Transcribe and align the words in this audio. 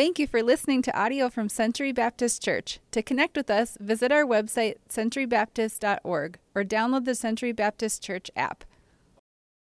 Thank 0.00 0.18
you 0.18 0.26
for 0.26 0.42
listening 0.42 0.80
to 0.80 0.98
audio 0.98 1.28
from 1.28 1.50
Century 1.50 1.92
Baptist 1.92 2.42
Church. 2.42 2.80
To 2.92 3.02
connect 3.02 3.36
with 3.36 3.50
us, 3.50 3.76
visit 3.78 4.10
our 4.10 4.24
website, 4.24 4.76
centurybaptist.org, 4.88 6.38
or 6.54 6.64
download 6.64 7.04
the 7.04 7.14
Century 7.14 7.52
Baptist 7.52 8.02
Church 8.02 8.30
app. 8.34 8.64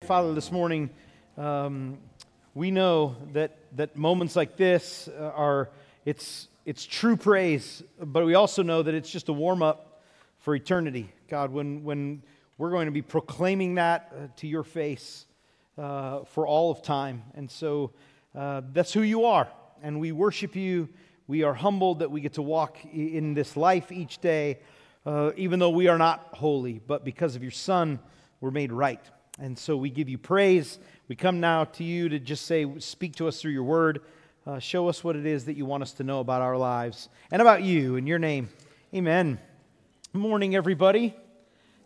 Father, 0.04 0.34
this 0.34 0.52
morning, 0.52 0.90
um, 1.38 1.98
we 2.56 2.72
know 2.72 3.16
that, 3.32 3.58
that 3.78 3.96
moments 3.96 4.36
like 4.36 4.58
this 4.58 5.08
uh, 5.18 5.32
are, 5.34 5.70
it's, 6.04 6.50
it's 6.66 6.86
true 6.86 7.16
praise, 7.16 7.82
but 7.98 8.26
we 8.26 8.36
also 8.36 8.62
know 8.64 8.84
that 8.84 8.94
it's 8.94 9.10
just 9.10 9.30
a 9.30 9.34
warm 9.34 9.64
up 9.64 10.02
for 10.40 10.54
eternity. 10.54 11.10
God, 11.30 11.54
when, 11.54 11.86
when 11.86 12.22
we're 12.58 12.72
going 12.72 12.88
to 12.88 12.92
be 12.92 13.02
proclaiming 13.02 13.76
that 13.76 14.12
uh, 14.12 14.28
to 14.36 14.48
your 14.48 14.64
face 14.64 15.26
uh, 15.78 16.26
for 16.26 16.46
all 16.46 16.70
of 16.70 16.82
time. 16.82 17.24
And 17.34 17.50
so 17.50 17.92
uh, 18.36 18.64
that's 18.74 18.92
who 18.92 19.04
you 19.04 19.24
are 19.24 19.48
and 19.82 20.00
we 20.00 20.12
worship 20.12 20.56
you. 20.56 20.90
We 21.28 21.44
are 21.44 21.54
humbled 21.54 22.00
that 22.00 22.12
we 22.12 22.22
get 22.22 22.34
to 22.34 22.42
walk 22.42 22.78
in 22.86 23.34
this 23.34 23.58
life 23.58 23.92
each 23.92 24.20
day, 24.20 24.60
uh, 25.06 25.32
even 25.36 25.60
though 25.60 25.70
we 25.70 25.88
are 25.88 25.98
not 25.98 26.30
holy, 26.34 26.80
but 26.86 27.04
because 27.04 27.36
of 27.36 27.42
your 27.42 27.52
Son, 27.52 28.00
we're 28.40 28.52
made 28.52 28.72
right. 28.72 29.02
And 29.40 29.58
so 29.58 29.78
we 29.78 29.90
give 29.90 30.10
you 30.10 30.18
praise. 30.18 30.80
We 31.08 31.16
come 31.16 31.40
now 31.40 31.66
to 31.66 31.84
you 31.84 32.10
to 32.10 32.20
just 32.20 32.46
say, 32.46 32.80
speak 32.80 33.16
to 33.18 33.28
us 33.28 33.42
through 33.42 33.52
your 33.52 33.64
word. 33.64 34.02
Uh, 34.46 34.60
show 34.60 34.88
us 34.88 35.04
what 35.04 35.16
it 35.16 35.26
is 35.26 35.46
that 35.46 35.58
you 35.58 35.66
want 35.66 35.84
us 35.84 35.92
to 35.94 36.04
know 36.04 36.22
about 36.22 36.42
our 36.42 36.58
lives 36.58 37.10
and 37.32 37.42
about 37.42 37.62
you 37.64 37.98
in 37.98 38.08
your 38.08 38.20
name. 38.20 38.50
Amen. 38.96 39.40
Morning, 40.14 40.56
everybody. 40.56 41.14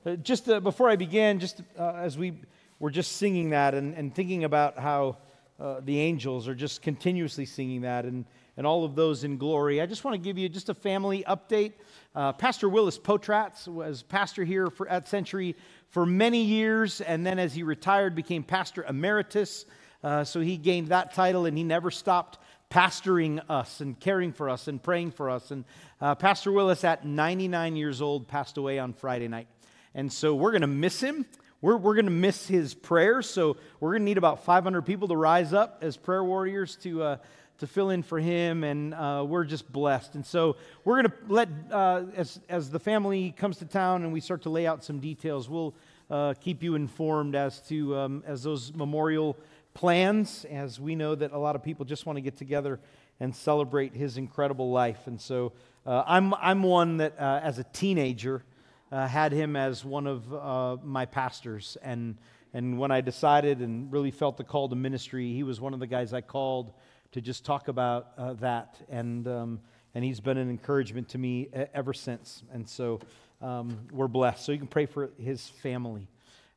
Uh, 0.05 0.15
just 0.15 0.47
uh, 0.47 0.59
before 0.59 0.89
I 0.89 0.95
begin, 0.95 1.39
just 1.39 1.61
uh, 1.77 1.93
as 1.93 2.17
we 2.17 2.33
were 2.79 2.91
just 2.91 3.13
singing 3.13 3.49
that 3.49 3.73
and, 3.73 3.95
and 3.95 4.13
thinking 4.13 4.43
about 4.43 4.77
how 4.77 5.17
uh, 5.61 5.79
the 5.83 5.99
angels 5.99 6.47
are 6.47 6.55
just 6.55 6.81
continuously 6.81 7.45
singing 7.45 7.81
that 7.81 8.03
and, 8.03 8.25
and 8.57 8.65
all 8.65 8.83
of 8.83 8.95
those 8.95 9.23
in 9.23 9.37
glory. 9.37 9.79
I 9.79 9.85
just 9.85 10.03
want 10.03 10.15
to 10.15 10.17
give 10.17 10.35
you 10.35 10.49
just 10.49 10.69
a 10.69 10.73
family 10.73 11.23
update. 11.27 11.73
Uh, 12.15 12.33
pastor 12.33 12.67
Willis 12.67 12.97
Potratz 12.97 13.67
was 13.67 14.01
pastor 14.01 14.43
here 14.43 14.71
for, 14.71 14.89
at 14.89 15.07
Century 15.07 15.55
for 15.89 16.03
many 16.03 16.41
years, 16.41 16.99
and 17.01 17.23
then 17.23 17.37
as 17.37 17.53
he 17.53 17.61
retired, 17.61 18.15
became 18.15 18.41
pastor 18.41 18.83
emeritus. 18.85 19.65
Uh, 20.03 20.23
so 20.23 20.39
he 20.39 20.57
gained 20.57 20.87
that 20.87 21.13
title, 21.13 21.45
and 21.45 21.55
he 21.55 21.63
never 21.63 21.91
stopped 21.91 22.39
pastoring 22.71 23.39
us 23.47 23.81
and 23.81 23.99
caring 23.99 24.33
for 24.33 24.49
us 24.49 24.67
and 24.67 24.81
praying 24.81 25.11
for 25.11 25.29
us. 25.29 25.51
And 25.51 25.63
uh, 25.99 26.15
Pastor 26.15 26.51
Willis, 26.51 26.83
at 26.83 27.05
99 27.05 27.75
years 27.75 28.01
old, 28.01 28.27
passed 28.27 28.57
away 28.57 28.79
on 28.79 28.93
Friday 28.93 29.27
night. 29.27 29.47
And 29.93 30.11
so 30.11 30.33
we're 30.33 30.51
going 30.51 30.61
to 30.61 30.67
miss 30.67 31.01
him. 31.01 31.25
We're, 31.61 31.77
we're 31.77 31.93
going 31.93 32.05
to 32.05 32.11
miss 32.11 32.47
his 32.47 32.73
prayers, 32.73 33.29
so 33.29 33.55
we're 33.79 33.91
going 33.91 34.01
to 34.01 34.05
need 34.05 34.17
about 34.17 34.43
500 34.43 34.81
people 34.81 35.07
to 35.09 35.15
rise 35.15 35.53
up 35.53 35.79
as 35.83 35.95
prayer 35.95 36.23
warriors 36.23 36.75
to, 36.77 37.03
uh, 37.03 37.17
to 37.59 37.67
fill 37.67 37.91
in 37.91 38.01
for 38.01 38.19
him, 38.19 38.63
and 38.63 38.95
uh, 38.95 39.23
we're 39.27 39.45
just 39.45 39.71
blessed. 39.71 40.15
And 40.15 40.25
so 40.25 40.55
we're 40.83 41.03
going 41.03 41.11
to 41.11 41.31
let, 41.31 41.49
uh, 41.69 42.05
as, 42.15 42.39
as 42.49 42.71
the 42.71 42.79
family 42.79 43.35
comes 43.37 43.57
to 43.57 43.65
town 43.65 44.03
and 44.03 44.11
we 44.11 44.21
start 44.21 44.41
to 44.43 44.49
lay 44.49 44.65
out 44.65 44.83
some 44.83 44.99
details, 44.99 45.47
we'll 45.47 45.75
uh, 46.09 46.33
keep 46.41 46.63
you 46.63 46.73
informed 46.73 47.35
as 47.35 47.61
to 47.67 47.95
um, 47.95 48.23
as 48.25 48.41
those 48.41 48.73
memorial 48.73 49.37
plans, 49.75 50.45
as 50.49 50.79
we 50.79 50.95
know 50.95 51.13
that 51.13 51.31
a 51.31 51.37
lot 51.37 51.55
of 51.55 51.61
people 51.61 51.85
just 51.85 52.07
want 52.07 52.17
to 52.17 52.21
get 52.21 52.37
together 52.37 52.79
and 53.19 53.35
celebrate 53.35 53.93
his 53.93 54.17
incredible 54.17 54.71
life. 54.71 55.05
And 55.05 55.21
so 55.21 55.53
uh, 55.85 56.03
I'm, 56.07 56.33
I'm 56.33 56.63
one 56.63 56.97
that, 56.97 57.19
uh, 57.19 57.39
as 57.43 57.59
a 57.59 57.63
teenager, 57.65 58.43
uh, 58.91 59.07
had 59.07 59.31
him 59.31 59.55
as 59.55 59.85
one 59.85 60.07
of 60.07 60.33
uh, 60.33 60.77
my 60.83 61.05
pastors. 61.05 61.77
And, 61.81 62.17
and 62.53 62.77
when 62.77 62.91
I 62.91 63.01
decided 63.01 63.59
and 63.59 63.91
really 63.91 64.11
felt 64.11 64.37
the 64.37 64.43
call 64.43 64.69
to 64.69 64.75
ministry, 64.75 65.33
he 65.33 65.43
was 65.43 65.61
one 65.61 65.73
of 65.73 65.79
the 65.79 65.87
guys 65.87 66.13
I 66.13 66.21
called 66.21 66.73
to 67.13 67.21
just 67.21 67.45
talk 67.45 67.67
about 67.67 68.11
uh, 68.17 68.33
that. 68.33 68.77
And, 68.89 69.27
um, 69.27 69.59
and 69.95 70.03
he's 70.03 70.19
been 70.19 70.37
an 70.37 70.49
encouragement 70.49 71.09
to 71.09 71.17
me 71.17 71.49
ever 71.73 71.93
since. 71.93 72.43
And 72.51 72.67
so 72.67 72.99
um, 73.41 73.87
we're 73.91 74.07
blessed. 74.07 74.45
So 74.45 74.51
you 74.51 74.57
can 74.57 74.67
pray 74.67 74.85
for 74.85 75.11
his 75.17 75.47
family. 75.47 76.07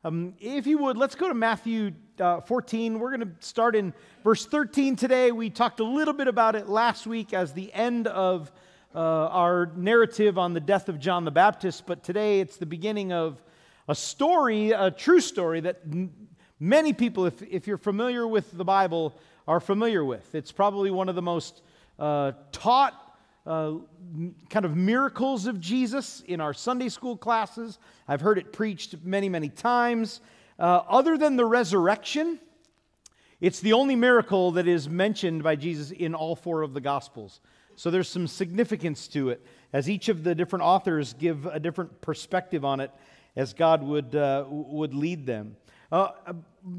Um, 0.06 0.34
if 0.38 0.66
you 0.66 0.76
would, 0.78 0.98
let's 0.98 1.14
go 1.14 1.28
to 1.28 1.34
Matthew 1.34 1.92
uh, 2.20 2.40
14. 2.42 2.98
We're 2.98 3.16
going 3.16 3.28
to 3.28 3.46
start 3.46 3.74
in 3.74 3.94
verse 4.22 4.44
13 4.44 4.96
today. 4.96 5.32
We 5.32 5.48
talked 5.48 5.80
a 5.80 5.84
little 5.84 6.12
bit 6.12 6.28
about 6.28 6.56
it 6.56 6.68
last 6.68 7.06
week 7.06 7.32
as 7.32 7.54
the 7.54 7.72
end 7.72 8.06
of 8.06 8.52
uh, 8.94 8.98
our 8.98 9.72
narrative 9.74 10.38
on 10.38 10.54
the 10.54 10.60
death 10.60 10.88
of 10.88 11.00
John 11.00 11.24
the 11.24 11.30
Baptist, 11.30 11.84
but 11.86 12.04
today 12.04 12.40
it's 12.40 12.56
the 12.56 12.66
beginning 12.66 13.12
of 13.12 13.42
a 13.88 13.94
story, 13.94 14.70
a 14.70 14.90
true 14.90 15.20
story 15.20 15.60
that 15.60 15.82
many 16.60 16.92
people, 16.92 17.26
if, 17.26 17.42
if 17.42 17.66
you're 17.66 17.76
familiar 17.76 18.26
with 18.26 18.56
the 18.56 18.64
Bible, 18.64 19.18
are 19.48 19.60
familiar 19.60 20.04
with. 20.04 20.34
It's 20.34 20.52
probably 20.52 20.90
one 20.90 21.08
of 21.08 21.16
the 21.16 21.22
most 21.22 21.62
uh, 21.98 22.32
taught 22.52 23.18
uh, 23.46 23.74
kind 24.48 24.64
of 24.64 24.76
miracles 24.76 25.46
of 25.46 25.60
Jesus 25.60 26.22
in 26.26 26.40
our 26.40 26.54
Sunday 26.54 26.88
school 26.88 27.16
classes. 27.16 27.78
I've 28.06 28.20
heard 28.20 28.38
it 28.38 28.52
preached 28.52 28.94
many, 29.02 29.28
many 29.28 29.48
times. 29.48 30.20
Uh, 30.58 30.82
other 30.88 31.18
than 31.18 31.36
the 31.36 31.44
resurrection, 31.44 32.38
it's 33.40 33.60
the 33.60 33.72
only 33.72 33.96
miracle 33.96 34.52
that 34.52 34.68
is 34.68 34.88
mentioned 34.88 35.42
by 35.42 35.56
Jesus 35.56 35.90
in 35.90 36.14
all 36.14 36.36
four 36.36 36.62
of 36.62 36.72
the 36.72 36.80
Gospels. 36.80 37.40
So 37.76 37.90
there's 37.90 38.08
some 38.08 38.26
significance 38.26 39.08
to 39.08 39.30
it 39.30 39.44
as 39.72 39.90
each 39.90 40.08
of 40.08 40.22
the 40.22 40.34
different 40.34 40.64
authors 40.64 41.14
give 41.14 41.46
a 41.46 41.58
different 41.58 42.00
perspective 42.00 42.64
on 42.64 42.80
it 42.80 42.90
as 43.36 43.52
God 43.52 43.82
would, 43.82 44.14
uh, 44.14 44.44
would 44.48 44.94
lead 44.94 45.26
them. 45.26 45.56
Uh, 45.90 46.10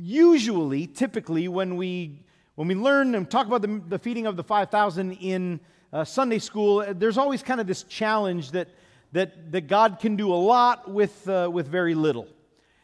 usually, 0.01 0.87
typically, 0.87 1.47
when 1.47 1.75
we, 1.75 2.23
when 2.55 2.67
we 2.67 2.75
learn 2.75 3.15
and 3.15 3.29
talk 3.29 3.47
about 3.47 3.61
the, 3.61 3.81
the 3.87 3.99
feeding 3.99 4.25
of 4.25 4.37
the 4.37 4.43
5,000 4.43 5.11
in 5.13 5.59
uh, 5.91 6.05
Sunday 6.05 6.39
school, 6.39 6.85
there's 6.93 7.17
always 7.17 7.43
kind 7.43 7.59
of 7.59 7.67
this 7.67 7.83
challenge 7.83 8.51
that, 8.51 8.69
that, 9.11 9.51
that 9.51 9.67
God 9.67 9.99
can 9.99 10.15
do 10.15 10.33
a 10.33 10.35
lot 10.35 10.89
with, 10.89 11.27
uh, 11.27 11.49
with 11.51 11.67
very 11.67 11.95
little. 11.95 12.27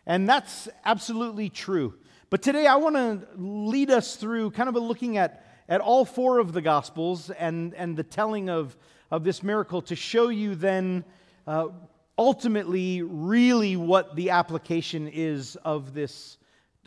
And 0.05 0.27
that's 0.27 0.67
absolutely 0.83 1.49
true. 1.49 1.93
But 2.29 2.41
today 2.41 2.67
I 2.67 2.75
want 2.75 2.95
to 2.95 3.27
lead 3.35 3.89
us 3.89 4.15
through 4.15 4.51
kind 4.51 4.67
of 4.67 4.75
a 4.75 4.79
looking 4.79 5.17
at 5.17 5.45
at 5.71 5.79
all 5.79 6.03
four 6.03 6.39
of 6.39 6.51
the 6.51 6.61
Gospels 6.61 7.29
and, 7.29 7.73
and 7.75 7.95
the 7.95 8.03
telling 8.03 8.49
of, 8.49 8.75
of 9.09 9.23
this 9.23 9.41
miracle 9.41 9.81
to 9.83 9.95
show 9.95 10.27
you 10.27 10.53
then 10.53 11.05
uh, 11.47 11.69
ultimately 12.17 13.01
really 13.01 13.77
what 13.77 14.13
the 14.17 14.31
application 14.31 15.07
is 15.07 15.55
of 15.63 15.93
this, 15.93 16.37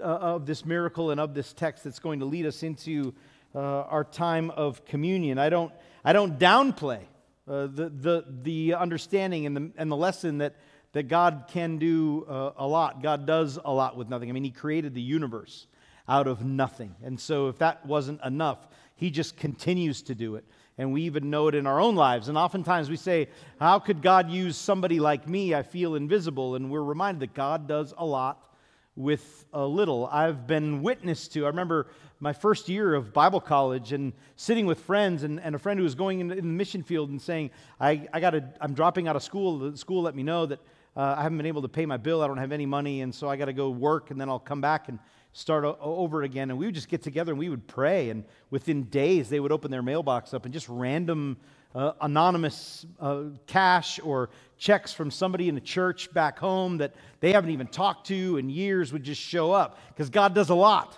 uh, 0.01 0.05
of 0.05 0.45
this 0.45 0.67
miracle 0.67 1.11
and 1.11 1.19
of 1.19 1.33
this 1.33 1.55
text 1.55 1.83
that's 1.83 1.99
going 1.99 2.19
to 2.19 2.27
lead 2.27 2.45
us 2.45 2.63
into 2.63 3.15
uh, 3.55 3.59
our 3.59 4.05
time 4.05 4.51
of 4.51 4.85
communion. 4.85 5.39
I 5.39 5.49
don't, 5.49 5.73
I 6.05 6.13
don't 6.13 6.39
downplay 6.39 7.01
uh, 7.49 7.69
the, 7.69 7.89
the, 7.89 8.25
the 8.43 8.75
understanding 8.75 9.47
and 9.47 9.57
the, 9.57 9.71
and 9.79 9.91
the 9.91 9.97
lesson 9.97 10.39
that, 10.39 10.57
that 10.93 11.09
God 11.09 11.47
can 11.49 11.79
do 11.79 12.27
uh, 12.29 12.53
a 12.59 12.67
lot. 12.67 13.03
God 13.03 13.25
does 13.25 13.59
a 13.65 13.73
lot 13.73 13.97
with 13.97 14.11
nothing. 14.11 14.29
I 14.29 14.33
mean, 14.33 14.45
He 14.45 14.51
created 14.51 14.93
the 14.93 15.01
universe 15.01 15.69
out 16.09 16.27
of 16.27 16.45
nothing. 16.45 16.95
And 17.03 17.19
so, 17.19 17.49
if 17.49 17.59
that 17.59 17.85
wasn't 17.87 18.21
enough, 18.25 18.69
he 18.97 19.11
just 19.11 19.37
continues 19.37 20.03
to 20.03 20.15
do 20.15 20.37
it. 20.37 20.45
And 20.77 20.93
we 20.93 21.03
even 21.03 21.31
know 21.31 21.49
it 21.49 21.55
in 21.55 21.67
our 21.67 21.81
own 21.81 21.95
lives. 21.95 22.29
And 22.29 22.37
oftentimes 22.37 22.91
we 22.91 22.97
say, 22.97 23.29
How 23.61 23.79
could 23.79 24.03
God 24.03 24.31
use 24.31 24.57
somebody 24.57 25.01
like 25.01 25.29
me? 25.29 25.55
I 25.55 25.63
feel 25.63 25.95
invisible. 25.95 26.57
And 26.57 26.71
we're 26.71 26.83
reminded 26.83 27.21
that 27.21 27.35
God 27.35 27.69
does 27.69 27.95
a 27.97 28.05
lot 28.05 28.55
with 28.97 29.45
a 29.53 29.65
little. 29.65 30.07
I've 30.07 30.47
been 30.47 30.83
witness 30.83 31.27
to, 31.29 31.45
I 31.45 31.49
remember 31.49 31.89
my 32.21 32.33
first 32.33 32.69
year 32.69 32.95
of 32.95 33.13
Bible 33.13 33.41
college 33.41 33.93
and 33.93 34.13
sitting 34.37 34.67
with 34.67 34.79
friends 34.81 35.25
and, 35.25 35.41
and 35.41 35.55
a 35.55 35.59
friend 35.59 35.79
who 35.79 35.85
was 35.85 35.97
going 35.97 36.21
in, 36.21 36.31
in 36.31 36.39
the 36.39 36.43
mission 36.43 36.83
field 36.83 37.11
and 37.11 37.21
saying, 37.21 37.51
I, 37.81 38.09
I 38.13 38.21
gotta, 38.21 38.45
I'm 38.61 38.73
dropping 38.73 39.09
out 39.09 39.17
of 39.17 39.23
school. 39.23 39.59
The 39.59 39.77
school 39.77 40.03
let 40.03 40.15
me 40.15 40.23
know 40.23 40.47
that 40.47 40.61
uh, 40.97 41.17
I 41.19 41.23
haven't 41.23 41.39
been 41.39 41.47
able 41.47 41.63
to 41.63 41.69
pay 41.69 41.87
my 41.87 41.97
bill. 41.97 42.23
I 42.23 42.29
don't 42.29 42.39
have 42.39 42.53
any 42.53 42.67
money. 42.67 43.01
And 43.01 43.13
so 43.13 43.29
I 43.29 43.37
got 43.37 43.47
to 43.47 43.53
go 43.53 43.71
work 43.71 44.13
and 44.13 44.21
then 44.21 44.29
I'll 44.29 44.39
come 44.39 44.61
back 44.61 44.89
and 44.89 44.99
start 45.35 45.65
o- 45.65 45.77
over 45.81 46.23
again. 46.23 46.49
And 46.49 46.59
we 46.59 46.65
would 46.65 46.75
just 46.75 46.89
get 46.89 47.03
together 47.03 47.33
and 47.33 47.39
we 47.39 47.51
would 47.51 47.67
pray. 47.67 48.09
And 48.09 48.25
within 48.51 48.85
days, 48.85 49.29
they 49.29 49.41
would 49.41 49.53
open 49.53 49.71
their 49.71 49.83
mailbox 49.83 50.33
up 50.33 50.47
and 50.47 50.55
just 50.55 50.69
random 50.71 51.37
uh, 51.75 51.93
anonymous 52.01 52.87
uh, 53.01 53.25
cash 53.47 53.99
or 54.03 54.31
checks 54.57 54.93
from 54.93 55.11
somebody 55.11 55.49
in 55.49 55.57
the 55.57 55.61
church 55.61 56.13
back 56.15 56.39
home 56.39 56.79
that 56.79 56.95
they 57.19 57.33
haven't 57.33 57.51
even 57.51 57.67
talked 57.67 58.07
to 58.07 58.37
in 58.37 58.49
years 58.49 58.93
would 58.93 59.03
just 59.03 59.21
show 59.21 59.51
up 59.53 59.79
because 59.89 60.09
God 60.09 60.35
does 60.35 60.51
a 60.51 60.55
lot 60.55 60.97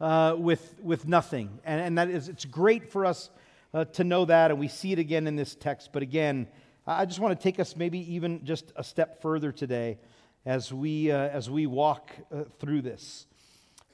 uh, 0.00 0.34
with, 0.36 0.74
with 0.82 1.06
nothing. 1.06 1.60
And, 1.64 1.80
and 1.80 1.98
that 1.98 2.10
is, 2.10 2.28
it's 2.28 2.44
great 2.44 2.90
for 2.90 3.06
us 3.06 3.30
uh, 3.72 3.84
to 3.84 4.02
know 4.02 4.24
that. 4.24 4.50
And 4.50 4.58
we 4.58 4.66
see 4.66 4.92
it 4.92 4.98
again 4.98 5.28
in 5.28 5.36
this 5.36 5.54
text. 5.54 5.90
But 5.92 6.02
again, 6.02 6.48
I 6.88 7.06
just 7.06 7.20
want 7.20 7.38
to 7.38 7.42
take 7.42 7.60
us 7.60 7.76
maybe 7.76 8.12
even 8.14 8.44
just 8.44 8.72
a 8.74 8.82
step 8.82 9.22
further 9.22 9.52
today 9.52 9.98
as 10.44 10.72
we, 10.72 11.12
uh, 11.12 11.16
as 11.16 11.48
we 11.48 11.66
walk 11.66 12.10
uh, 12.32 12.44
through 12.58 12.82
this. 12.82 13.26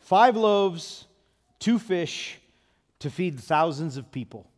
Five 0.03 0.37
loaves, 0.37 1.07
two 1.61 1.79
fish 1.79 2.41
to 2.99 3.09
feed 3.09 3.39
thousands 3.39 3.97
of 3.97 4.11
people 4.11 4.51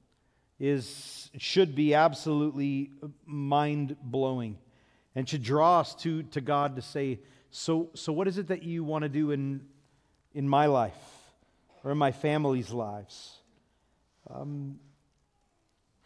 is, 0.58 1.31
should 1.37 1.75
be 1.75 1.93
absolutely 1.93 2.91
mind 3.26 3.94
blowing 4.02 4.56
and 5.14 5.29
should 5.29 5.43
draw 5.43 5.81
us 5.81 5.94
to, 5.96 6.23
to 6.25 6.41
God 6.41 6.76
to 6.76 6.82
say, 6.82 7.20
so, 7.50 7.91
so 7.94 8.11
what 8.11 8.26
is 8.26 8.38
it 8.38 8.49
that 8.49 8.62
you 8.62 8.85
want 8.85 9.02
to 9.02 9.08
do 9.11 9.32
in, 9.32 9.61
in 10.32 10.49
my 10.49 10.64
life 10.64 10.96
or 11.85 11.93
in 11.93 11.99
my 11.99 12.11
family's 12.11 12.70
lives? 12.70 13.38
Um, 14.31 14.79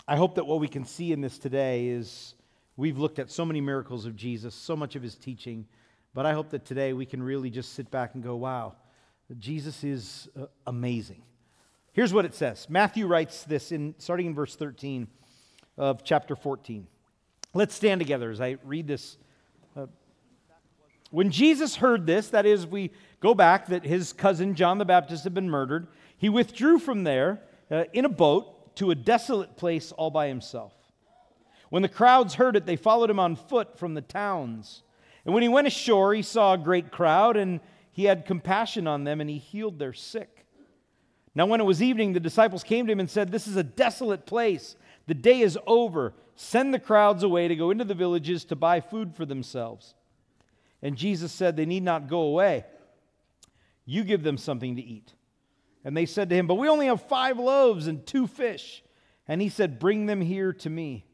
I 0.09 0.17
hope 0.17 0.35
that 0.35 0.47
what 0.47 0.59
we 0.59 0.69
can 0.69 0.85
see 0.85 1.13
in 1.13 1.21
this 1.21 1.39
today 1.39 1.87
is 1.87 2.35
we've 2.77 2.99
looked 2.99 3.21
at 3.21 3.31
so 3.31 3.45
many 3.45 3.61
miracles 3.61 4.05
of 4.05 4.17
Jesus, 4.17 4.53
so 4.53 4.75
much 4.75 4.97
of 4.97 5.03
his 5.03 5.15
teaching, 5.15 5.65
but 6.13 6.27
I 6.27 6.33
hope 6.33 6.51
that 6.51 6.65
today 6.65 6.93
we 6.93 7.07
can 7.07 7.23
really 7.23 7.51
just 7.51 7.75
sit 7.75 7.89
back 7.89 8.15
and 8.15 8.23
go, 8.23 8.35
wow, 8.35 8.75
Jesus 9.37 9.85
is 9.85 10.29
uh, 10.41 10.47
amazing. 10.67 11.23
Here's 11.93 12.15
what 12.15 12.25
it 12.25 12.35
says 12.35 12.67
Matthew 12.71 13.07
writes 13.07 13.45
this 13.45 13.73
in, 13.73 13.95
starting 13.99 14.27
in 14.27 14.35
verse 14.35 14.57
13 14.57 15.07
of 15.77 16.03
chapter 16.03 16.35
14. 16.35 16.87
Let's 17.53 17.75
stand 17.75 18.01
together 18.01 18.31
as 18.31 18.41
I 18.41 18.57
read 18.65 18.87
this. 18.87 19.19
Uh, 19.77 19.87
when 21.11 21.31
Jesus 21.31 21.77
heard 21.77 22.07
this, 22.07 22.29
that 22.31 22.47
is, 22.47 22.67
we 22.67 22.91
go 23.21 23.35
back 23.35 23.67
that 23.67 23.85
his 23.85 24.13
cousin 24.13 24.55
John 24.55 24.79
the 24.79 24.85
Baptist 24.85 25.25
had 25.25 25.35
been 25.35 25.51
murdered, 25.51 25.89
he 26.17 26.29
withdrew 26.29 26.79
from 26.79 27.05
there 27.05 27.41
uh, 27.71 27.85
in 27.93 28.05
a 28.05 28.11
boat 28.11 28.77
to 28.77 28.91
a 28.91 28.95
desolate 28.95 29.57
place 29.57 29.93
all 29.93 30.11
by 30.11 30.29
himself. 30.29 30.73
When 31.71 31.83
the 31.83 31.89
crowds 31.89 32.35
heard 32.35 32.57
it, 32.57 32.65
they 32.65 32.77
followed 32.77 33.11
him 33.11 33.21
on 33.21 33.37
foot 33.37 33.79
from 33.79 33.95
the 33.95 34.01
towns. 34.01 34.83
And 35.25 35.35
when 35.35 35.43
he 35.43 35.49
went 35.49 35.67
ashore, 35.67 36.15
he 36.15 36.23
saw 36.23 36.55
a 36.55 36.59
great 36.59 36.91
crowd, 36.91 37.37
and 37.37 37.61
he 37.99 38.05
had 38.05 38.27
compassion 38.27 38.87
on 38.87 39.03
them, 39.03 39.21
and 39.21 39.29
he 39.29 39.39
healed 39.39 39.81
their 39.81 39.93
sick. 39.93 40.47
Now, 41.35 41.47
when 41.47 41.59
it 41.61 41.65
was 41.65 41.83
evening, 41.83 42.13
the 42.13 42.21
disciples 42.21 42.63
came 42.63 42.87
to 42.87 42.93
him 42.93 43.01
and 43.01 43.11
said, 43.11 43.33
This 43.33 43.49
is 43.49 43.57
a 43.57 43.65
desolate 43.65 44.25
place. 44.25 44.77
The 45.09 45.15
day 45.15 45.41
is 45.41 45.59
over. 45.67 46.15
Send 46.37 46.73
the 46.73 46.79
crowds 46.79 47.25
away 47.25 47.49
to 47.49 47.57
go 47.57 47.73
into 47.73 47.83
the 47.83 47.95
villages 47.95 48.45
to 48.45 48.55
buy 48.55 48.81
food 48.81 49.17
for 49.17 49.27
themselves. 49.27 49.97
And 50.81 50.97
Jesus 50.97 51.33
said, 51.33 51.57
They 51.57 51.67
need 51.67 51.83
not 51.83 52.07
go 52.07 52.21
away. 52.21 52.67
You 53.85 54.05
give 54.05 54.23
them 54.23 54.39
something 54.39 54.77
to 54.77 54.83
eat. 54.83 55.13
And 55.85 55.97
they 55.97 56.07
said 56.07 56.31
to 56.31 56.37
him, 56.37 56.47
But 56.47 56.55
we 56.55 56.69
only 56.69 56.87
have 56.87 57.03
five 57.03 57.41
loaves 57.41 57.89
and 57.89 58.07
two 58.07 58.29
fish. 58.29 58.85
And 59.27 59.43
he 59.43 59.49
said, 59.49 59.81
Bring 59.81 60.07
them 60.07 60.21
here 60.21 60.53
to 60.53 60.71
me. 60.71 61.05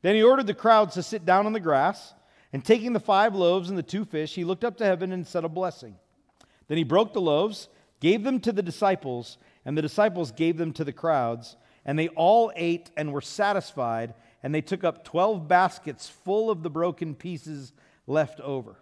Then 0.00 0.16
he 0.16 0.24
ordered 0.24 0.48
the 0.48 0.54
crowds 0.54 0.94
to 0.94 1.04
sit 1.04 1.24
down 1.24 1.46
on 1.46 1.52
the 1.52 1.60
grass. 1.60 2.14
And 2.52 2.64
taking 2.64 2.94
the 2.94 2.98
five 2.98 3.36
loaves 3.36 3.68
and 3.68 3.78
the 3.78 3.84
two 3.84 4.04
fish, 4.04 4.34
he 4.34 4.42
looked 4.42 4.64
up 4.64 4.78
to 4.78 4.84
heaven 4.84 5.12
and 5.12 5.24
said 5.24 5.44
a 5.44 5.48
blessing. 5.48 5.94
Then 6.72 6.78
he 6.78 6.84
broke 6.84 7.12
the 7.12 7.20
loaves, 7.20 7.68
gave 8.00 8.24
them 8.24 8.40
to 8.40 8.50
the 8.50 8.62
disciples, 8.62 9.36
and 9.66 9.76
the 9.76 9.82
disciples 9.82 10.32
gave 10.32 10.56
them 10.56 10.72
to 10.72 10.84
the 10.84 10.92
crowds. 10.94 11.54
And 11.84 11.98
they 11.98 12.08
all 12.08 12.50
ate 12.56 12.90
and 12.96 13.12
were 13.12 13.20
satisfied, 13.20 14.14
and 14.42 14.54
they 14.54 14.62
took 14.62 14.82
up 14.82 15.04
twelve 15.04 15.46
baskets 15.46 16.08
full 16.08 16.50
of 16.50 16.62
the 16.62 16.70
broken 16.70 17.14
pieces 17.14 17.74
left 18.06 18.40
over. 18.40 18.76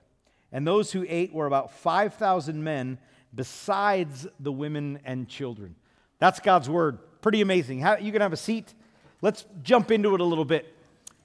And 0.53 0.65
those 0.65 0.93
who 0.93 1.05
ate 1.09 1.33
were 1.33 1.47
about 1.47 1.73
5,000 1.73 2.63
men, 2.63 2.97
besides 3.35 4.25
the 4.39 4.53
women 4.53 5.01
and 5.05 5.29
children. 5.29 5.75
That's 6.21 6.39
God's 6.39 6.71
word. 6.71 7.01
Pretty 7.23 7.41
amazing. 7.41 7.81
You 8.01 8.13
can 8.13 8.21
have 8.21 8.33
a 8.33 8.37
seat. 8.37 8.73
Let's 9.21 9.47
jump 9.65 9.91
into 9.91 10.15
it 10.15 10.21
a 10.21 10.25
little 10.25 10.45
bit 10.45 10.77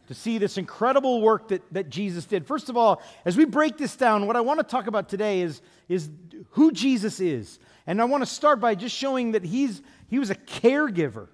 to 0.07 0.13
see 0.13 0.38
this 0.38 0.57
incredible 0.57 1.22
work 1.22 1.50
that, 1.50 1.62
that 1.74 1.90
Jesus 1.90 2.25
did. 2.25 2.46
First 2.46 2.69
of 2.69 2.78
all, 2.78 3.02
as 3.25 3.38
we 3.38 3.46
break 3.46 3.78
this 3.78 3.96
down, 3.96 4.28
what 4.28 4.36
I 4.36 4.42
want 4.42 4.60
to 4.60 4.63
talk 4.63 4.88
about 4.88 5.10
today 5.10 5.42
is, 5.42 5.62
is 5.90 6.10
who 6.52 6.72
Jesus 6.72 7.19
is. 7.19 7.60
And 7.88 8.02
I 8.02 8.06
want 8.06 8.22
to 8.22 8.28
start 8.28 8.60
by 8.60 8.75
just 8.75 8.96
showing 8.96 9.31
that 9.31 9.44
he's, 9.44 9.81
he 10.07 10.19
was 10.19 10.30
a 10.30 10.36
caregiver. 10.36 11.28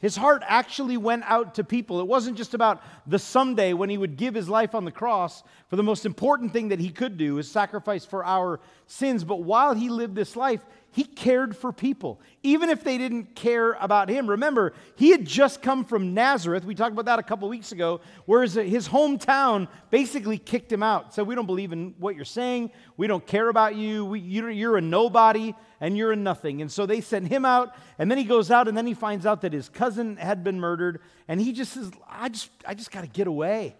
His 0.00 0.14
heart 0.14 0.42
actually 0.46 0.98
went 0.98 1.24
out 1.24 1.54
to 1.54 1.64
people. 1.64 2.00
It 2.00 2.06
wasn't 2.06 2.36
just 2.36 2.52
about 2.52 2.82
the 3.06 3.18
someday 3.18 3.72
when 3.72 3.88
he 3.88 3.96
would 3.96 4.16
give 4.16 4.34
his 4.34 4.48
life 4.48 4.74
on 4.74 4.84
the 4.84 4.90
cross 4.92 5.42
for 5.68 5.76
the 5.76 5.82
most 5.82 6.04
important 6.04 6.52
thing 6.52 6.68
that 6.68 6.80
he 6.80 6.90
could 6.90 7.16
do 7.16 7.38
is 7.38 7.50
sacrifice 7.50 8.04
for 8.04 8.24
our 8.24 8.60
sins. 8.86 9.24
But 9.24 9.42
while 9.42 9.74
he 9.74 9.88
lived 9.88 10.14
this 10.14 10.36
life, 10.36 10.60
he 10.96 11.04
cared 11.04 11.54
for 11.54 11.74
people, 11.74 12.22
even 12.42 12.70
if 12.70 12.82
they 12.82 12.96
didn't 12.96 13.36
care 13.36 13.72
about 13.74 14.08
him. 14.08 14.30
Remember, 14.30 14.72
he 14.94 15.10
had 15.10 15.26
just 15.26 15.60
come 15.60 15.84
from 15.84 16.14
Nazareth. 16.14 16.64
We 16.64 16.74
talked 16.74 16.94
about 16.94 17.04
that 17.04 17.18
a 17.18 17.22
couple 17.22 17.50
weeks 17.50 17.70
ago, 17.70 18.00
whereas 18.24 18.54
his 18.54 18.88
hometown 18.88 19.68
basically 19.90 20.38
kicked 20.38 20.72
him 20.72 20.82
out. 20.82 21.12
Said, 21.12 21.26
We 21.26 21.34
don't 21.34 21.44
believe 21.44 21.74
in 21.74 21.94
what 21.98 22.16
you're 22.16 22.24
saying. 22.24 22.70
We 22.96 23.08
don't 23.08 23.26
care 23.26 23.50
about 23.50 23.76
you. 23.76 24.06
We, 24.06 24.20
you're 24.20 24.78
a 24.78 24.80
nobody 24.80 25.52
and 25.82 25.98
you're 25.98 26.12
a 26.12 26.16
nothing. 26.16 26.62
And 26.62 26.72
so 26.72 26.86
they 26.86 27.02
sent 27.02 27.28
him 27.28 27.44
out, 27.44 27.74
and 27.98 28.10
then 28.10 28.16
he 28.16 28.24
goes 28.24 28.50
out, 28.50 28.66
and 28.66 28.74
then 28.74 28.86
he 28.86 28.94
finds 28.94 29.26
out 29.26 29.42
that 29.42 29.52
his 29.52 29.68
cousin 29.68 30.16
had 30.16 30.42
been 30.42 30.58
murdered, 30.58 31.02
and 31.28 31.38
he 31.38 31.52
just 31.52 31.74
says, 31.74 31.90
I 32.08 32.30
just, 32.30 32.48
I 32.66 32.72
just 32.72 32.90
got 32.90 33.02
to 33.02 33.06
get 33.06 33.26
away. 33.26 33.76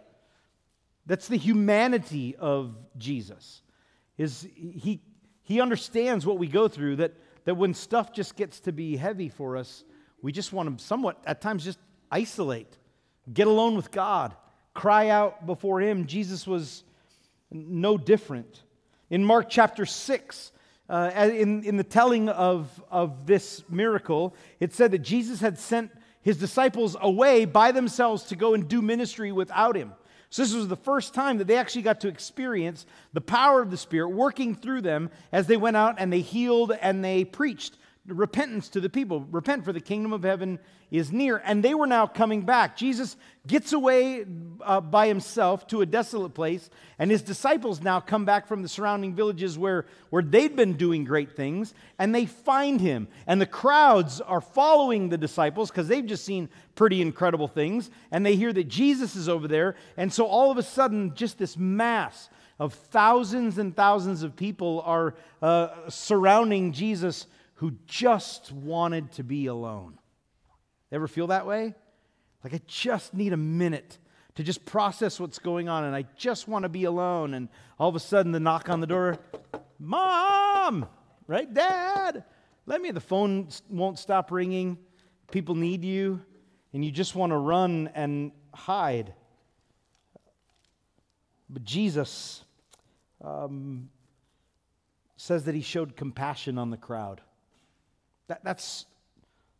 That's 1.06 1.28
the 1.28 1.38
humanity 1.38 2.36
of 2.36 2.76
Jesus. 2.98 3.62
Is 4.18 4.46
he 4.54 5.00
he 5.46 5.60
understands 5.60 6.26
what 6.26 6.38
we 6.38 6.48
go 6.48 6.66
through, 6.66 6.96
that, 6.96 7.14
that 7.44 7.54
when 7.54 7.72
stuff 7.72 8.12
just 8.12 8.34
gets 8.34 8.58
to 8.60 8.72
be 8.72 8.96
heavy 8.96 9.28
for 9.28 9.56
us, 9.56 9.84
we 10.20 10.32
just 10.32 10.52
want 10.52 10.76
to 10.76 10.84
somewhat, 10.84 11.22
at 11.24 11.40
times, 11.40 11.64
just 11.64 11.78
isolate, 12.10 12.76
get 13.32 13.46
alone 13.46 13.76
with 13.76 13.92
God, 13.92 14.34
cry 14.74 15.08
out 15.08 15.46
before 15.46 15.80
Him. 15.80 16.06
Jesus 16.06 16.48
was 16.48 16.82
no 17.52 17.96
different. 17.96 18.64
In 19.08 19.24
Mark 19.24 19.46
chapter 19.48 19.86
6, 19.86 20.50
uh, 20.88 21.10
in, 21.14 21.62
in 21.62 21.76
the 21.76 21.84
telling 21.84 22.28
of, 22.28 22.82
of 22.90 23.24
this 23.24 23.62
miracle, 23.70 24.34
it 24.58 24.72
said 24.72 24.90
that 24.90 25.02
Jesus 25.02 25.38
had 25.38 25.60
sent 25.60 25.92
his 26.22 26.38
disciples 26.38 26.96
away 27.00 27.44
by 27.44 27.70
themselves 27.70 28.24
to 28.24 28.34
go 28.34 28.54
and 28.54 28.66
do 28.66 28.82
ministry 28.82 29.30
without 29.30 29.76
him. 29.76 29.92
So, 30.30 30.42
this 30.42 30.54
was 30.54 30.68
the 30.68 30.76
first 30.76 31.14
time 31.14 31.38
that 31.38 31.46
they 31.46 31.56
actually 31.56 31.82
got 31.82 32.00
to 32.00 32.08
experience 32.08 32.84
the 33.12 33.20
power 33.20 33.62
of 33.62 33.70
the 33.70 33.76
Spirit 33.76 34.10
working 34.10 34.54
through 34.54 34.82
them 34.82 35.10
as 35.32 35.46
they 35.46 35.56
went 35.56 35.76
out 35.76 35.96
and 35.98 36.12
they 36.12 36.20
healed 36.20 36.72
and 36.72 37.04
they 37.04 37.24
preached 37.24 37.76
repentance 38.08 38.68
to 38.70 38.80
the 38.80 38.88
people. 38.88 39.20
Repent, 39.30 39.64
for 39.64 39.72
the 39.72 39.80
kingdom 39.80 40.12
of 40.12 40.22
heaven 40.22 40.58
is 40.90 41.10
near. 41.10 41.42
And 41.44 41.62
they 41.62 41.74
were 41.74 41.86
now 41.86 42.06
coming 42.06 42.42
back. 42.42 42.76
Jesus 42.76 43.16
gets 43.46 43.72
away 43.72 44.24
uh, 44.64 44.80
by 44.80 45.08
himself 45.08 45.66
to 45.68 45.80
a 45.80 45.86
desolate 45.86 46.34
place, 46.34 46.70
and 46.98 47.10
his 47.10 47.22
disciples 47.22 47.80
now 47.80 48.00
come 48.00 48.24
back 48.24 48.46
from 48.46 48.62
the 48.62 48.68
surrounding 48.68 49.14
villages 49.14 49.58
where, 49.58 49.86
where 50.10 50.22
they'd 50.22 50.56
been 50.56 50.74
doing 50.74 51.04
great 51.04 51.36
things, 51.36 51.74
and 51.98 52.14
they 52.14 52.26
find 52.26 52.80
him. 52.80 53.08
And 53.26 53.40
the 53.40 53.46
crowds 53.46 54.20
are 54.20 54.40
following 54.40 55.08
the 55.08 55.18
disciples 55.18 55.70
because 55.70 55.88
they've 55.88 56.06
just 56.06 56.24
seen 56.24 56.48
pretty 56.74 57.02
incredible 57.02 57.48
things, 57.48 57.90
and 58.10 58.24
they 58.24 58.36
hear 58.36 58.52
that 58.52 58.68
Jesus 58.68 59.16
is 59.16 59.28
over 59.28 59.48
there. 59.48 59.76
And 59.96 60.12
so 60.12 60.26
all 60.26 60.50
of 60.50 60.58
a 60.58 60.62
sudden, 60.62 61.14
just 61.14 61.38
this 61.38 61.56
mass 61.56 62.28
of 62.58 62.72
thousands 62.72 63.58
and 63.58 63.76
thousands 63.76 64.22
of 64.22 64.34
people 64.34 64.82
are 64.86 65.14
uh, 65.42 65.68
surrounding 65.88 66.72
Jesus 66.72 67.26
who 67.56 67.72
just 67.86 68.52
wanted 68.52 69.12
to 69.12 69.24
be 69.24 69.46
alone. 69.46 69.98
Ever 70.92 71.08
feel 71.08 71.28
that 71.28 71.46
way? 71.46 71.74
Like, 72.44 72.54
I 72.54 72.60
just 72.66 73.12
need 73.12 73.32
a 73.32 73.36
minute 73.36 73.98
to 74.36 74.42
just 74.42 74.64
process 74.64 75.18
what's 75.18 75.38
going 75.38 75.68
on, 75.68 75.84
and 75.84 75.96
I 75.96 76.04
just 76.16 76.46
want 76.46 76.62
to 76.62 76.68
be 76.68 76.84
alone. 76.84 77.34
And 77.34 77.48
all 77.78 77.88
of 77.88 77.96
a 77.96 78.00
sudden, 78.00 78.32
the 78.32 78.40
knock 78.40 78.68
on 78.68 78.80
the 78.80 78.86
door 78.86 79.18
Mom, 79.78 80.86
right? 81.26 81.52
Dad, 81.52 82.24
let 82.66 82.80
me. 82.80 82.90
The 82.90 83.00
phone 83.00 83.48
won't 83.68 83.98
stop 83.98 84.30
ringing. 84.30 84.78
People 85.30 85.54
need 85.54 85.84
you, 85.84 86.20
and 86.72 86.84
you 86.84 86.90
just 86.90 87.14
want 87.14 87.32
to 87.32 87.36
run 87.36 87.90
and 87.94 88.32
hide. 88.54 89.12
But 91.48 91.64
Jesus 91.64 92.44
um, 93.22 93.90
says 95.16 95.44
that 95.44 95.54
he 95.54 95.62
showed 95.62 95.96
compassion 95.96 96.58
on 96.58 96.70
the 96.70 96.76
crowd. 96.76 97.20
That, 98.28 98.42
that's, 98.44 98.86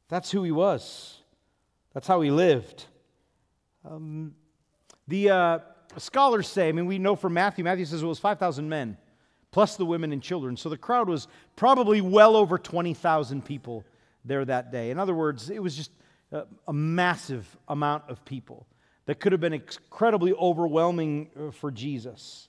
that's 0.09 0.31
who 0.31 0.43
he 0.43 0.53
was, 0.53 1.19
that's 1.95 2.07
how 2.07 2.21
he 2.21 2.31
lived. 2.31 2.87
Um, 3.85 4.35
the 5.09 5.31
uh, 5.31 5.59
scholars 5.99 6.49
say, 6.49 6.69
I 6.69 6.73
mean, 6.73 6.87
we 6.87 6.99
know 6.99 7.17
from 7.17 7.35
Matthew, 7.35 7.65
Matthew 7.65 7.85
says 7.85 8.03
it 8.03 8.07
was 8.07 8.19
5,000 8.19 8.69
men, 8.69 8.97
plus 9.53 9.77
the 9.77 9.87
women 9.87 10.13
and 10.13 10.23
children. 10.23 10.57
So 10.57 10.69
the 10.69 10.77
crowd 10.77 11.09
was 11.09 11.29
probably 11.55 12.01
well 12.01 12.37
over 12.37 12.59
20,000 12.59 13.45
people 13.45 13.85
there 14.25 14.45
that 14.45 14.73
day. 14.73 14.91
In 14.91 14.99
other 14.99 15.15
words, 15.15 15.51
it 15.51 15.63
was 15.63 15.77
just 15.77 15.93
a, 16.33 16.45
a 16.67 16.73
massive 16.73 17.57
amount 17.69 18.05
of 18.09 18.25
people 18.25 18.67
that 19.07 19.21
could 19.21 19.33
have 19.33 19.41
been 19.41 19.53
incredibly 19.53 20.33
overwhelming 20.33 21.31
uh, 21.39 21.53
for 21.53 21.71
Jesus. 21.71 22.49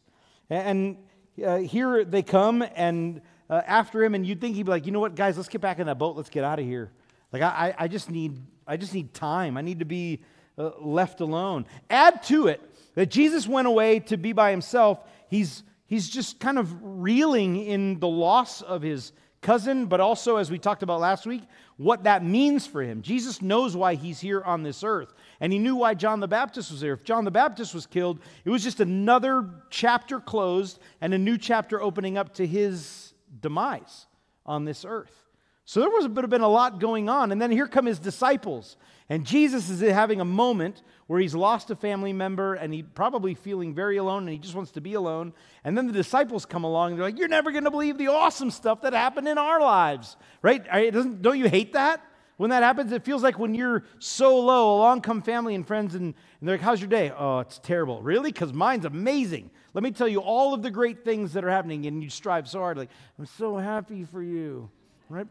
And 0.50 0.98
uh, 1.46 1.58
here 1.58 2.04
they 2.04 2.24
come, 2.24 2.66
and 2.76 3.22
uh, 3.50 3.62
after 3.66 4.04
him, 4.04 4.16
and 4.16 4.26
you'd 4.26 4.42
think 4.42 4.56
he'd 4.56 4.64
be 4.64 4.72
like, 4.72 4.86
you 4.86 4.92
know 4.92 5.00
what, 5.00 5.16
guys, 5.16 5.38
let's 5.38 5.50
get 5.50 5.62
back 5.62 5.80
in 5.80 5.88
that 5.88 5.98
boat. 5.98 6.16
Let's 6.16 6.30
get 6.30 6.44
out 6.44 6.60
of 6.60 6.66
here. 6.66 6.92
Like 7.32 7.42
I, 7.42 7.76
I 7.78 7.88
just 7.88 8.10
need, 8.10 8.40
I 8.66 8.78
just 8.78 8.94
need 8.94 9.14
time. 9.14 9.58
I 9.58 9.62
need 9.62 9.80
to 9.80 9.86
be 9.86 10.22
uh, 10.58 10.72
left 10.80 11.22
alone. 11.22 11.66
Add 11.90 12.24
to 12.24 12.48
it 12.48 12.62
that 12.96 13.08
Jesus 13.08 13.48
went 13.48 13.68
away 13.68 14.00
to 14.02 14.18
be 14.18 14.34
by 14.34 14.52
himself. 14.52 15.00
He's 15.30 15.64
he's 15.86 16.10
just 16.10 16.40
kind 16.40 16.58
of 16.58 16.74
reeling 16.82 17.58
in 17.58 18.00
the 18.00 18.08
loss 18.08 18.62
of 18.62 18.82
his 18.82 19.12
cousin, 19.42 19.86
but 19.86 20.00
also, 20.00 20.38
as 20.38 20.50
we 20.50 20.58
talked 20.58 20.84
about 20.84 21.00
last 21.00 21.26
week, 21.26 21.44
what 21.78 22.04
that 22.04 22.24
means 22.24 22.66
for 22.66 22.82
him. 22.82 23.02
Jesus 23.02 23.42
knows 23.42 23.78
why 23.78 23.96
he's 23.96 24.20
here 24.20 24.42
on 24.42 24.64
this 24.64 24.84
earth, 24.84 25.14
and 25.40 25.54
he 25.54 25.60
knew 25.60 25.76
why 25.76 25.94
John 25.94 26.20
the 26.20 26.28
Baptist 26.28 26.72
was 26.72 26.82
there. 26.82 26.94
If 26.94 27.04
John 27.04 27.24
the 27.24 27.32
Baptist 27.32 27.74
was 27.74 27.86
killed, 27.86 28.20
it 28.46 28.50
was 28.50 28.64
just 28.64 28.80
another 28.80 29.50
chapter 29.70 30.20
closed 30.20 30.80
and 31.02 31.14
a 31.14 31.18
new 31.18 31.38
chapter 31.38 31.82
opening 31.82 32.18
up 32.18 32.34
to 32.36 32.48
his 32.48 33.07
demise 33.42 34.08
on 34.46 34.66
this 34.66 34.86
earth. 34.86 35.28
So 35.68 35.82
there 35.82 35.90
was 35.90 36.06
a 36.06 36.10
bit 36.10 36.24
of 36.24 36.30
been 36.30 36.40
a 36.40 36.48
lot 36.48 36.80
going 36.80 37.10
on. 37.10 37.34
And 37.34 37.42
then 37.42 37.52
here 37.52 37.68
come 37.68 37.88
his 37.88 38.00
disciples. 38.00 38.78
And 39.10 39.26
Jesus 39.26 39.70
is 39.70 39.82
having 39.82 40.22
a 40.22 40.26
moment 40.26 40.82
where 41.08 41.20
he's 41.20 41.36
lost 41.36 41.70
a 41.72 41.76
family 41.76 42.14
member 42.14 42.54
and 42.54 42.74
he's 42.74 42.86
probably 42.94 43.34
feeling 43.34 43.76
very 43.76 43.98
alone 43.98 44.24
and 44.24 44.30
he 44.30 44.38
just 44.38 44.56
wants 44.56 44.72
to 44.72 44.82
be 44.82 44.94
alone. 44.94 45.34
And 45.66 45.78
then 45.78 45.86
the 45.86 45.92
disciples 45.92 46.46
come 46.46 46.64
along 46.64 46.92
and 46.92 47.00
they're 47.00 47.08
like, 47.08 47.20
You're 47.20 47.28
never 47.28 47.52
going 47.52 47.66
to 47.66 47.72
believe 47.72 47.98
the 47.98 48.08
awesome 48.08 48.50
stuff 48.50 48.82
that 48.84 48.94
happened 48.94 49.28
in 49.28 49.38
our 49.38 49.60
lives, 49.60 50.16
right? 50.42 50.64
Doesn't 50.94 51.22
don't 51.22 51.38
you 51.38 51.50
hate 51.50 51.74
that? 51.74 52.02
When 52.38 52.52
that 52.52 52.64
happens, 52.64 52.92
it 52.92 53.04
feels 53.04 53.24
like 53.24 53.38
when 53.38 53.54
you're 53.54 53.84
so 54.00 54.40
low, 54.40 54.78
along 54.78 55.02
come 55.02 55.22
family 55.22 55.56
and 55.56 55.68
friends 55.68 55.96
and, 55.96 56.14
and 56.40 56.48
they're 56.48 56.56
like, 56.56 56.64
How's 56.64 56.80
your 56.80 56.90
day? 56.90 57.12
Oh, 57.12 57.40
it's 57.40 57.60
terrible. 57.60 58.02
Really? 58.02 58.32
Because 58.32 58.54
mine's 58.54 58.86
amazing. 58.86 59.52
Let 59.78 59.84
me 59.84 59.92
tell 59.92 60.08
you 60.08 60.22
all 60.22 60.56
of 60.56 60.64
the 60.64 60.72
great 60.72 61.06
things 61.06 61.34
that 61.34 61.46
are 61.46 61.52
happening. 61.52 61.86
And 61.86 62.04
you 62.04 62.10
strive 62.10 62.48
so 62.48 62.58
hard, 62.58 62.80
like, 62.80 62.90
I'm 63.20 63.28
so 63.28 63.58
happy 63.58 64.06
for 64.06 64.24
you, 64.24 64.72
right? 65.08 65.28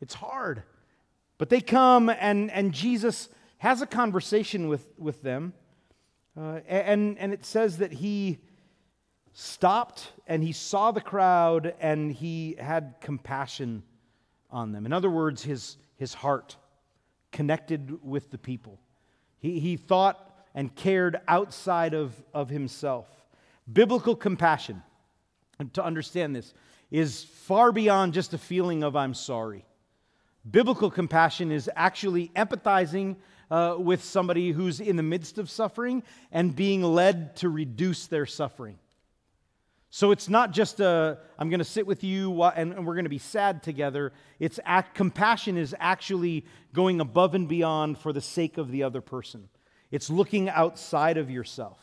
It's 0.00 0.14
hard. 0.14 0.62
But 1.36 1.48
they 1.48 1.60
come 1.60 2.08
and, 2.08 2.48
and 2.52 2.72
Jesus 2.72 3.28
has 3.56 3.82
a 3.82 3.88
conversation 3.88 4.68
with, 4.68 4.86
with 4.98 5.22
them. 5.22 5.52
Uh, 6.40 6.60
and, 6.68 7.18
and 7.18 7.32
it 7.32 7.44
says 7.44 7.78
that 7.78 7.90
he 7.90 8.38
stopped 9.32 10.12
and 10.28 10.44
he 10.44 10.52
saw 10.52 10.92
the 10.92 11.00
crowd 11.00 11.74
and 11.80 12.12
he 12.12 12.54
had 12.56 12.94
compassion 13.00 13.82
on 14.48 14.70
them. 14.70 14.86
In 14.86 14.92
other 14.92 15.10
words, 15.10 15.42
his, 15.42 15.76
his 15.96 16.14
heart 16.14 16.54
connected 17.32 17.98
with 18.04 18.30
the 18.30 18.38
people. 18.38 18.78
He, 19.40 19.58
he 19.58 19.76
thought 19.76 20.24
and 20.54 20.72
cared 20.72 21.20
outside 21.26 21.94
of, 21.94 22.14
of 22.32 22.48
himself. 22.48 23.08
Biblical 23.70 24.16
compassion, 24.16 24.82
to 25.74 25.84
understand 25.84 26.34
this, 26.34 26.54
is 26.90 27.24
far 27.24 27.72
beyond 27.72 28.14
just 28.14 28.32
a 28.32 28.38
feeling 28.38 28.82
of 28.82 28.96
I'm 28.96 29.14
sorry. 29.14 29.64
Biblical 30.50 30.90
compassion 30.90 31.52
is 31.52 31.70
actually 31.76 32.28
empathizing 32.34 33.16
uh, 33.50 33.76
with 33.78 34.02
somebody 34.04 34.52
who's 34.52 34.80
in 34.80 34.96
the 34.96 35.02
midst 35.02 35.38
of 35.38 35.50
suffering 35.50 36.02
and 36.32 36.54
being 36.54 36.82
led 36.82 37.36
to 37.36 37.48
reduce 37.48 38.06
their 38.06 38.26
suffering. 38.26 38.78
So 39.90 40.10
it's 40.10 40.28
not 40.28 40.52
just 40.52 40.80
a, 40.80 41.18
I'm 41.38 41.48
going 41.48 41.60
to 41.60 41.64
sit 41.64 41.86
with 41.86 42.04
you 42.04 42.42
and, 42.42 42.86
we're 42.86 42.94
going 42.94 43.06
to 43.06 43.10
be 43.10 43.18
sad 43.18 43.62
together. 43.62 44.12
It's 44.38 44.60
act, 44.64 44.94
compassion 44.94 45.56
is 45.56 45.74
actually 45.78 46.44
going 46.74 47.00
above 47.00 47.34
and 47.34 47.48
beyond 47.48 47.98
for 47.98 48.12
the 48.12 48.20
sake 48.20 48.58
of 48.58 48.70
the 48.70 48.82
other 48.82 49.00
person. 49.00 49.48
It's 49.90 50.10
looking 50.10 50.50
outside 50.50 51.16
of 51.16 51.30
yourself. 51.30 51.78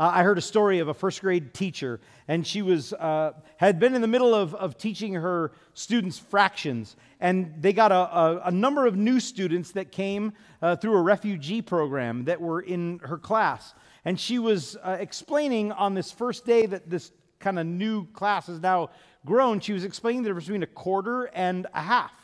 Uh, 0.00 0.10
I 0.14 0.22
heard 0.22 0.38
a 0.38 0.40
story 0.40 0.78
of 0.78 0.88
a 0.88 0.94
first 0.94 1.20
grade 1.20 1.52
teacher, 1.52 2.00
and 2.26 2.46
she 2.46 2.62
was, 2.62 2.94
uh, 2.94 3.32
had 3.58 3.78
been 3.78 3.94
in 3.94 4.00
the 4.00 4.08
middle 4.08 4.34
of, 4.34 4.54
of 4.54 4.78
teaching 4.78 5.12
her 5.12 5.52
students 5.74 6.18
fractions, 6.18 6.96
and 7.20 7.52
they 7.60 7.74
got 7.74 7.92
a, 7.92 7.94
a, 7.94 8.42
a 8.46 8.50
number 8.50 8.86
of 8.86 8.96
new 8.96 9.20
students 9.20 9.72
that 9.72 9.92
came 9.92 10.32
uh, 10.62 10.74
through 10.76 10.94
a 10.94 11.02
refugee 11.02 11.60
program 11.60 12.24
that 12.24 12.40
were 12.40 12.62
in 12.62 12.98
her 13.00 13.18
class. 13.18 13.74
And 14.06 14.18
she 14.18 14.38
was 14.38 14.74
uh, 14.82 14.96
explaining 14.98 15.70
on 15.70 15.92
this 15.92 16.10
first 16.10 16.46
day 16.46 16.64
that 16.64 16.88
this 16.88 17.12
kind 17.38 17.58
of 17.58 17.66
new 17.66 18.06
class 18.06 18.46
has 18.46 18.58
now 18.58 18.88
grown, 19.26 19.60
she 19.60 19.74
was 19.74 19.84
explaining 19.84 20.22
the 20.22 20.30
difference 20.30 20.46
between 20.46 20.62
a 20.62 20.66
quarter 20.66 21.24
and 21.34 21.66
a 21.74 21.82
half. 21.82 22.19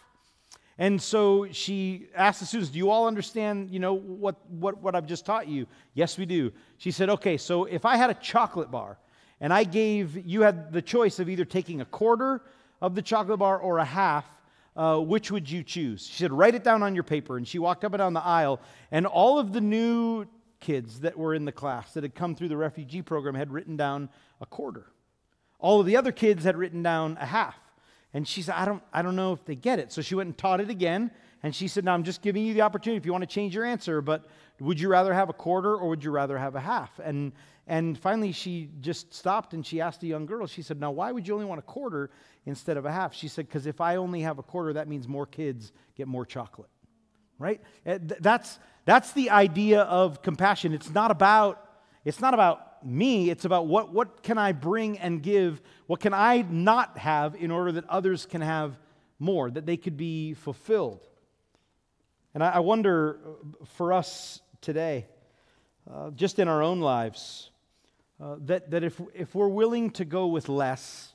And 0.79 1.01
so 1.01 1.49
she 1.53 2.09
asked 2.15 2.41
the 2.41 2.47
students, 2.47 2.71
Do 2.71 2.79
you 2.79 2.91
all 2.91 3.07
understand, 3.07 3.71
you 3.71 3.79
know, 3.79 3.95
what, 3.95 4.37
what, 4.51 4.83
what 4.83 4.95
I've 4.95 5.07
just 5.07 5.25
taught 5.25 5.49
you? 5.49 5.67
Yes, 5.95 6.19
we 6.19 6.27
do. 6.27 6.53
She 6.77 6.91
said, 6.91 7.09
Okay, 7.09 7.37
so 7.37 7.65
if 7.65 7.85
I 7.85 7.97
had 7.97 8.11
a 8.11 8.15
chocolate 8.15 8.71
bar 8.71 8.99
and 9.41 9.53
I 9.53 9.65
gave, 9.65 10.27
you 10.27 10.43
had 10.43 10.73
the 10.73 10.83
choice 10.83 11.19
of 11.19 11.29
either 11.29 11.45
taking 11.45 11.81
a 11.81 11.87
quarter 11.87 12.43
of 12.83 12.95
the 12.95 13.03
chocolate 13.03 13.39
bar 13.39 13.59
or 13.59 13.79
a 13.79 13.85
half, 13.85 14.27
uh, 14.77 14.99
which 14.99 15.31
would 15.31 15.51
you 15.51 15.63
choose? 15.63 16.07
She 16.07 16.19
said, 16.19 16.33
Write 16.33 16.55
it 16.55 16.63
down 16.63 16.83
on 16.83 16.95
your 16.95 17.05
paper. 17.05 17.39
And 17.39 17.49
she 17.49 17.59
walked 17.59 17.85
up 17.85 17.93
and 17.93 17.99
down 17.99 18.13
the 18.13 18.25
aisle, 18.25 18.61
and 18.91 19.07
all 19.07 19.39
of 19.39 19.53
the 19.53 19.63
new 19.63 20.27
kids 20.61 21.01
that 21.01 21.17
were 21.17 21.35
in 21.35 21.45
the 21.45 21.53
class 21.53 21.95
that 21.95 22.03
had 22.03 22.15
come 22.15 22.35
through 22.35 22.49
the 22.49 22.57
refugee 22.57 23.03
program 23.03 23.35
had 23.35 23.51
written 23.53 23.77
down 23.77 24.11
a 24.41 24.47
quarter. 24.47 24.87
All 25.59 25.81
of 25.81 25.87
the 25.87 25.97
other 25.97 26.13
kids 26.13 26.45
had 26.45 26.57
written 26.57 26.83
down 26.83 27.17
a 27.19 27.27
half. 27.27 27.57
And 28.17 28.27
she 28.27 28.41
said, 28.41 28.55
I 28.57 28.65
don't, 28.65 28.83
I 28.95 29.03
don't 29.03 29.15
know 29.15 29.35
if 29.35 29.45
they 29.45 29.55
get 29.55 29.79
it. 29.79 29.93
So 29.93 30.01
she 30.01 30.15
went 30.15 30.29
and 30.29 30.39
taught 30.39 30.63
it 30.63 30.71
again. 30.71 31.11
And 31.43 31.55
she 31.55 31.69
said, 31.69 31.85
Now 31.85 31.93
I'm 31.93 32.03
just 32.03 32.23
giving 32.23 32.47
you 32.47 32.55
the 32.55 32.63
opportunity 32.63 32.97
if 32.97 33.05
you 33.05 33.13
want 33.13 33.21
to 33.21 33.27
change 33.27 33.55
your 33.55 33.67
answer, 33.67 34.01
but 34.01 34.27
would 34.59 34.81
you 34.81 34.89
rather 34.89 35.13
have 35.13 35.29
a 35.29 35.35
quarter 35.35 35.77
or 35.77 35.91
would 35.91 36.03
you 36.03 36.11
rather 36.11 36.39
have 36.39 36.55
a 36.55 36.61
half? 36.61 36.99
And, 36.99 37.33
and 37.67 37.99
finally, 37.99 38.33
she 38.33 38.71
just 38.81 39.13
stopped 39.13 39.53
and 39.53 39.67
she 39.67 39.83
asked 39.83 40.01
the 40.01 40.07
young 40.07 40.25
girl, 40.25 40.47
She 40.47 40.63
said, 40.63 40.81
Now, 40.81 40.93
why 40.93 41.13
would 41.13 41.29
you 41.29 41.35
only 41.35 41.45
want 41.45 41.59
a 41.59 41.63
quarter 41.63 42.09
instead 42.47 42.79
of 42.79 42.87
a 42.87 42.91
half? 42.91 43.13
She 43.13 43.29
said, 43.29 43.49
Because 43.49 43.67
if 43.67 43.83
I 43.83 43.97
only 43.97 44.23
have 44.23 44.39
a 44.39 44.43
quarter, 44.43 44.73
that 44.73 44.89
means 44.89 45.07
more 45.07 45.27
kids 45.27 45.73
get 45.95 46.09
more 46.09 46.25
chocolate. 46.25 46.71
Right? 47.39 47.61
Eh, 47.85 47.99
that's, 48.01 48.59
that's 48.87 49.13
the 49.13 49.29
idea 49.29 49.83
of 49.83 50.23
compassion. 50.23 50.73
It's 50.73 50.89
not 50.89 51.11
about, 51.11 51.63
it's 52.03 52.23
not 52.23 52.33
about 52.33 52.76
me, 52.87 53.31
it's 53.31 53.45
about 53.45 53.67
what, 53.67 53.93
what 53.93 54.23
can 54.23 54.39
I 54.39 54.53
bring 54.53 54.99
and 54.99 55.23
give? 55.23 55.61
What 55.87 56.01
can 56.01 56.15
I 56.15 56.43
not 56.49 56.99
have 56.99 57.35
in 57.35 57.51
order 57.51 57.73
that 57.73 57.89
others 57.89 58.27
can 58.27 58.41
have 58.41 58.79
more, 59.19 59.51
that 59.51 59.67
they 59.67 59.77
could 59.77 59.97
be 59.97 60.35
fulfilled? 60.35 61.07
And 62.35 62.45
I, 62.45 62.51
I 62.53 62.59
wonder 62.61 63.19
uh, 63.25 63.65
for 63.77 63.93
us 63.93 64.41
today, 64.61 65.07
uh, 65.91 66.11
just 66.11 66.39
in 66.39 66.49
our 66.49 66.63
own 66.63 66.81
lives, 66.81 67.51
uh, 68.21 68.37
that, 68.47 68.71
that 68.71 68.83
if, 68.83 69.01
if 69.15 69.35
we're 69.35 69.49
willing 69.49 69.91
to 69.91 70.05
go 70.05 70.27
with 70.27 70.49
less 70.49 71.15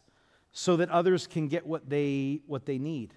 so 0.52 0.78
that 0.78 0.90
others 0.90 1.28
can 1.28 1.48
get 1.48 1.66
what 1.66 1.90
they, 1.90 2.42
what 2.48 2.66
they 2.66 2.78
need. 2.78 3.14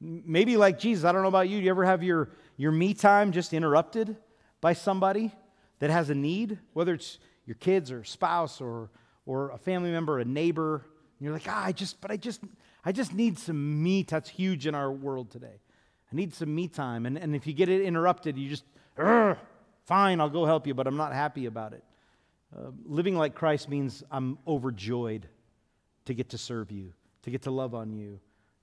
Maybe 0.00 0.56
like 0.56 0.78
Jesus, 0.78 1.04
I 1.04 1.12
don't 1.12 1.22
know 1.22 1.28
about 1.28 1.48
you, 1.48 1.58
do 1.58 1.64
you 1.64 1.70
ever 1.70 1.84
have 1.84 2.02
your, 2.02 2.30
your 2.56 2.70
me 2.70 2.94
time 2.94 3.32
just 3.32 3.52
interrupted 3.52 4.16
by 4.60 4.74
somebody 4.74 5.32
that 5.80 5.90
has 5.90 6.10
a 6.10 6.14
need? 6.14 6.58
Whether 6.72 6.94
it's 6.94 7.18
your 7.48 7.54
kids 7.54 7.90
or 7.90 8.04
spouse 8.04 8.60
or, 8.60 8.90
or 9.24 9.50
a 9.52 9.58
family 9.58 9.90
member, 9.90 10.18
a 10.18 10.24
neighbor, 10.24 10.74
and 10.74 11.24
you're 11.24 11.32
like, 11.32 11.46
ah, 11.48 11.64
I 11.64 11.72
just, 11.72 11.98
but 12.02 12.10
I 12.10 12.18
just, 12.18 12.42
I 12.84 12.92
just 12.92 13.14
need 13.14 13.38
some 13.38 13.82
me. 13.82 14.02
That's 14.02 14.28
huge 14.28 14.66
in 14.66 14.74
our 14.74 14.92
world 14.92 15.30
today. 15.30 15.60
I 16.12 16.14
need 16.14 16.34
some 16.34 16.54
me 16.54 16.68
time. 16.68 17.06
And, 17.06 17.16
and 17.16 17.34
if 17.34 17.46
you 17.46 17.54
get 17.54 17.70
it 17.70 17.80
interrupted, 17.80 18.36
you 18.36 18.50
just, 18.50 18.64
fine, 19.86 20.20
I'll 20.20 20.28
go 20.28 20.44
help 20.44 20.66
you, 20.66 20.74
but 20.74 20.86
I'm 20.86 20.98
not 20.98 21.14
happy 21.14 21.46
about 21.46 21.72
it. 21.72 21.82
Uh, 22.54 22.70
living 22.84 23.16
like 23.16 23.34
Christ 23.34 23.70
means 23.70 24.04
I'm 24.10 24.38
overjoyed 24.46 25.26
to 26.04 26.14
get 26.14 26.28
to 26.30 26.38
serve 26.38 26.70
you, 26.70 26.92
to 27.22 27.30
get 27.30 27.42
to 27.42 27.50
love 27.50 27.74
on 27.74 27.94
you, 27.94 28.20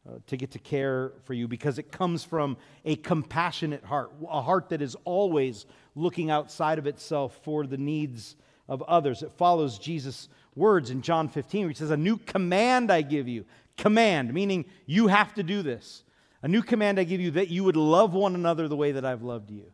uh, 0.07 0.19
to 0.27 0.37
get 0.37 0.51
to 0.51 0.59
care 0.59 1.11
for 1.23 1.33
you, 1.33 1.47
because 1.47 1.79
it 1.79 1.91
comes 1.91 2.23
from 2.23 2.57
a 2.83 2.95
compassionate 2.95 3.83
heart, 3.83 4.11
a 4.29 4.41
heart 4.41 4.69
that 4.69 4.81
is 4.81 4.95
always 5.05 5.65
looking 5.95 6.29
outside 6.29 6.77
of 6.77 6.85
itself 6.85 7.39
for 7.41 7.65
the 7.65 7.77
needs 7.77 8.35
of 8.67 8.81
others. 8.83 9.23
It 9.23 9.31
follows 9.31 9.77
Jesus' 9.77 10.29
words 10.55 10.89
in 10.89 11.01
John 11.01 11.27
15, 11.27 11.61
where 11.61 11.69
he 11.69 11.75
says, 11.75 11.91
A 11.91 11.97
new 11.97 12.17
command 12.17 12.91
I 12.91 13.01
give 13.01 13.27
you. 13.27 13.45
Command, 13.77 14.33
meaning 14.33 14.65
you 14.85 15.07
have 15.07 15.33
to 15.35 15.43
do 15.43 15.61
this. 15.61 16.03
A 16.41 16.47
new 16.47 16.61
command 16.61 16.99
I 16.99 17.03
give 17.03 17.21
you 17.21 17.31
that 17.31 17.49
you 17.49 17.63
would 17.63 17.75
love 17.75 18.13
one 18.13 18.35
another 18.35 18.67
the 18.67 18.75
way 18.75 18.93
that 18.93 19.05
I've 19.05 19.23
loved 19.23 19.51
you. 19.51 19.65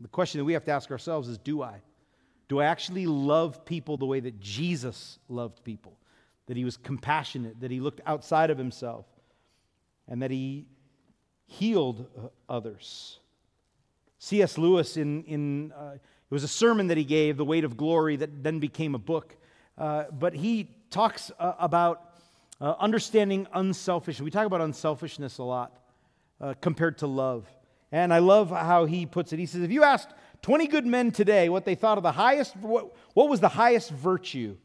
The 0.00 0.08
question 0.08 0.38
that 0.38 0.44
we 0.44 0.54
have 0.54 0.64
to 0.64 0.70
ask 0.70 0.90
ourselves 0.90 1.28
is 1.28 1.38
Do 1.38 1.62
I? 1.62 1.82
Do 2.48 2.60
I 2.60 2.64
actually 2.64 3.06
love 3.06 3.64
people 3.64 3.96
the 3.96 4.06
way 4.06 4.20
that 4.20 4.40
Jesus 4.40 5.18
loved 5.28 5.62
people? 5.62 5.96
That 6.46 6.56
he 6.56 6.64
was 6.64 6.76
compassionate, 6.76 7.60
that 7.60 7.70
he 7.70 7.80
looked 7.80 8.00
outside 8.06 8.50
of 8.50 8.58
himself, 8.58 9.06
and 10.08 10.22
that 10.22 10.30
he 10.30 10.66
healed 11.46 12.06
uh, 12.18 12.28
others. 12.48 13.20
C.S. 14.18 14.58
Lewis, 14.58 14.96
in, 14.96 15.24
in 15.24 15.72
uh, 15.72 15.96
it 16.30 16.34
was 16.34 16.44
a 16.44 16.48
sermon 16.48 16.86
that 16.86 16.96
he 16.96 17.02
gave, 17.02 17.36
The 17.36 17.44
Weight 17.44 17.64
of 17.64 17.76
Glory, 17.76 18.14
that 18.16 18.44
then 18.44 18.60
became 18.60 18.94
a 18.94 18.98
book. 18.98 19.36
Uh, 19.76 20.04
but 20.12 20.32
he 20.32 20.70
talks 20.88 21.32
uh, 21.40 21.54
about 21.58 22.10
uh, 22.60 22.74
understanding 22.78 23.48
unselfish. 23.52 24.20
We 24.20 24.30
talk 24.30 24.46
about 24.46 24.60
unselfishness 24.60 25.38
a 25.38 25.42
lot 25.42 25.76
uh, 26.40 26.54
compared 26.60 26.98
to 26.98 27.08
love. 27.08 27.48
And 27.90 28.14
I 28.14 28.18
love 28.18 28.50
how 28.50 28.84
he 28.84 29.06
puts 29.06 29.32
it. 29.32 29.40
He 29.40 29.46
says, 29.46 29.62
if 29.62 29.72
you 29.72 29.82
asked 29.82 30.10
20 30.42 30.68
good 30.68 30.86
men 30.86 31.10
today 31.10 31.48
what 31.48 31.64
they 31.64 31.74
thought 31.74 31.98
of 31.98 32.04
the 32.04 32.12
highest, 32.12 32.56
what, 32.58 32.94
what 33.14 33.28
was 33.28 33.40
the 33.40 33.48
highest 33.48 33.90
virtue, 33.90 34.56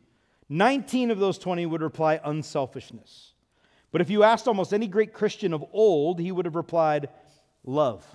19 0.49 1.09
of 1.09 1.17
those 1.17 1.39
20 1.39 1.65
would 1.65 1.81
reply 1.81 2.19
unselfishness. 2.23 3.31
But 3.91 4.01
if 4.01 4.11
you 4.11 4.21
asked 4.21 4.47
almost 4.47 4.73
any 4.73 4.87
great 4.87 5.13
Christian 5.13 5.53
of 5.53 5.65
old, 5.73 6.19
he 6.19 6.31
would 6.31 6.45
have 6.45 6.55
replied 6.55 7.09
love. 7.63 8.05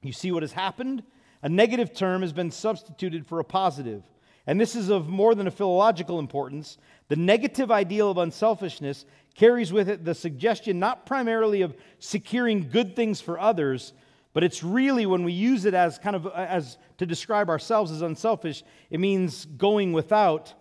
You 0.00 0.12
see 0.12 0.32
what 0.32 0.42
has 0.42 0.52
happened? 0.52 1.02
A 1.42 1.48
negative 1.48 1.92
term 1.92 2.22
has 2.22 2.32
been 2.32 2.50
substituted 2.50 3.26
for 3.26 3.40
a 3.40 3.44
positive. 3.44 4.02
And 4.46 4.60
this 4.60 4.74
is 4.74 4.88
of 4.88 5.08
more 5.08 5.34
than 5.34 5.46
a 5.46 5.52
philological 5.52 6.18
importance. 6.18 6.78
The 7.08 7.16
negative 7.16 7.70
ideal 7.70 8.10
of 8.10 8.18
unselfishness 8.18 9.04
carries 9.34 9.72
with 9.72 9.88
it 9.88 10.04
the 10.04 10.14
suggestion 10.14 10.78
not 10.78 11.06
primarily 11.06 11.62
of 11.62 11.76
securing 11.98 12.68
good 12.68 12.96
things 12.96 13.20
for 13.20 13.38
others, 13.38 13.92
but 14.32 14.44
it's 14.44 14.62
really 14.62 15.06
when 15.06 15.24
we 15.24 15.32
use 15.32 15.64
it 15.64 15.74
as 15.74 15.98
kind 15.98 16.16
of 16.16 16.26
as 16.26 16.78
to 16.98 17.06
describe 17.06 17.48
ourselves 17.48 17.90
as 17.90 18.02
unselfish, 18.02 18.62
it 18.90 18.98
means 18.98 19.44
going 19.44 19.92
without 19.92 20.54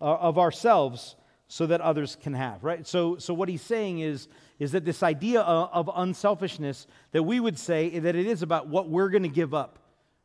uh, 0.00 0.04
of 0.04 0.38
ourselves 0.38 1.16
so 1.48 1.66
that 1.66 1.80
others 1.80 2.16
can 2.20 2.34
have, 2.34 2.64
right? 2.64 2.86
So 2.86 3.16
so 3.16 3.32
what 3.32 3.48
he's 3.48 3.62
saying 3.62 4.00
is 4.00 4.28
is 4.58 4.72
that 4.72 4.84
this 4.84 5.02
idea 5.02 5.40
of, 5.40 5.88
of 5.88 5.96
unselfishness, 5.96 6.86
that 7.12 7.22
we 7.22 7.40
would 7.40 7.58
say 7.58 7.98
that 7.98 8.14
it 8.14 8.26
is 8.26 8.42
about 8.42 8.68
what 8.68 8.88
we're 8.88 9.08
going 9.08 9.22
to 9.22 9.28
give 9.28 9.54
up. 9.54 9.78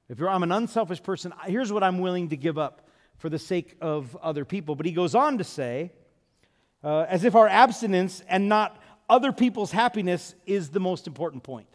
If 0.10 0.20
I'm 0.22 0.44
an 0.44 0.51
unselfish 0.51 1.04
person, 1.04 1.34
here's 1.46 1.72
what 1.72 1.84
I'm 1.84 2.00
willing 2.00 2.30
to 2.30 2.38
give 2.38 2.58
up 2.58 2.88
for 3.18 3.30
the 3.30 3.38
sake 3.38 3.75
of 3.80 4.18
other 4.22 4.44
people. 4.44 4.75
But 4.75 4.88
he 4.88 4.92
goes 4.92 5.13
on 5.13 5.38
to 5.38 5.44
say, 5.44 5.92
uh, 6.84 7.06
as 7.08 7.24
if 7.24 7.36
our 7.36 7.48
abstinence 7.48 8.24
and 8.28 8.50
not 8.50 8.82
other 9.08 9.32
people's 9.32 9.72
happiness 9.72 10.34
is 10.46 10.70
the 10.70 10.80
most 10.80 11.06
important 11.06 11.44
point. 11.44 11.68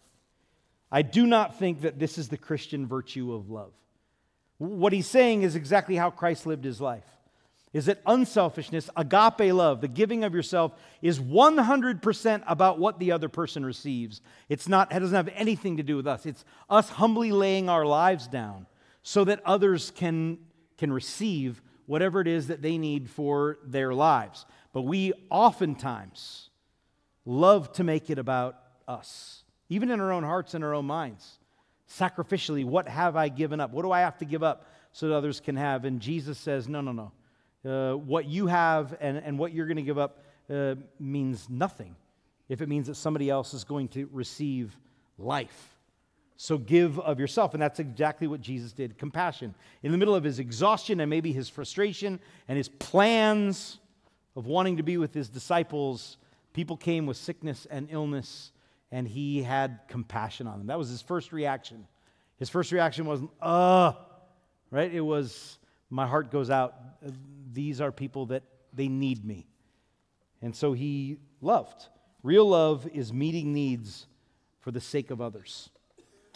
I 0.91 1.03
do 1.03 1.27
not 1.27 1.59
think 1.59 1.83
that 1.83 1.99
this 1.99 2.19
is 2.19 2.29
the 2.29 2.37
Christian 2.37 2.87
virtue 2.87 3.33
of 3.33 3.51
love. 3.51 3.73
What 4.59 4.93
he's 4.93 5.09
saying 5.09 5.43
is 5.43 5.57
exactly 5.57 5.97
how 5.97 6.11
Christ 6.11 6.47
lived 6.47 6.65
his 6.65 6.81
life. 6.81 7.05
Is 7.75 7.87
that 7.87 8.01
unselfishness, 8.07 8.89
agape 8.97 9.53
love, 9.53 9.83
the 9.83 9.89
giving 9.89 10.25
of 10.25 10.35
yourself, 10.35 10.73
is 11.03 11.21
100% 11.21 12.43
about 12.47 12.79
what 12.79 12.99
the 12.99 13.13
other 13.13 13.29
person 13.29 13.67
receives. 13.67 14.23
It's 14.49 14.67
not, 14.67 14.91
it 14.91 15.01
doesn't 15.01 15.15
have 15.15 15.29
anything 15.35 15.77
to 15.77 15.83
do 15.83 15.97
with 15.97 16.07
us. 16.07 16.25
It's 16.25 16.47
us 16.71 16.89
humbly 16.89 17.33
laying 17.33 17.69
our 17.69 17.85
lives 17.85 18.27
down 18.27 18.67
so 19.03 19.25
that 19.25 19.43
others 19.45 19.91
can, 19.91 20.39
can 20.79 20.91
receive 20.91 21.61
whatever 21.85 22.23
it 22.23 22.29
is 22.29 22.47
that 22.47 22.63
they 22.63 22.79
need 22.79 23.11
for 23.11 23.59
their 23.63 23.93
lives. 23.93 24.47
But 24.73 24.83
we 24.83 25.13
oftentimes 25.29 26.49
love 27.27 27.71
to 27.75 27.85
make 27.85 28.09
it 28.09 28.19
about 28.19 28.57
us, 28.89 29.43
even 29.69 29.91
in 29.91 30.01
our 30.01 30.13
own 30.13 30.25
hearts 30.25 30.55
and 30.55 30.65
our 30.65 30.75
own 30.75 30.87
minds 30.87 31.39
sacrificially, 31.89 32.65
what 32.65 32.89
have 32.89 33.17
I 33.17 33.29
given 33.29 33.61
up? 33.61 33.73
What 33.73 33.83
do 33.83 33.93
I 33.93 34.01
have 34.01 34.19
to 34.19 34.25
give 34.25 34.43
up 34.43 34.67
so 34.93 35.09
that 35.09 35.15
others 35.15 35.41
can 35.41 35.57
have? 35.57 35.85
And 35.85 36.01
Jesus 36.01 36.39
says, 36.39 36.69
no, 36.69 36.81
no, 36.81 36.93
no. 36.93 37.13
Uh, 37.65 37.95
what 37.95 38.27
you 38.27 38.47
have 38.47 38.97
and, 39.01 39.17
and 39.19 39.39
what 39.39 39.53
you're 39.53 39.67
going 39.67 39.77
to 39.77 39.83
give 39.83 39.99
up 39.99 40.25
uh, 40.51 40.75
means 40.99 41.49
nothing 41.49 41.97
if 42.49 42.61
it 42.61 42.69
means 42.69 42.87
that 42.89 42.95
somebody 42.95 43.31
else 43.31 43.55
is 43.55 43.65
going 43.65 43.89
to 43.89 44.09
receive 44.13 44.77
life. 45.19 45.71
So 46.37 46.59
give 46.59 46.99
of 47.01 47.21
yourself. 47.21 47.55
And 47.55 47.63
that's 47.63 47.79
exactly 47.79 48.27
what 48.27 48.41
Jesus 48.41 48.73
did 48.73 48.99
compassion. 48.99 49.55
In 49.83 49.93
the 49.93 49.99
middle 49.99 50.15
of 50.15 50.25
his 50.25 50.39
exhaustion 50.39 51.01
and 51.01 51.09
maybe 51.09 51.33
his 51.33 51.49
frustration 51.49 52.21
and 52.49 52.57
his 52.59 52.69
plans 52.69 53.79
of 54.37 54.47
wanting 54.47 54.77
to 54.79 54.83
be 54.83 54.97
with 54.97 55.15
his 55.15 55.29
disciples, 55.29 56.19
people 56.53 56.77
came 56.77 57.07
with 57.07 57.17
sickness 57.17 57.67
and 57.71 57.89
illness 57.91 58.53
and 58.91 59.09
he 59.09 59.43
had 59.43 59.81
compassion 59.89 60.47
on 60.47 60.59
them. 60.59 60.67
That 60.67 60.79
was 60.79 60.89
his 60.89 61.03
first 61.03 61.33
reaction. 61.33 61.87
His 62.37 62.51
first 62.51 62.73
reaction 62.73 63.07
wasn't, 63.07 63.31
uh, 63.41 63.93
right? 64.71 64.93
It 64.93 65.01
was, 65.01 65.59
my 65.91 66.07
heart 66.07 66.31
goes 66.31 66.51
out. 66.51 66.75
Uh, 67.05 67.11
these 67.53 67.81
are 67.81 67.93
people 67.93 68.27
that 68.27 68.43
they 68.73 68.89
need 68.89 69.25
me. 69.25 69.47
And 70.43 70.55
so 70.55 70.73
he 70.73 71.19
loved. 71.41 71.87
Real 72.23 72.49
love 72.49 72.87
is 72.93 73.13
meeting 73.13 73.53
needs 73.53 74.07
for 74.61 74.71
the 74.71 74.81
sake 74.81 75.11
of 75.11 75.21
others. 75.21 75.71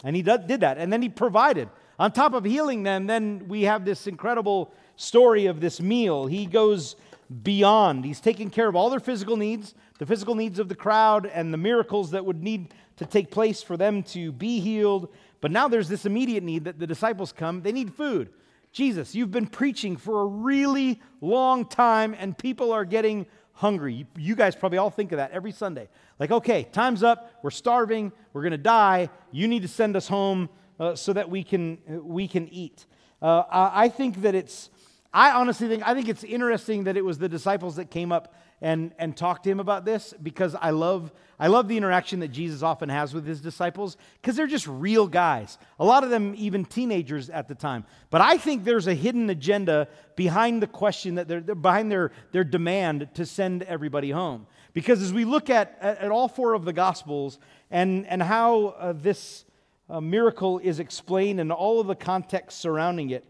And 0.03 0.15
he 0.15 0.21
did 0.21 0.61
that. 0.61 0.77
And 0.77 0.91
then 0.91 1.01
he 1.01 1.09
provided. 1.09 1.69
On 1.97 2.11
top 2.11 2.33
of 2.33 2.45
healing 2.45 2.83
them, 2.83 3.07
then 3.07 3.47
we 3.47 3.63
have 3.63 3.83
this 3.83 4.07
incredible 4.07 4.73
story 4.95 5.47
of 5.47 5.59
this 5.59 5.81
meal. 5.81 6.27
He 6.27 6.45
goes 6.45 6.95
beyond. 7.43 8.05
He's 8.05 8.21
taking 8.21 8.49
care 8.49 8.67
of 8.67 8.75
all 8.75 8.89
their 8.89 8.99
physical 8.99 9.35
needs, 9.35 9.75
the 9.97 10.05
physical 10.05 10.35
needs 10.35 10.59
of 10.59 10.69
the 10.69 10.75
crowd, 10.75 11.25
and 11.25 11.53
the 11.53 11.57
miracles 11.57 12.11
that 12.11 12.25
would 12.25 12.41
need 12.41 12.73
to 12.97 13.05
take 13.05 13.31
place 13.31 13.61
for 13.61 13.77
them 13.77 14.03
to 14.03 14.31
be 14.31 14.59
healed. 14.59 15.09
But 15.41 15.51
now 15.51 15.67
there's 15.67 15.89
this 15.89 16.05
immediate 16.05 16.43
need 16.43 16.65
that 16.65 16.79
the 16.79 16.87
disciples 16.87 17.31
come, 17.31 17.61
they 17.61 17.71
need 17.71 17.93
food. 17.93 18.29
Jesus, 18.71 19.15
you've 19.15 19.31
been 19.31 19.47
preaching 19.47 19.97
for 19.97 20.21
a 20.21 20.25
really 20.25 21.01
long 21.21 21.65
time, 21.65 22.15
and 22.17 22.37
people 22.37 22.71
are 22.71 22.85
getting 22.85 23.25
hungry. 23.53 24.05
You 24.17 24.35
guys 24.35 24.55
probably 24.55 24.77
all 24.77 24.89
think 24.89 25.11
of 25.11 25.17
that 25.17 25.31
every 25.31 25.51
Sunday. 25.51 25.89
Like, 26.19 26.31
okay, 26.31 26.67
time's 26.71 27.03
up. 27.03 27.31
We're 27.41 27.49
starving. 27.49 28.11
We're 28.33 28.43
going 28.43 28.51
to 28.51 28.57
die. 28.57 29.09
You 29.31 29.47
need 29.47 29.63
to 29.63 29.67
send 29.67 29.95
us 29.95 30.07
home 30.07 30.49
uh, 30.79 30.95
so 30.95 31.13
that 31.13 31.29
we 31.29 31.43
can, 31.43 31.79
we 31.87 32.27
can 32.27 32.47
eat. 32.49 32.85
Uh, 33.21 33.43
I 33.49 33.89
think 33.89 34.21
that 34.21 34.35
it's 34.35 34.69
I 35.13 35.31
honestly 35.31 35.67
think 35.67 35.87
I 35.87 35.93
think 35.93 36.07
it's 36.07 36.23
interesting 36.23 36.83
that 36.83 36.95
it 36.95 37.03
was 37.03 37.17
the 37.17 37.29
disciples 37.29 37.77
that 37.77 37.89
came 37.89 38.11
up 38.11 38.33
and, 38.61 38.93
and 38.97 39.15
talked 39.15 39.43
to 39.43 39.49
him 39.49 39.59
about 39.59 39.85
this 39.85 40.13
because 40.21 40.55
I 40.55 40.71
love 40.71 41.11
I 41.41 41.47
love 41.47 41.69
the 41.69 41.77
interaction 41.77 42.19
that 42.19 42.29
Jesus 42.29 42.61
often 42.63 42.89
has 42.89 43.13
with 43.13 43.25
his 43.25 43.39
disciples 43.39 43.95
because 44.21 44.35
they're 44.35 44.45
just 44.45 44.67
real 44.67 45.07
guys. 45.07 45.57
A 45.79 45.85
lot 45.85 46.03
of 46.03 46.09
them 46.09 46.35
even 46.37 46.65
teenagers 46.65 47.29
at 47.29 47.47
the 47.47 47.55
time. 47.55 47.85
But 48.09 48.19
I 48.19 48.37
think 48.37 48.65
there's 48.65 48.87
a 48.87 48.93
hidden 48.93 49.29
agenda 49.29 49.87
behind 50.17 50.61
the 50.61 50.67
question 50.67 51.15
that 51.15 51.29
they're, 51.29 51.39
behind 51.39 51.89
their, 51.89 52.11
their 52.33 52.43
demand 52.43 53.07
to 53.13 53.25
send 53.25 53.63
everybody 53.63 54.11
home. 54.11 54.47
Because 54.73 55.01
as 55.01 55.13
we 55.13 55.23
look 55.23 55.49
at, 55.49 55.77
at, 55.79 55.99
at 55.99 56.11
all 56.11 56.27
four 56.27 56.55
of 56.55 56.65
the 56.65 56.73
gospels 56.73 57.39
and, 57.71 58.05
and 58.07 58.21
how 58.21 58.75
uh, 58.77 58.91
this 58.93 59.45
uh, 59.89 60.01
miracle 60.01 60.59
is 60.59 60.81
explained 60.81 61.39
and 61.39 61.53
all 61.53 61.79
of 61.79 61.87
the 61.87 61.95
context 61.95 62.59
surrounding 62.59 63.11
it, 63.11 63.23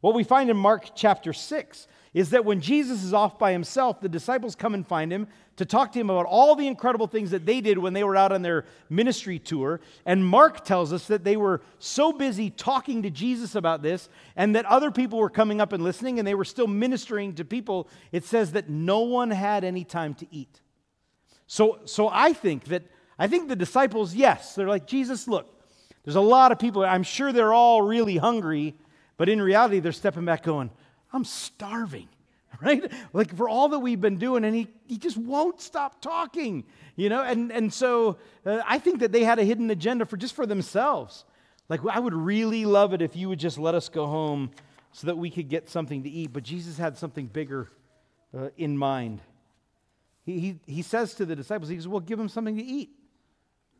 what 0.00 0.14
we 0.14 0.24
find 0.24 0.50
in 0.50 0.56
Mark 0.56 0.96
chapter 0.96 1.32
6 1.32 1.86
is 2.14 2.30
that 2.30 2.44
when 2.44 2.60
Jesus 2.60 3.02
is 3.02 3.14
off 3.14 3.38
by 3.38 3.52
himself, 3.52 4.00
the 4.00 4.08
disciples 4.08 4.54
come 4.54 4.74
and 4.74 4.86
find 4.86 5.10
him 5.10 5.26
to 5.56 5.64
talk 5.64 5.92
to 5.92 5.98
him 5.98 6.10
about 6.10 6.26
all 6.26 6.54
the 6.54 6.66
incredible 6.66 7.06
things 7.06 7.30
that 7.30 7.46
they 7.46 7.60
did 7.60 7.78
when 7.78 7.94
they 7.94 8.04
were 8.04 8.16
out 8.16 8.32
on 8.32 8.42
their 8.42 8.66
ministry 8.90 9.38
tour. 9.38 9.80
And 10.04 10.26
Mark 10.26 10.64
tells 10.64 10.92
us 10.92 11.06
that 11.06 11.24
they 11.24 11.36
were 11.36 11.62
so 11.78 12.12
busy 12.12 12.50
talking 12.50 13.02
to 13.02 13.10
Jesus 13.10 13.54
about 13.54 13.82
this 13.82 14.08
and 14.36 14.54
that 14.56 14.66
other 14.66 14.90
people 14.90 15.18
were 15.18 15.30
coming 15.30 15.60
up 15.60 15.72
and 15.72 15.82
listening 15.82 16.18
and 16.18 16.28
they 16.28 16.34
were 16.34 16.44
still 16.44 16.66
ministering 16.66 17.34
to 17.34 17.44
people. 17.44 17.88
It 18.12 18.24
says 18.24 18.52
that 18.52 18.68
no 18.68 19.00
one 19.00 19.30
had 19.30 19.64
any 19.64 19.84
time 19.84 20.14
to 20.14 20.26
eat. 20.30 20.60
So, 21.46 21.80
so 21.84 22.08
I 22.12 22.32
think 22.32 22.64
that 22.66 22.82
I 23.18 23.28
think 23.28 23.48
the 23.48 23.56
disciples, 23.56 24.14
yes, 24.14 24.54
they're 24.54 24.68
like, 24.68 24.86
Jesus, 24.86 25.28
look, 25.28 25.62
there's 26.04 26.16
a 26.16 26.20
lot 26.20 26.50
of 26.50 26.58
people. 26.58 26.84
I'm 26.84 27.02
sure 27.02 27.32
they're 27.32 27.52
all 27.52 27.82
really 27.82 28.16
hungry. 28.16 28.74
But 29.16 29.28
in 29.28 29.40
reality, 29.40 29.78
they're 29.78 29.92
stepping 29.92 30.24
back 30.24 30.42
going, 30.42 30.70
I'm 31.12 31.24
starving, 31.24 32.08
right? 32.60 32.90
Like 33.12 33.36
for 33.36 33.48
all 33.48 33.68
that 33.70 33.78
we've 33.80 34.00
been 34.00 34.18
doing, 34.18 34.44
and 34.44 34.54
he, 34.54 34.68
he 34.86 34.98
just 34.98 35.16
won't 35.16 35.60
stop 35.60 36.00
talking, 36.00 36.64
you 36.96 37.08
know? 37.08 37.22
And, 37.22 37.52
and 37.52 37.72
so 37.72 38.18
uh, 38.46 38.62
I 38.66 38.78
think 38.78 39.00
that 39.00 39.12
they 39.12 39.24
had 39.24 39.38
a 39.38 39.44
hidden 39.44 39.70
agenda 39.70 40.06
for 40.06 40.16
just 40.16 40.34
for 40.34 40.46
themselves. 40.46 41.24
Like, 41.68 41.80
I 41.90 41.98
would 41.98 42.14
really 42.14 42.64
love 42.64 42.92
it 42.92 43.02
if 43.02 43.16
you 43.16 43.28
would 43.28 43.38
just 43.38 43.58
let 43.58 43.74
us 43.74 43.88
go 43.88 44.06
home 44.06 44.50
so 44.92 45.06
that 45.06 45.16
we 45.16 45.30
could 45.30 45.48
get 45.48 45.70
something 45.70 46.02
to 46.02 46.08
eat. 46.08 46.32
But 46.32 46.42
Jesus 46.42 46.76
had 46.76 46.98
something 46.98 47.26
bigger 47.26 47.68
uh, 48.36 48.48
in 48.56 48.76
mind. 48.76 49.20
He, 50.24 50.38
he, 50.38 50.60
he 50.66 50.82
says 50.82 51.14
to 51.14 51.24
the 51.24 51.34
disciples, 51.34 51.68
He 51.68 51.76
says, 51.76 51.88
Well, 51.88 52.00
give 52.00 52.18
them 52.18 52.28
something 52.28 52.56
to 52.56 52.62
eat. 52.62 52.90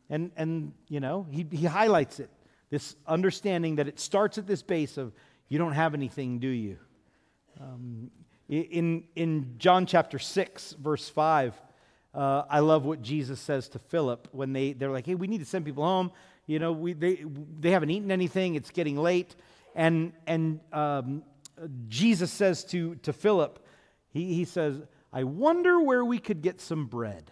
And, 0.09 0.31
and 0.35 0.73
you 0.89 0.99
know, 0.99 1.27
he, 1.31 1.45
he 1.51 1.65
highlights 1.65 2.19
it. 2.19 2.29
This 2.69 2.95
understanding 3.07 3.75
that 3.75 3.87
it 3.87 3.99
starts 3.99 4.37
at 4.37 4.47
this 4.47 4.63
base 4.63 4.97
of 4.97 5.13
you 5.47 5.57
don't 5.59 5.73
have 5.73 5.93
anything, 5.93 6.39
do 6.39 6.47
you? 6.47 6.77
Um, 7.59 8.11
in, 8.49 9.03
in 9.15 9.55
John 9.57 9.85
chapter 9.85 10.19
6, 10.19 10.73
verse 10.73 11.09
5, 11.09 11.59
uh, 12.13 12.43
I 12.49 12.59
love 12.59 12.85
what 12.85 13.01
Jesus 13.01 13.39
says 13.39 13.69
to 13.69 13.79
Philip 13.79 14.27
when 14.31 14.53
they, 14.53 14.73
they're 14.73 14.91
like, 14.91 15.05
hey, 15.05 15.15
we 15.15 15.27
need 15.27 15.39
to 15.39 15.45
send 15.45 15.65
people 15.65 15.83
home. 15.83 16.11
You 16.45 16.59
know, 16.59 16.71
we, 16.71 16.93
they, 16.93 17.23
they 17.59 17.71
haven't 17.71 17.89
eaten 17.89 18.11
anything, 18.11 18.55
it's 18.55 18.69
getting 18.69 18.97
late. 18.97 19.35
And, 19.75 20.13
and 20.27 20.59
um, 20.71 21.23
Jesus 21.87 22.31
says 22.31 22.63
to, 22.65 22.95
to 22.95 23.13
Philip, 23.13 23.65
he, 24.09 24.33
he 24.33 24.45
says, 24.45 24.79
I 25.11 25.23
wonder 25.23 25.79
where 25.79 26.03
we 26.05 26.19
could 26.19 26.41
get 26.41 26.61
some 26.61 26.85
bread. 26.85 27.31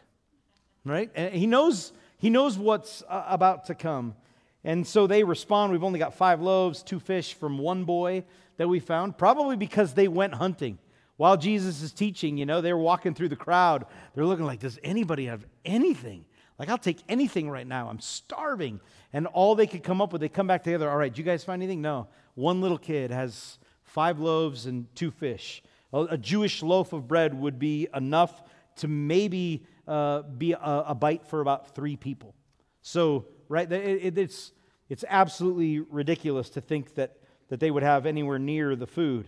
Right? 0.84 1.12
And 1.14 1.34
he 1.34 1.46
knows, 1.46 1.94
he 2.18 2.32
knows 2.32 2.58
what's 2.58 3.04
uh, 3.08 3.26
about 3.28 3.66
to 3.66 3.76
come. 3.76 4.16
And 4.64 4.86
so 4.86 5.08
they 5.08 5.24
respond, 5.24 5.72
We've 5.72 5.84
only 5.84 6.00
got 6.00 6.14
five 6.14 6.42
loaves, 6.42 6.84
two 6.84 7.00
fish 7.00 7.34
from 7.34 7.58
one 7.58 7.84
boy 7.84 8.24
that 8.58 8.68
we 8.68 8.80
found, 8.80 9.18
probably 9.18 9.58
because 9.58 9.94
they 9.94 10.08
went 10.08 10.36
hunting. 10.36 10.78
While 11.18 11.38
Jesus 11.38 11.82
is 11.82 11.92
teaching, 11.92 12.38
you 12.38 12.46
know, 12.46 12.62
they're 12.62 12.78
walking 12.78 13.14
through 13.14 13.30
the 13.30 13.36
crowd. 13.36 13.86
They're 14.14 14.26
looking 14.26 14.46
like, 14.46 14.60
Does 14.60 14.80
anybody 14.84 15.26
have 15.26 15.46
anything? 15.66 16.26
Like, 16.60 16.70
I'll 16.70 16.78
take 16.78 17.00
anything 17.10 17.50
right 17.50 17.66
now. 17.66 17.90
I'm 17.90 18.00
starving. 18.00 18.80
And 19.14 19.26
all 19.28 19.56
they 19.56 19.66
could 19.66 19.84
come 19.84 20.00
up 20.00 20.14
with, 20.14 20.22
they 20.22 20.30
come 20.30 20.46
back 20.46 20.64
together. 20.64 20.90
All 20.90 20.98
right, 20.98 21.12
do 21.12 21.20
you 21.20 21.26
guys 21.26 21.44
find 21.44 21.62
anything? 21.62 21.82
No. 21.82 22.08
One 22.36 22.62
little 22.62 22.78
kid 22.78 23.10
has 23.10 23.58
five 23.84 24.20
loaves 24.20 24.68
and 24.68 24.86
two 24.96 25.10
fish. 25.10 25.64
A 25.92 26.18
Jewish 26.18 26.64
loaf 26.64 26.94
of 26.94 27.08
bread 27.08 27.34
would 27.34 27.60
be 27.60 27.88
enough 27.94 28.44
to 28.78 28.88
maybe 28.88 29.66
uh, 29.88 30.22
be 30.22 30.54
a, 30.54 30.84
a 30.88 30.96
bite 30.96 31.26
for 31.26 31.42
about 31.42 31.76
three 31.76 31.98
people. 31.98 32.36
So 32.82 33.26
right? 33.52 33.72
It, 33.72 34.18
it's, 34.18 34.52
it's 34.90 35.04
absolutely 35.08 35.80
ridiculous 35.80 36.50
to 36.52 36.62
think 36.62 36.96
that, 36.96 37.18
that 37.50 37.60
they 37.60 37.70
would 37.70 37.84
have 37.84 38.06
anywhere 38.06 38.40
near 38.40 38.76
the 38.76 38.88
food. 38.88 39.28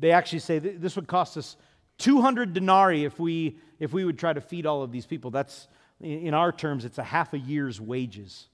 They 0.00 0.10
actually 0.10 0.40
say 0.40 0.58
this 0.58 0.96
would 0.96 1.06
cost 1.06 1.36
us 1.36 1.56
200 1.98 2.54
denarii 2.54 3.04
if 3.04 3.20
we, 3.20 3.58
if 3.78 3.92
we 3.92 4.04
would 4.04 4.18
try 4.18 4.32
to 4.32 4.40
feed 4.40 4.66
all 4.66 4.82
of 4.82 4.90
these 4.90 5.06
people. 5.06 5.30
That's, 5.30 5.68
in 6.00 6.34
our 6.34 6.50
terms, 6.50 6.84
it's 6.84 6.98
a 6.98 7.04
half 7.04 7.34
a 7.34 7.38
year's 7.38 7.80
wages 7.80 8.48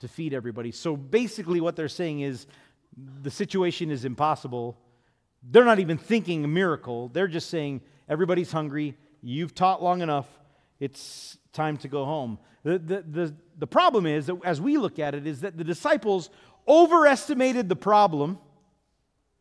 to 0.00 0.06
feed 0.06 0.32
everybody. 0.32 0.70
So 0.70 0.94
basically, 0.94 1.60
what 1.60 1.74
they're 1.74 1.88
saying 1.88 2.20
is 2.20 2.46
the 3.22 3.30
situation 3.30 3.90
is 3.90 4.04
impossible. 4.04 4.78
They're 5.42 5.64
not 5.64 5.80
even 5.80 5.98
thinking 5.98 6.44
a 6.44 6.48
miracle. 6.48 7.08
They're 7.08 7.26
just 7.26 7.48
saying, 7.48 7.80
everybody's 8.08 8.52
hungry. 8.52 8.96
You've 9.22 9.54
taught 9.54 9.82
long 9.82 10.02
enough. 10.02 10.28
It's 10.78 11.38
time 11.52 11.78
to 11.78 11.88
go 11.88 12.04
home. 12.04 12.38
The, 12.64 12.78
the, 12.78 13.02
the, 13.02 13.34
the 13.58 13.66
problem 13.66 14.06
is 14.06 14.26
that 14.26 14.36
as 14.44 14.60
we 14.60 14.76
look 14.76 14.98
at 14.98 15.14
it, 15.14 15.26
is 15.26 15.40
that 15.40 15.56
the 15.56 15.64
disciples 15.64 16.30
overestimated 16.66 17.68
the 17.68 17.76
problem, 17.76 18.38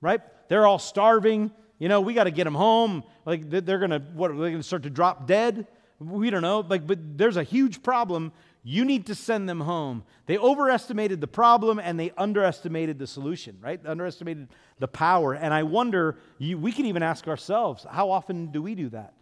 right? 0.02 0.22
They're 0.50 0.66
all 0.66 0.80
starving. 0.80 1.52
You 1.80 1.90
know, 1.90 2.02
we 2.02 2.14
got 2.14 2.26
to 2.26 2.32
get 2.32 2.46
them 2.46 2.56
home. 2.56 3.04
Like 3.26 3.50
they're 3.50 3.80
going 3.80 3.92
to, 3.92 4.00
what, 4.14 4.32
are 4.32 4.36
they 4.36 4.50
going 4.50 4.58
to 4.58 4.64
start 4.64 4.84
to 4.84 4.90
drop 4.90 5.28
dead? 5.28 5.68
We 6.00 6.30
don't 6.30 6.42
know. 6.42 6.60
Like, 6.68 6.86
but 6.86 7.18
there's 7.18 7.38
a 7.38 7.44
huge 7.44 7.84
problem. 7.84 8.32
You 8.64 8.86
need 8.86 9.06
to 9.08 9.16
send 9.16 9.48
them 9.48 9.62
home. 9.62 10.04
They 10.26 10.38
overestimated 10.38 11.22
the 11.22 11.28
problem 11.28 11.80
and 11.80 12.00
they 12.00 12.12
underestimated 12.18 13.00
the 13.00 13.08
solution, 13.08 13.58
right? 13.62 13.80
Underestimated 13.86 14.50
the 14.80 14.88
power. 14.88 15.34
And 15.34 15.54
I 15.54 15.64
wonder, 15.64 16.18
you, 16.38 16.58
we 16.58 16.72
can 16.72 16.86
even 16.86 17.02
ask 17.02 17.28
ourselves, 17.28 17.86
how 17.90 18.12
often 18.12 18.52
do 18.52 18.62
we 18.62 18.76
do 18.76 18.90
that? 18.90 19.14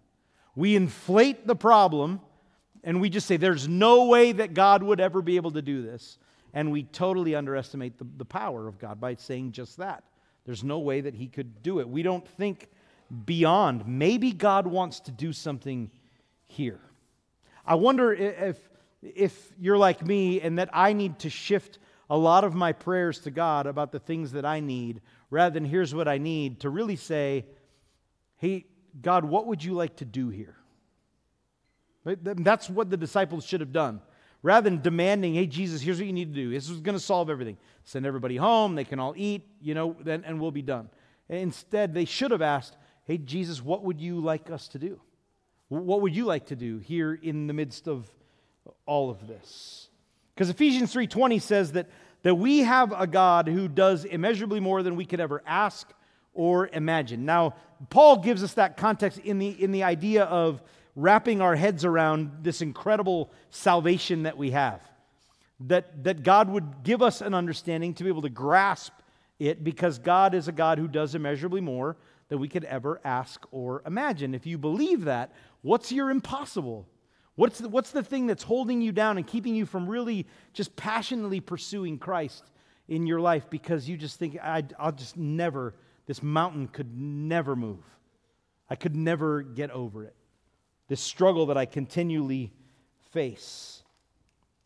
We 0.55 0.75
inflate 0.75 1.47
the 1.47 1.55
problem 1.55 2.21
and 2.85 3.01
we 3.01 3.09
just 3.09 3.25
say, 3.25 3.35
there's 3.35 3.67
no 3.67 4.05
way 4.05 4.31
that 4.31 4.53
God 4.53 4.83
would 4.83 5.01
ever 5.01 5.23
be 5.23 5.37
able 5.37 5.51
to 5.51 5.61
do 5.61 5.81
this. 5.81 6.19
And 6.53 6.71
we 6.71 6.83
totally 6.83 7.35
underestimate 7.35 7.97
the, 7.97 8.05
the 8.17 8.25
power 8.25 8.67
of 8.67 8.77
God 8.77 9.01
by 9.01 9.15
saying 9.15 9.53
just 9.53 9.77
that. 9.77 10.03
There's 10.45 10.63
no 10.63 10.77
way 10.79 11.01
that 11.01 11.15
He 11.15 11.27
could 11.27 11.63
do 11.63 11.79
it. 11.79 11.89
We 11.89 12.03
don't 12.03 12.25
think 12.25 12.69
beyond. 13.25 13.87
Maybe 13.87 14.31
God 14.31 14.67
wants 14.67 14.99
to 15.01 15.11
do 15.11 15.33
something 15.33 15.89
here. 16.45 16.79
I 17.65 17.73
wonder 17.73 18.13
if, 18.13 18.57
if 19.01 19.51
you're 19.59 19.79
like 19.79 20.05
me 20.05 20.39
and 20.39 20.59
that 20.59 20.69
I 20.71 20.93
need 20.93 21.17
to 21.19 21.29
shift 21.31 21.79
a 22.07 22.15
lot 22.15 22.43
of 22.43 22.53
my 22.53 22.71
prayers 22.71 23.17
to 23.21 23.31
God 23.31 23.65
about 23.65 23.91
the 23.91 23.99
things 23.99 24.33
that 24.33 24.45
I 24.45 24.59
need 24.59 25.01
rather 25.31 25.55
than 25.55 25.65
here's 25.65 25.95
what 25.95 26.07
I 26.07 26.19
need 26.19 26.59
to 26.59 26.69
really 26.69 26.97
say, 26.97 27.47
hey, 28.37 28.65
God, 29.01 29.25
what 29.25 29.47
would 29.47 29.63
you 29.63 29.73
like 29.73 29.95
to 29.97 30.05
do 30.05 30.29
here? 30.29 30.55
That's 32.05 32.69
what 32.69 32.89
the 32.89 32.97
disciples 32.97 33.45
should 33.45 33.61
have 33.61 33.73
done. 33.73 34.01
Rather 34.43 34.69
than 34.69 34.81
demanding, 34.81 35.33
hey, 35.33 35.47
Jesus, 35.47 35.81
here's 35.81 35.97
what 35.97 36.05
you 36.05 36.13
need 36.13 36.35
to 36.35 36.39
do. 36.39 36.51
This 36.51 36.69
is 36.69 36.79
going 36.79 36.95
to 36.95 37.03
solve 37.03 37.31
everything. 37.31 37.57
Send 37.83 38.05
everybody 38.05 38.37
home. 38.37 38.75
They 38.75 38.83
can 38.83 38.99
all 38.99 39.15
eat, 39.17 39.47
you 39.59 39.73
know, 39.73 39.95
then, 40.03 40.23
and 40.23 40.39
we'll 40.39 40.51
be 40.51 40.61
done. 40.61 40.89
Instead, 41.29 41.95
they 41.95 42.05
should 42.05 42.29
have 42.29 42.43
asked, 42.43 42.77
hey, 43.05 43.17
Jesus, 43.17 43.63
what 43.63 43.83
would 43.83 43.99
you 43.99 44.19
like 44.19 44.51
us 44.51 44.67
to 44.69 44.79
do? 44.79 45.01
What 45.69 46.01
would 46.01 46.15
you 46.15 46.25
like 46.25 46.45
to 46.47 46.55
do 46.55 46.77
here 46.77 47.13
in 47.13 47.47
the 47.47 47.53
midst 47.53 47.87
of 47.87 48.07
all 48.85 49.09
of 49.09 49.27
this? 49.27 49.89
Because 50.35 50.49
Ephesians 50.49 50.93
3.20 50.93 51.41
says 51.41 51.71
that, 51.71 51.89
that 52.21 52.35
we 52.35 52.59
have 52.59 52.93
a 52.95 53.07
God 53.07 53.47
who 53.47 53.67
does 53.67 54.05
immeasurably 54.05 54.59
more 54.59 54.83
than 54.83 54.95
we 54.95 55.05
could 55.05 55.19
ever 55.19 55.41
ask 55.47 55.91
or 56.35 56.67
imagine. 56.67 57.25
Now, 57.25 57.55
Paul 57.89 58.17
gives 58.17 58.43
us 58.43 58.53
that 58.53 58.77
context 58.77 59.17
in 59.19 59.39
the, 59.39 59.47
in 59.47 59.71
the 59.71 59.83
idea 59.83 60.25
of 60.25 60.61
wrapping 60.95 61.41
our 61.41 61.55
heads 61.55 61.83
around 61.83 62.31
this 62.41 62.61
incredible 62.61 63.31
salvation 63.49 64.23
that 64.23 64.37
we 64.37 64.51
have. 64.51 64.81
That, 65.61 66.03
that 66.03 66.23
God 66.23 66.49
would 66.49 66.83
give 66.83 67.01
us 67.01 67.21
an 67.21 67.33
understanding 67.33 67.93
to 67.95 68.03
be 68.03 68.09
able 68.09 68.23
to 68.23 68.29
grasp 68.29 68.93
it 69.39 69.63
because 69.63 69.99
God 69.99 70.33
is 70.33 70.47
a 70.47 70.51
God 70.51 70.77
who 70.77 70.87
does 70.87 71.15
immeasurably 71.15 71.61
more 71.61 71.97
than 72.29 72.39
we 72.39 72.47
could 72.47 72.63
ever 72.65 72.99
ask 73.03 73.45
or 73.51 73.81
imagine. 73.85 74.33
If 74.33 74.45
you 74.45 74.57
believe 74.57 75.05
that, 75.05 75.31
what's 75.61 75.91
your 75.91 76.09
impossible? 76.09 76.87
What's 77.35 77.59
the, 77.59 77.69
what's 77.69 77.91
the 77.91 78.03
thing 78.03 78.27
that's 78.27 78.43
holding 78.43 78.81
you 78.81 78.91
down 78.91 79.17
and 79.17 79.27
keeping 79.27 79.55
you 79.55 79.65
from 79.65 79.89
really 79.89 80.25
just 80.53 80.75
passionately 80.75 81.41
pursuing 81.41 81.99
Christ 81.99 82.43
in 82.87 83.07
your 83.07 83.19
life 83.19 83.49
because 83.49 83.87
you 83.87 83.97
just 83.97 84.17
think, 84.17 84.37
I, 84.41 84.63
I'll 84.79 84.93
just 84.93 85.17
never, 85.17 85.75
this 86.05 86.23
mountain 86.23 86.67
could 86.67 86.97
never 86.97 87.55
move. 87.55 87.83
I 88.69 88.75
could 88.75 88.95
never 88.95 89.41
get 89.41 89.69
over 89.71 90.03
it 90.05 90.15
this 90.87 91.01
struggle 91.01 91.47
that 91.47 91.57
I 91.57 91.65
continually 91.65 92.51
face. 93.11 93.83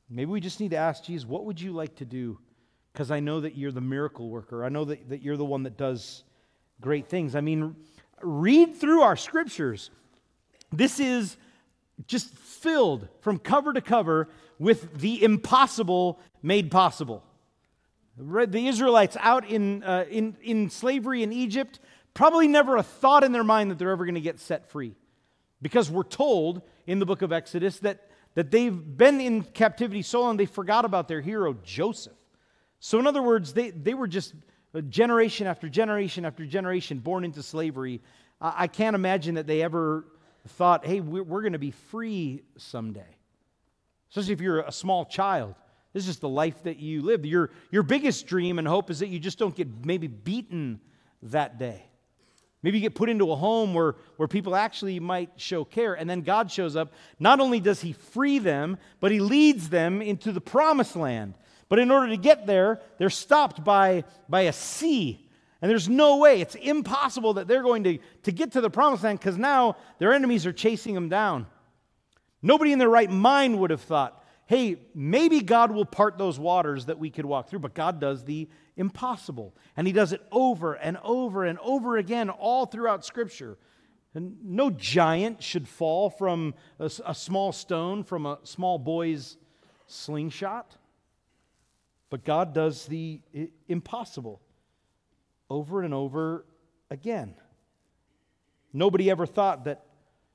Maybe 0.09 0.31
we 0.31 0.39
just 0.39 0.59
need 0.59 0.71
to 0.71 0.77
ask 0.77 1.03
Jesus, 1.03 1.27
what 1.27 1.45
would 1.45 1.61
you 1.61 1.71
like 1.71 1.95
to 1.97 2.05
do? 2.05 2.39
Because 2.91 3.11
I 3.11 3.19
know 3.19 3.41
that 3.41 3.55
you're 3.55 3.71
the 3.71 3.81
miracle 3.81 4.29
worker. 4.29 4.65
I 4.65 4.69
know 4.69 4.85
that, 4.85 5.09
that 5.09 5.21
you're 5.21 5.37
the 5.37 5.45
one 5.45 5.63
that 5.63 5.77
does 5.77 6.23
great 6.81 7.07
things. 7.07 7.35
I 7.35 7.41
mean, 7.41 7.75
read 8.21 8.75
through 8.75 9.01
our 9.01 9.15
scriptures. 9.15 9.91
This 10.71 10.99
is 10.99 11.37
just 12.07 12.33
filled 12.33 13.07
from 13.21 13.37
cover 13.37 13.73
to 13.73 13.81
cover 13.81 14.29
with 14.57 14.99
the 14.99 15.23
impossible 15.23 16.19
made 16.41 16.71
possible. 16.71 17.23
The 18.17 18.67
Israelites 18.67 19.15
out 19.19 19.47
in, 19.47 19.83
uh, 19.83 20.05
in, 20.09 20.35
in 20.41 20.69
slavery 20.69 21.23
in 21.23 21.31
Egypt 21.31 21.79
probably 22.13 22.47
never 22.47 22.75
a 22.75 22.83
thought 22.83 23.23
in 23.23 23.31
their 23.31 23.43
mind 23.43 23.71
that 23.71 23.77
they're 23.77 23.91
ever 23.91 24.05
going 24.05 24.15
to 24.15 24.21
get 24.21 24.39
set 24.39 24.69
free. 24.69 24.95
Because 25.61 25.91
we're 25.91 26.03
told 26.03 26.61
in 26.87 26.99
the 26.99 27.05
book 27.05 27.21
of 27.21 27.31
Exodus 27.31 27.79
that, 27.79 28.09
that 28.35 28.51
they've 28.51 28.97
been 28.97 29.19
in 29.19 29.43
captivity 29.43 30.01
so 30.01 30.21
long 30.21 30.37
they 30.37 30.45
forgot 30.45 30.85
about 30.85 31.07
their 31.07 31.21
hero, 31.21 31.55
Joseph. 31.63 32.13
So, 32.79 32.97
in 32.99 33.07
other 33.07 33.21
words, 33.21 33.53
they, 33.53 33.71
they 33.71 33.93
were 33.93 34.07
just 34.07 34.33
generation 34.89 35.47
after 35.47 35.67
generation 35.67 36.25
after 36.25 36.45
generation 36.45 36.99
born 36.99 37.25
into 37.25 37.43
slavery. 37.43 38.01
I 38.39 38.67
can't 38.67 38.95
imagine 38.95 39.35
that 39.35 39.47
they 39.47 39.61
ever 39.61 40.05
thought, 40.47 40.85
hey, 40.85 41.01
we're, 41.01 41.23
we're 41.23 41.41
going 41.41 41.53
to 41.53 41.59
be 41.59 41.71
free 41.71 42.43
someday. 42.57 43.17
Especially 44.09 44.33
if 44.33 44.41
you're 44.41 44.61
a 44.61 44.71
small 44.71 45.05
child. 45.05 45.55
This 45.91 46.07
is 46.07 46.19
the 46.19 46.29
life 46.29 46.63
that 46.63 46.77
you 46.79 47.01
live. 47.01 47.25
Your, 47.25 47.49
your 47.71 47.83
biggest 47.83 48.27
dream 48.27 48.59
and 48.59 48.67
hope 48.67 48.89
is 48.89 48.99
that 48.99 49.07
you 49.07 49.19
just 49.19 49.39
don't 49.39 49.55
get 49.55 49.85
maybe 49.85 50.07
beaten 50.07 50.79
that 51.23 51.57
day. 51.57 51.88
Maybe 52.61 52.77
you 52.77 52.81
get 52.81 52.95
put 52.95 53.09
into 53.09 53.31
a 53.31 53.35
home 53.35 53.73
where, 53.73 53.95
where 54.17 54.27
people 54.27 54.55
actually 54.55 54.99
might 54.99 55.31
show 55.37 55.63
care, 55.63 55.93
and 55.93 56.09
then 56.09 56.21
God 56.21 56.51
shows 56.51 56.75
up. 56.75 56.91
Not 57.19 57.39
only 57.39 57.59
does 57.59 57.81
He 57.81 57.93
free 57.93 58.39
them, 58.39 58.77
but 58.99 59.11
He 59.11 59.19
leads 59.19 59.69
them 59.69 60.01
into 60.01 60.31
the 60.31 60.41
promised 60.41 60.95
land. 60.95 61.35
But 61.69 61.79
in 61.79 61.91
order 61.91 62.09
to 62.09 62.17
get 62.17 62.45
there, 62.47 62.81
they're 62.97 63.09
stopped 63.09 63.63
by, 63.63 64.03
by 64.27 64.41
a 64.41 64.53
sea. 64.53 65.25
And 65.61 65.69
there's 65.69 65.89
no 65.89 66.17
way, 66.17 66.41
it's 66.41 66.55
impossible 66.55 67.33
that 67.35 67.47
they're 67.47 67.63
going 67.63 67.83
to, 67.83 67.99
to 68.23 68.31
get 68.31 68.53
to 68.53 68.61
the 68.61 68.69
promised 68.69 69.03
land 69.03 69.19
because 69.19 69.37
now 69.37 69.75
their 69.99 70.13
enemies 70.13 70.45
are 70.45 70.53
chasing 70.53 70.93
them 70.93 71.09
down. 71.09 71.47
Nobody 72.41 72.71
in 72.71 72.79
their 72.79 72.89
right 72.89 73.11
mind 73.11 73.59
would 73.59 73.69
have 73.69 73.81
thought, 73.81 74.23
hey, 74.49 74.77
maybe 74.95 75.41
God 75.41 75.69
will 75.69 75.85
part 75.85 76.17
those 76.17 76.39
waters 76.39 76.87
that 76.87 76.97
we 76.97 77.11
could 77.11 77.23
walk 77.23 77.49
through, 77.49 77.59
but 77.59 77.75
God 77.75 77.99
does 77.99 78.23
the 78.23 78.49
impossible. 78.75 79.53
And 79.77 79.85
he 79.85 79.93
does 79.93 80.11
it 80.11 80.25
over 80.31 80.73
and 80.73 80.97
over 81.03 81.45
and 81.45 81.59
over 81.59 81.97
again 81.97 82.31
all 82.31 82.65
throughout 82.65 83.05
Scripture. 83.05 83.59
And 84.15 84.43
no 84.43 84.71
giant 84.71 85.43
should 85.43 85.67
fall 85.67 86.09
from 86.09 86.55
a, 86.79 86.89
a 87.05 87.13
small 87.13 87.51
stone 87.51 88.03
from 88.03 88.25
a 88.25 88.39
small 88.41 88.79
boy's 88.79 89.37
slingshot. 89.85 90.75
But 92.09 92.25
God 92.25 92.51
does 92.51 92.87
the 92.87 93.21
impossible 93.67 94.41
over 95.47 95.83
and 95.83 95.93
over 95.93 96.43
again. 96.89 97.35
Nobody 98.73 99.11
ever 99.11 99.27
thought 99.27 99.65
that 99.65 99.85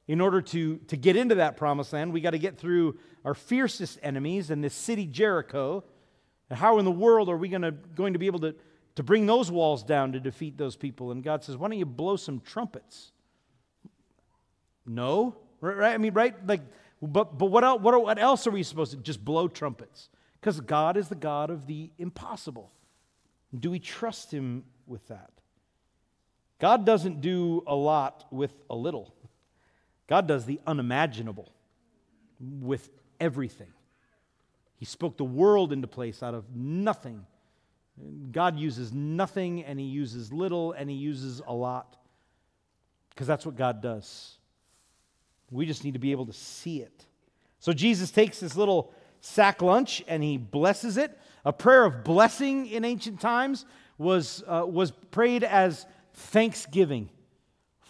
in 0.07 0.21
order 0.21 0.43
to, 0.43 0.77
to 0.89 0.97
get 0.97 1.17
into 1.17 1.37
that 1.37 1.57
promised 1.57 1.93
land, 1.93 2.13
we 2.13 2.21
got 2.21 2.31
to 2.31 2.39
get 2.39 2.59
through 2.59 2.99
our 3.25 3.35
fiercest 3.35 3.99
enemies 4.03 4.51
and 4.51 4.63
this 4.63 4.75
city, 4.75 5.07
Jericho. 5.07 5.83
And 6.51 6.59
how 6.59 6.79
in 6.79 6.85
the 6.85 6.91
world 6.91 7.29
are 7.29 7.37
we 7.37 7.49
gonna, 7.49 7.73
going 7.73 8.13
to 8.13 8.19
be 8.19 8.27
able 8.27 8.41
to, 8.41 8.55
to 8.97 9.03
bring 9.03 9.27
those 9.27 9.51
walls 9.51 9.83
down 9.83 10.13
to 10.13 10.21
defeat 10.21 10.59
those 10.59 10.77
people? 10.77 11.11
And 11.11 11.23
God 11.23 11.43
says, 11.43 11.57
Why 11.57 11.69
don't 11.69 11.79
you 11.79 11.87
blow 11.87 12.17
some 12.17 12.41
trumpets? 12.41 13.13
No, 14.87 15.37
right? 15.63 15.77
right? 15.77 15.95
I 15.95 15.99
mean, 15.99 16.13
right? 16.13 16.35
Like, 16.47 16.61
but, 17.01 17.39
but 17.39 17.47
what, 17.47 17.65
else, 17.65 17.81
what, 17.81 18.03
what 18.03 18.19
else 18.19 18.47
are 18.47 18.51
we 18.51 18.63
supposed 18.63 18.91
to 18.93 18.99
just 18.99 19.25
blow 19.25 19.49
trumpets? 19.49 20.11
Because 20.39 20.61
God 20.61 20.99
is 20.99 21.09
the 21.09 21.15
God 21.15 21.49
of 21.49 21.67
the 21.67 21.91
impossible. 21.97 22.71
Do 23.59 23.71
we 23.71 23.79
trust 23.79 24.31
Him 24.31 24.65
with 24.87 25.07
that? 25.09 25.31
God 26.61 26.85
doesn't 26.85 27.23
do 27.23 27.63
a 27.67 27.75
lot 27.75 28.27
with 28.31 28.53
a 28.69 28.75
little. 28.75 29.14
God 30.07 30.27
does 30.27 30.45
the 30.45 30.61
unimaginable 30.67 31.53
with 32.41 32.91
everything. 33.21 33.73
He 34.77 34.85
spoke 34.85 35.17
the 35.17 35.25
world 35.25 35.73
into 35.73 35.87
place 35.87 36.23
out 36.23 36.35
of 36.35 36.45
nothing. 36.55 37.25
God 38.33 38.59
uses 38.59 38.93
nothing 38.93 39.65
and 39.65 39.79
he 39.79 39.87
uses 39.87 40.33
little 40.33 40.73
and 40.73 40.91
he 40.91 40.97
uses 40.97 41.41
a 41.47 41.55
lot 41.55 41.97
because 43.11 43.27
that's 43.27 43.47
what 43.47 43.57
God 43.57 43.81
does. 43.81 44.37
We 45.51 45.67
just 45.67 45.85
need 45.85 45.95
to 45.95 46.01
be 46.01 46.11
able 46.11 46.27
to 46.27 46.33
see 46.33 46.81
it. 46.81 47.07
So 47.61 47.73
Jesus 47.73 48.11
takes 48.11 48.41
this 48.41 48.57
little 48.57 48.93
sack 49.21 49.63
lunch 49.63 50.03
and 50.09 50.23
he 50.23 50.37
blesses 50.37 50.97
it. 50.97 51.17
A 51.45 51.53
prayer 51.53 51.85
of 51.85 52.05
blessing 52.05 52.67
in 52.67 52.85
ancient 52.85 53.21
times 53.21 53.65
was, 53.97 54.43
uh, 54.47 54.65
was 54.67 54.91
prayed 54.91 55.45
as 55.45 55.87
thanksgiving 56.15 57.09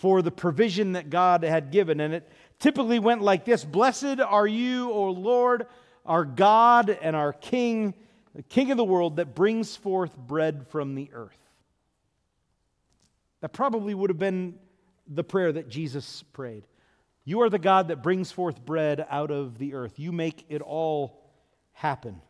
for 0.05 0.21
the 0.21 0.31
provision 0.31 0.93
that 0.93 1.09
God 1.09 1.43
had 1.45 1.71
given. 1.71 1.99
And 1.99 2.13
it 2.13 2.31
typically 2.59 2.99
went 2.99 3.23
like 3.23 3.47
this 3.47 3.65
Blessed 3.65 4.21
are 4.21 4.47
you, 4.47 4.91
O 4.91 5.09
Lord, 5.09 5.67
our 6.05 6.27
God 6.27 6.91
and 6.91 7.17
our 7.17 7.33
King, 7.33 7.95
the 8.35 8.43
King 8.43 8.71
of 8.71 8.77
the 8.77 8.85
world 8.85 9.17
that 9.17 9.35
brings 9.35 9.77
forth 9.77 10.15
bread 10.15 10.67
from 10.69 10.95
the 10.95 11.09
earth. 11.15 11.39
That 13.41 13.55
probably 13.55 13.95
would 13.95 14.11
have 14.11 14.19
been 14.19 14.57
the 15.09 15.25
prayer 15.25 15.51
that 15.51 15.71
Jesus 15.71 16.23
prayed. 16.35 16.67
You 17.25 17.41
are 17.41 17.49
the 17.49 17.59
God 17.59 17.89
that 17.89 18.03
brings 18.03 18.31
forth 18.31 18.63
bread 18.63 19.07
out 19.09 19.31
of 19.31 19.57
the 19.57 19.73
earth. 19.73 19.99
You 19.99 20.13
make 20.13 20.45
it 20.51 20.61
all 20.61 21.25
happen. 21.73 22.21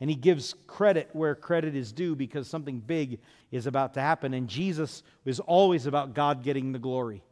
And 0.00 0.10
he 0.10 0.16
gives 0.16 0.54
credit 0.66 1.08
where 1.12 1.34
credit 1.34 1.76
is 1.76 1.92
due 1.92 2.16
because 2.16 2.48
something 2.48 2.80
big 2.80 3.20
is 3.52 3.66
about 3.66 3.94
to 3.94 4.00
happen. 4.00 4.34
And 4.34 4.48
Jesus 4.48 5.02
is 5.24 5.40
always 5.40 5.86
about 5.86 6.14
God 6.14 6.42
getting 6.42 6.72
the 6.72 6.78
glory. 6.78 7.22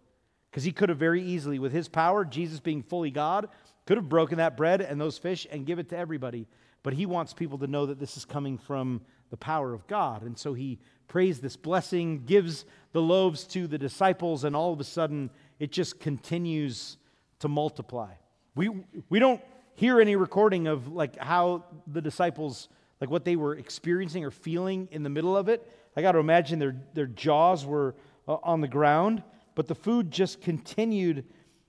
Because 0.50 0.64
he 0.64 0.72
could 0.72 0.88
have 0.88 0.98
very 0.98 1.22
easily, 1.22 1.58
with 1.58 1.72
his 1.72 1.88
power, 1.88 2.24
Jesus 2.24 2.60
being 2.60 2.82
fully 2.82 3.10
God, 3.10 3.48
could 3.86 3.96
have 3.96 4.08
broken 4.08 4.38
that 4.38 4.56
bread 4.56 4.80
and 4.80 5.00
those 5.00 5.18
fish 5.18 5.46
and 5.50 5.66
give 5.66 5.78
it 5.78 5.88
to 5.88 5.96
everybody. 5.96 6.46
But 6.82 6.92
he 6.92 7.06
wants 7.06 7.32
people 7.32 7.58
to 7.58 7.66
know 7.66 7.86
that 7.86 7.98
this 7.98 8.16
is 8.16 8.24
coming 8.24 8.58
from 8.58 9.00
the 9.30 9.36
power 9.36 9.72
of 9.72 9.86
God. 9.86 10.22
And 10.22 10.38
so 10.38 10.52
he 10.52 10.78
prays 11.08 11.40
this 11.40 11.56
blessing, 11.56 12.24
gives 12.26 12.64
the 12.92 13.02
loaves 13.02 13.44
to 13.44 13.66
the 13.66 13.78
disciples, 13.78 14.44
and 14.44 14.54
all 14.54 14.72
of 14.72 14.80
a 14.80 14.84
sudden 14.84 15.30
it 15.58 15.72
just 15.72 16.00
continues 16.00 16.96
to 17.40 17.48
multiply. 17.48 18.12
We, 18.54 18.70
we 19.08 19.18
don't 19.18 19.40
hear 19.74 20.00
any 20.00 20.16
recording 20.16 20.66
of 20.66 20.88
like 20.88 21.16
how 21.18 21.64
the 21.86 22.00
disciples 22.00 22.68
like 23.00 23.10
what 23.10 23.24
they 23.24 23.36
were 23.36 23.56
experiencing 23.56 24.24
or 24.24 24.30
feeling 24.30 24.88
in 24.92 25.02
the 25.02 25.10
middle 25.10 25.36
of 25.36 25.48
it 25.48 25.70
i 25.96 26.02
got 26.02 26.12
to 26.12 26.18
imagine 26.18 26.58
their, 26.58 26.76
their 26.94 27.06
jaws 27.06 27.66
were 27.66 27.94
uh, 28.28 28.36
on 28.42 28.60
the 28.60 28.68
ground 28.68 29.22
but 29.54 29.66
the 29.66 29.74
food 29.74 30.10
just 30.10 30.40
continued 30.40 31.24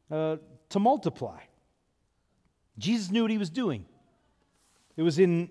uh, 0.09 0.37
to 0.69 0.79
multiply. 0.79 1.39
Jesus 2.77 3.11
knew 3.11 3.23
what 3.23 3.31
he 3.31 3.37
was 3.37 3.49
doing. 3.49 3.85
It 4.95 5.03
was 5.03 5.19
in 5.19 5.49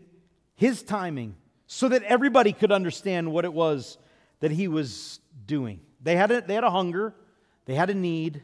his 0.55 0.83
timing 0.83 1.37
so 1.67 1.89
that 1.89 2.03
everybody 2.03 2.53
could 2.53 2.73
understand 2.73 3.31
what 3.31 3.45
it 3.45 3.53
was 3.53 3.99
that 4.41 4.51
he 4.51 4.69
was 4.69 5.21
doing. 5.47 5.81
They 6.01 6.17
had 6.17 6.31
a, 6.31 6.41
they 6.41 6.55
had 6.55 6.65
a 6.65 6.71
hunger 6.71 7.15
they 7.65 7.77
had 7.77 7.91
a 7.91 7.95
need 7.95 8.43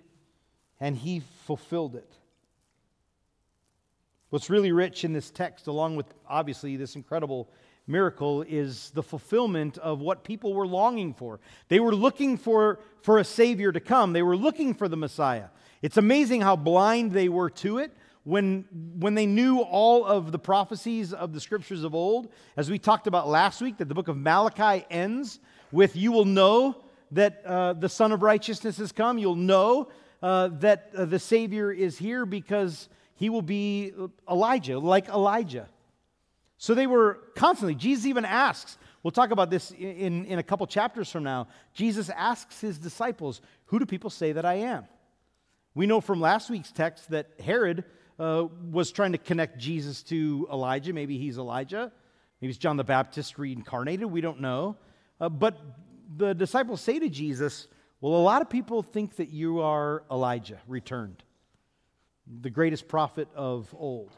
and 0.79 0.97
he 0.97 1.23
fulfilled 1.45 1.97
it 1.97 2.09
What's 4.31 4.51
really 4.51 4.73
rich 4.73 5.05
in 5.05 5.15
this 5.15 5.31
text, 5.31 5.69
along 5.69 5.97
with 5.97 6.13
obviously 6.29 6.77
this 6.77 6.97
incredible 6.97 7.49
miracle, 7.87 8.43
is 8.43 8.91
the 8.91 9.03
fulfillment 9.03 9.79
of 9.79 10.01
what 10.01 10.23
people 10.23 10.53
were 10.53 10.67
longing 10.67 11.15
for. 11.15 11.41
They 11.69 11.81
were 11.81 11.95
looking 11.95 12.37
for, 12.37 12.81
for 13.01 13.19
a 13.19 13.25
Savior 13.25 13.73
to 13.73 13.81
come, 13.81 14.13
they 14.13 14.23
were 14.23 14.37
looking 14.37 14.75
for 14.75 14.87
the 14.87 14.99
Messiah. 14.99 15.47
It's 15.81 15.97
amazing 15.97 16.43
how 16.43 16.57
blind 16.57 17.13
they 17.13 17.31
were 17.31 17.49
to 17.51 17.79
it 17.79 17.91
when, 18.25 18.67
when 18.99 19.15
they 19.15 19.25
knew 19.25 19.61
all 19.61 20.05
of 20.05 20.31
the 20.31 20.39
prophecies 20.39 21.15
of 21.15 21.33
the 21.33 21.41
scriptures 21.41 21.83
of 21.83 21.95
old. 21.95 22.29
As 22.59 22.71
we 22.71 22.79
talked 22.79 23.07
about 23.07 23.29
last 23.29 23.63
week, 23.63 23.79
that 23.79 23.89
the 23.89 23.95
book 23.95 24.09
of 24.09 24.19
Malachi 24.19 24.85
ends 24.91 25.41
with, 25.73 25.97
You 25.97 26.13
will 26.13 26.27
know 26.27 26.77
that 27.13 27.43
uh, 27.47 27.73
the 27.73 27.89
Son 27.89 28.13
of 28.13 28.23
Righteousness 28.23 28.77
has 28.77 28.93
come. 28.93 29.17
You'll 29.17 29.37
know 29.37 29.89
uh, 30.23 30.49
that 30.59 30.91
uh, 30.95 31.07
the 31.07 31.19
Savior 31.19 31.73
is 31.73 31.97
here 31.97 32.27
because 32.27 32.91
he 33.19 33.31
will 33.31 33.43
be 33.43 33.93
Elijah, 34.31 34.79
like 34.79 35.09
Elijah. 35.09 35.69
So 36.57 36.75
they 36.75 36.87
were 36.87 37.19
constantly, 37.35 37.75
Jesus 37.75 38.07
even 38.07 38.25
asks, 38.25 38.79
we'll 39.03 39.11
talk 39.11 39.33
about 39.33 39.51
this 39.51 39.73
in, 39.73 40.25
in 40.25 40.39
a 40.39 40.43
couple 40.43 40.65
chapters 40.69 41.11
from 41.11 41.25
now. 41.25 41.49
Jesus 41.75 42.11
asks 42.11 42.61
his 42.61 42.79
disciples, 42.79 43.41
Who 43.67 43.81
do 43.81 43.87
people 43.87 44.11
say 44.11 44.33
that 44.33 44.45
I 44.45 44.55
am? 44.55 44.87
We 45.75 45.87
know 45.87 46.01
from 46.01 46.21
last 46.21 46.49
week's 46.49 46.71
text 46.71 47.11
that 47.11 47.29
Herod 47.41 47.85
uh, 48.21 48.47
was 48.71 48.93
trying 48.93 49.13
to 49.13 49.19
connect 49.19 49.59
Jesus 49.59 50.05
to 50.05 50.47
Elijah. 50.53 50.93
Maybe 50.93 51.19
he's 51.19 51.39
Elijah. 51.39 51.91
Maybe 52.41 52.51
it's 52.51 52.59
John 52.59 52.77
the 52.77 52.85
Baptist 52.85 53.37
reincarnated. 53.37 54.07
We 54.07 54.21
don't 54.21 54.41
know. 54.41 54.77
Uh, 55.21 55.29
but 55.29 55.61
the 56.17 56.35
disciples 56.35 56.81
say 56.81 57.01
to 57.01 57.09
Jesus, 57.09 57.67
Well, 58.01 58.15
a 58.15 58.23
lot 58.23 58.43
of 58.43 58.49
people 58.49 58.85
think 58.85 59.17
that 59.17 59.31
you 59.31 59.61
are 59.61 60.05
Elijah 60.09 60.61
returned 60.69 61.25
the 62.41 62.51
greatest 62.51 62.89
prophet 62.89 63.29
of 63.35 63.75
old. 63.77 64.13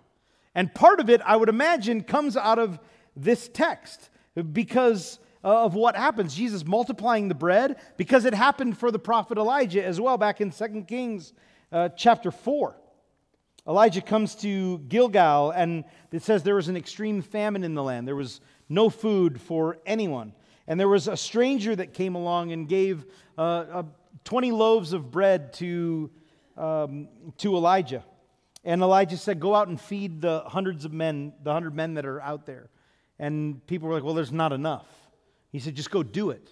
And 0.54 0.74
part 0.74 1.00
of 1.00 1.08
it, 1.08 1.20
I 1.24 1.36
would 1.36 1.48
imagine, 1.48 2.02
comes 2.02 2.36
out 2.36 2.58
of 2.58 2.78
this 3.16 3.48
text 3.48 4.10
because 4.52 5.18
of 5.42 5.74
what 5.74 5.96
happens. 5.96 6.34
Jesus 6.34 6.64
multiplying 6.66 7.28
the 7.28 7.34
bread, 7.34 7.76
because 7.96 8.24
it 8.24 8.34
happened 8.34 8.78
for 8.78 8.90
the 8.90 8.98
prophet 8.98 9.38
Elijah 9.38 9.84
as 9.84 10.00
well 10.00 10.18
back 10.18 10.40
in 10.40 10.50
2 10.50 10.84
Kings 10.86 11.32
uh, 11.72 11.88
chapter 11.90 12.30
4. 12.30 12.76
Elijah 13.68 14.00
comes 14.00 14.34
to 14.36 14.78
Gilgal, 14.78 15.50
and 15.50 15.84
it 16.12 16.22
says 16.22 16.42
there 16.42 16.54
was 16.54 16.68
an 16.68 16.76
extreme 16.76 17.22
famine 17.22 17.62
in 17.62 17.74
the 17.74 17.82
land. 17.82 18.08
There 18.08 18.16
was 18.16 18.40
no 18.68 18.90
food 18.90 19.40
for 19.40 19.78
anyone. 19.86 20.32
And 20.66 20.78
there 20.78 20.88
was 20.88 21.08
a 21.08 21.16
stranger 21.16 21.74
that 21.76 21.92
came 21.92 22.14
along 22.14 22.52
and 22.52 22.68
gave 22.68 23.04
uh, 23.36 23.40
uh, 23.40 23.82
20 24.24 24.52
loaves 24.52 24.92
of 24.92 25.10
bread 25.10 25.52
to 25.54 26.10
um, 26.56 27.08
to 27.38 27.56
Elijah. 27.56 28.04
And 28.64 28.82
Elijah 28.82 29.16
said, 29.16 29.40
Go 29.40 29.54
out 29.54 29.68
and 29.68 29.80
feed 29.80 30.20
the 30.20 30.40
hundreds 30.46 30.84
of 30.84 30.92
men, 30.92 31.32
the 31.42 31.52
hundred 31.52 31.74
men 31.74 31.94
that 31.94 32.06
are 32.06 32.20
out 32.20 32.46
there. 32.46 32.68
And 33.18 33.64
people 33.66 33.88
were 33.88 33.94
like, 33.94 34.04
Well, 34.04 34.14
there's 34.14 34.32
not 34.32 34.52
enough. 34.52 34.86
He 35.50 35.58
said, 35.58 35.74
Just 35.74 35.90
go 35.90 36.02
do 36.02 36.30
it. 36.30 36.50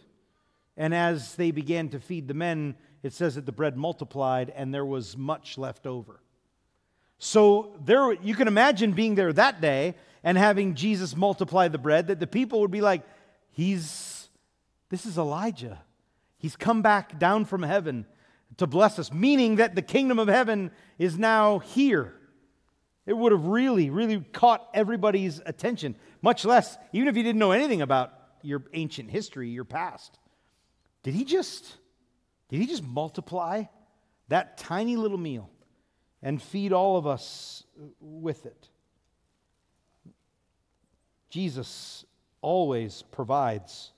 And 0.77 0.95
as 0.95 1.35
they 1.35 1.51
began 1.51 1.89
to 1.91 2.01
feed 2.01 2.29
the 2.29 2.35
men, 2.35 2.77
it 3.03 3.13
says 3.13 3.35
that 3.35 3.47
the 3.47 3.53
bread 3.53 3.77
multiplied 3.77 4.53
and 4.55 4.73
there 4.73 4.87
was 4.87 5.17
much 5.17 5.59
left 5.59 5.87
over. 5.87 6.21
So 7.19 7.77
there 7.85 8.13
you 8.13 8.35
can 8.35 8.49
imagine 8.49 8.93
being 8.93 9.17
there 9.17 9.33
that 9.33 9.61
day 9.61 9.97
and 10.23 10.39
having 10.39 10.75
Jesus 10.75 11.17
multiply 11.17 11.69
the 11.69 11.79
bread 11.79 12.07
that 12.07 12.21
the 12.21 12.27
people 12.27 12.61
would 12.61 12.71
be 12.71 12.81
like, 12.81 13.03
He's 13.51 14.29
this 14.89 15.05
is 15.05 15.19
Elijah. 15.19 15.81
He's 16.39 16.57
come 16.57 16.81
back 16.81 17.19
down 17.19 17.45
from 17.45 17.63
heaven 17.63 18.07
to 18.57 18.67
bless 18.67 18.99
us, 18.99 19.13
meaning 19.13 19.57
that 19.57 19.75
the 19.75 19.83
kingdom 19.83 20.19
of 20.19 20.29
heaven 20.29 20.71
is 20.99 21.19
now 21.19 21.59
here. 21.59 22.15
It 23.07 23.17
would 23.17 23.33
have 23.33 23.47
really, 23.47 23.91
really 23.91 24.21
caught 24.21 24.69
everybody's 24.75 25.41
attention, 25.47 25.97
much 26.21 26.45
less, 26.45 26.77
even 26.93 27.09
if 27.09 27.17
you 27.17 27.23
didn't 27.23 27.39
know 27.39 27.53
anything 27.53 27.83
about 27.83 28.13
your 28.43 28.65
ancient 28.75 29.11
history, 29.11 29.49
your 29.49 29.65
past. 29.65 30.19
Did 31.03 31.15
he 31.15 31.25
just, 31.25 31.79
did 32.49 32.61
he 32.61 32.67
just 32.67 32.83
multiply 32.83 33.65
that 34.29 34.59
tiny 34.59 34.97
little 34.97 35.19
meal 35.19 35.49
and 36.23 36.43
feed 36.43 36.73
all 36.73 36.97
of 36.97 37.07
us 37.07 37.65
with 38.01 38.45
it? 38.45 38.69
Jesus 41.31 42.05
always 42.41 43.03
provides 43.11 43.93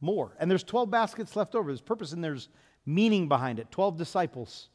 more. 0.00 0.36
And 0.38 0.50
there's 0.50 0.64
12 0.64 0.90
baskets 0.90 1.36
left 1.36 1.54
over. 1.54 1.70
There's 1.70 1.80
purpose 1.80 2.12
and 2.12 2.22
there's 2.22 2.48
meaning 2.94 3.28
behind 3.28 3.58
it 3.58 3.70
12 3.70 3.96
disciples 3.96 4.68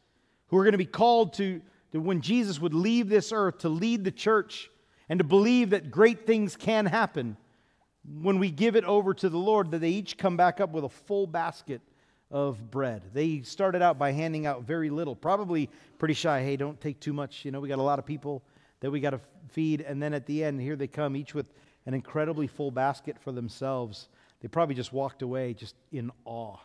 who 0.47 0.57
are 0.57 0.63
going 0.63 0.73
to 0.73 0.77
be 0.77 0.85
called 0.85 1.33
to, 1.33 1.61
to, 1.91 1.99
when 1.99 2.21
Jesus 2.21 2.59
would 2.59 2.73
leave 2.73 3.09
this 3.09 3.31
earth, 3.31 3.59
to 3.59 3.69
lead 3.69 4.03
the 4.03 4.11
church 4.11 4.69
and 5.09 5.19
to 5.19 5.23
believe 5.23 5.71
that 5.71 5.91
great 5.91 6.25
things 6.25 6.55
can 6.55 6.85
happen 6.85 7.37
when 8.21 8.39
we 8.39 8.51
give 8.51 8.75
it 8.75 8.83
over 8.83 9.13
to 9.13 9.29
the 9.29 9.37
Lord, 9.37 9.71
that 9.71 9.79
they 9.79 9.89
each 9.89 10.17
come 10.17 10.37
back 10.37 10.59
up 10.59 10.71
with 10.71 10.83
a 10.83 10.89
full 10.89 11.27
basket 11.27 11.81
of 12.31 12.71
bread. 12.71 13.01
They 13.13 13.41
started 13.41 13.81
out 13.81 13.97
by 13.97 14.11
handing 14.11 14.45
out 14.45 14.63
very 14.63 14.89
little, 14.89 15.15
probably 15.15 15.69
pretty 15.97 16.13
shy. 16.13 16.43
Hey, 16.43 16.57
don't 16.57 16.79
take 16.79 16.99
too 16.99 17.13
much. 17.13 17.45
You 17.45 17.51
know, 17.51 17.59
we 17.59 17.69
got 17.69 17.79
a 17.79 17.83
lot 17.83 17.99
of 17.99 18.05
people 18.05 18.43
that 18.81 18.91
we 18.91 18.99
got 18.99 19.11
to 19.11 19.19
feed. 19.49 19.81
And 19.81 20.01
then 20.01 20.13
at 20.13 20.25
the 20.25 20.43
end, 20.43 20.61
here 20.61 20.75
they 20.75 20.87
come, 20.87 21.15
each 21.15 21.33
with 21.33 21.51
an 21.85 21.93
incredibly 21.93 22.47
full 22.47 22.71
basket 22.71 23.17
for 23.19 23.31
themselves. 23.31 24.09
They 24.41 24.47
probably 24.47 24.75
just 24.75 24.91
walked 24.91 25.21
away 25.21 25.53
just 25.53 25.75
in 25.91 26.11
awe. 26.25 26.57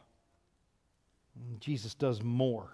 Jesus 1.59 1.95
does 1.95 2.23
more. 2.23 2.69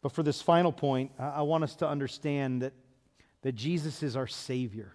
But 0.00 0.12
for 0.12 0.22
this 0.22 0.40
final 0.40 0.72
point, 0.72 1.10
I 1.18 1.42
want 1.42 1.64
us 1.64 1.76
to 1.76 1.88
understand 1.88 2.62
that, 2.62 2.72
that 3.42 3.52
Jesus 3.52 4.02
is 4.02 4.16
our 4.16 4.26
Savior. 4.26 4.94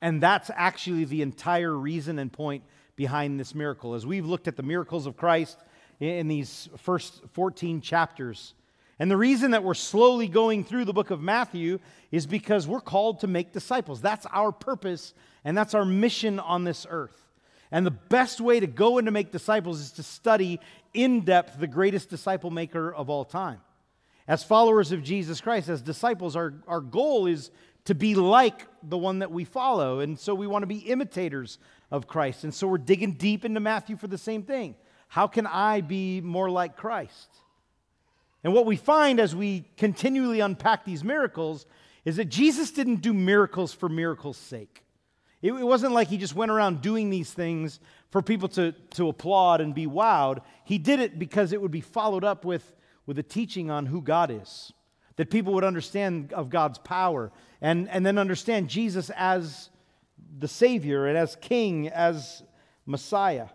And 0.00 0.22
that's 0.22 0.50
actually 0.54 1.04
the 1.04 1.22
entire 1.22 1.74
reason 1.74 2.18
and 2.18 2.32
point 2.32 2.62
behind 2.96 3.40
this 3.40 3.54
miracle. 3.54 3.94
As 3.94 4.06
we've 4.06 4.26
looked 4.26 4.48
at 4.48 4.56
the 4.56 4.62
miracles 4.62 5.06
of 5.06 5.16
Christ 5.16 5.58
in 5.98 6.28
these 6.28 6.68
first 6.76 7.22
14 7.32 7.80
chapters, 7.80 8.54
and 8.98 9.10
the 9.10 9.16
reason 9.16 9.50
that 9.52 9.64
we're 9.64 9.74
slowly 9.74 10.28
going 10.28 10.62
through 10.62 10.84
the 10.84 10.92
book 10.92 11.10
of 11.10 11.20
Matthew 11.20 11.80
is 12.12 12.26
because 12.26 12.68
we're 12.68 12.80
called 12.80 13.20
to 13.20 13.26
make 13.26 13.52
disciples. 13.52 14.00
That's 14.00 14.26
our 14.26 14.52
purpose, 14.52 15.14
and 15.44 15.56
that's 15.56 15.74
our 15.74 15.84
mission 15.84 16.38
on 16.38 16.62
this 16.64 16.86
earth. 16.88 17.23
And 17.74 17.84
the 17.84 17.90
best 17.90 18.40
way 18.40 18.60
to 18.60 18.68
go 18.68 18.98
and 18.98 19.06
to 19.06 19.10
make 19.10 19.32
disciples 19.32 19.80
is 19.80 19.90
to 19.92 20.04
study 20.04 20.60
in 20.92 21.22
depth 21.22 21.58
the 21.58 21.66
greatest 21.66 22.08
disciple 22.08 22.52
maker 22.52 22.94
of 22.94 23.10
all 23.10 23.24
time. 23.24 23.60
As 24.28 24.44
followers 24.44 24.92
of 24.92 25.02
Jesus 25.02 25.40
Christ, 25.40 25.68
as 25.68 25.82
disciples, 25.82 26.36
our, 26.36 26.54
our 26.68 26.80
goal 26.80 27.26
is 27.26 27.50
to 27.86 27.96
be 27.96 28.14
like 28.14 28.68
the 28.84 28.96
one 28.96 29.18
that 29.18 29.32
we 29.32 29.44
follow. 29.44 29.98
And 29.98 30.16
so 30.16 30.36
we 30.36 30.46
want 30.46 30.62
to 30.62 30.68
be 30.68 30.78
imitators 30.78 31.58
of 31.90 32.06
Christ. 32.06 32.44
And 32.44 32.54
so 32.54 32.68
we're 32.68 32.78
digging 32.78 33.14
deep 33.14 33.44
into 33.44 33.58
Matthew 33.58 33.96
for 33.96 34.06
the 34.06 34.18
same 34.18 34.44
thing. 34.44 34.76
How 35.08 35.26
can 35.26 35.44
I 35.44 35.80
be 35.80 36.20
more 36.20 36.50
like 36.50 36.76
Christ? 36.76 37.28
And 38.44 38.54
what 38.54 38.66
we 38.66 38.76
find 38.76 39.18
as 39.18 39.34
we 39.34 39.64
continually 39.76 40.38
unpack 40.38 40.84
these 40.84 41.02
miracles 41.02 41.66
is 42.04 42.14
that 42.18 42.26
Jesus 42.26 42.70
didn't 42.70 43.02
do 43.02 43.12
miracles 43.12 43.74
for 43.74 43.88
miracles' 43.88 44.36
sake. 44.36 44.83
It, 45.44 45.52
it 45.52 45.66
wasn't 45.66 45.92
like 45.92 46.08
he 46.08 46.16
just 46.16 46.34
went 46.34 46.50
around 46.50 46.80
doing 46.80 47.10
these 47.10 47.30
things 47.30 47.78
for 48.08 48.22
people 48.22 48.48
to, 48.48 48.72
to 48.92 49.10
applaud 49.10 49.60
and 49.60 49.74
be 49.74 49.86
wowed. 49.86 50.40
He 50.64 50.78
did 50.78 51.00
it 51.00 51.18
because 51.18 51.52
it 51.52 51.60
would 51.60 51.70
be 51.70 51.82
followed 51.82 52.24
up 52.24 52.46
with, 52.46 52.74
with 53.04 53.18
a 53.18 53.22
teaching 53.22 53.70
on 53.70 53.84
who 53.84 54.00
God 54.00 54.30
is, 54.30 54.72
that 55.16 55.28
people 55.28 55.52
would 55.52 55.62
understand 55.62 56.32
of 56.32 56.48
God's 56.48 56.78
power, 56.78 57.30
and, 57.60 57.90
and 57.90 58.06
then 58.06 58.16
understand 58.16 58.70
Jesus 58.70 59.10
as 59.10 59.68
the 60.38 60.48
Savior 60.48 61.06
and 61.08 61.18
as 61.18 61.36
King, 61.36 61.88
as 61.90 62.42
Messiah. 62.86 63.48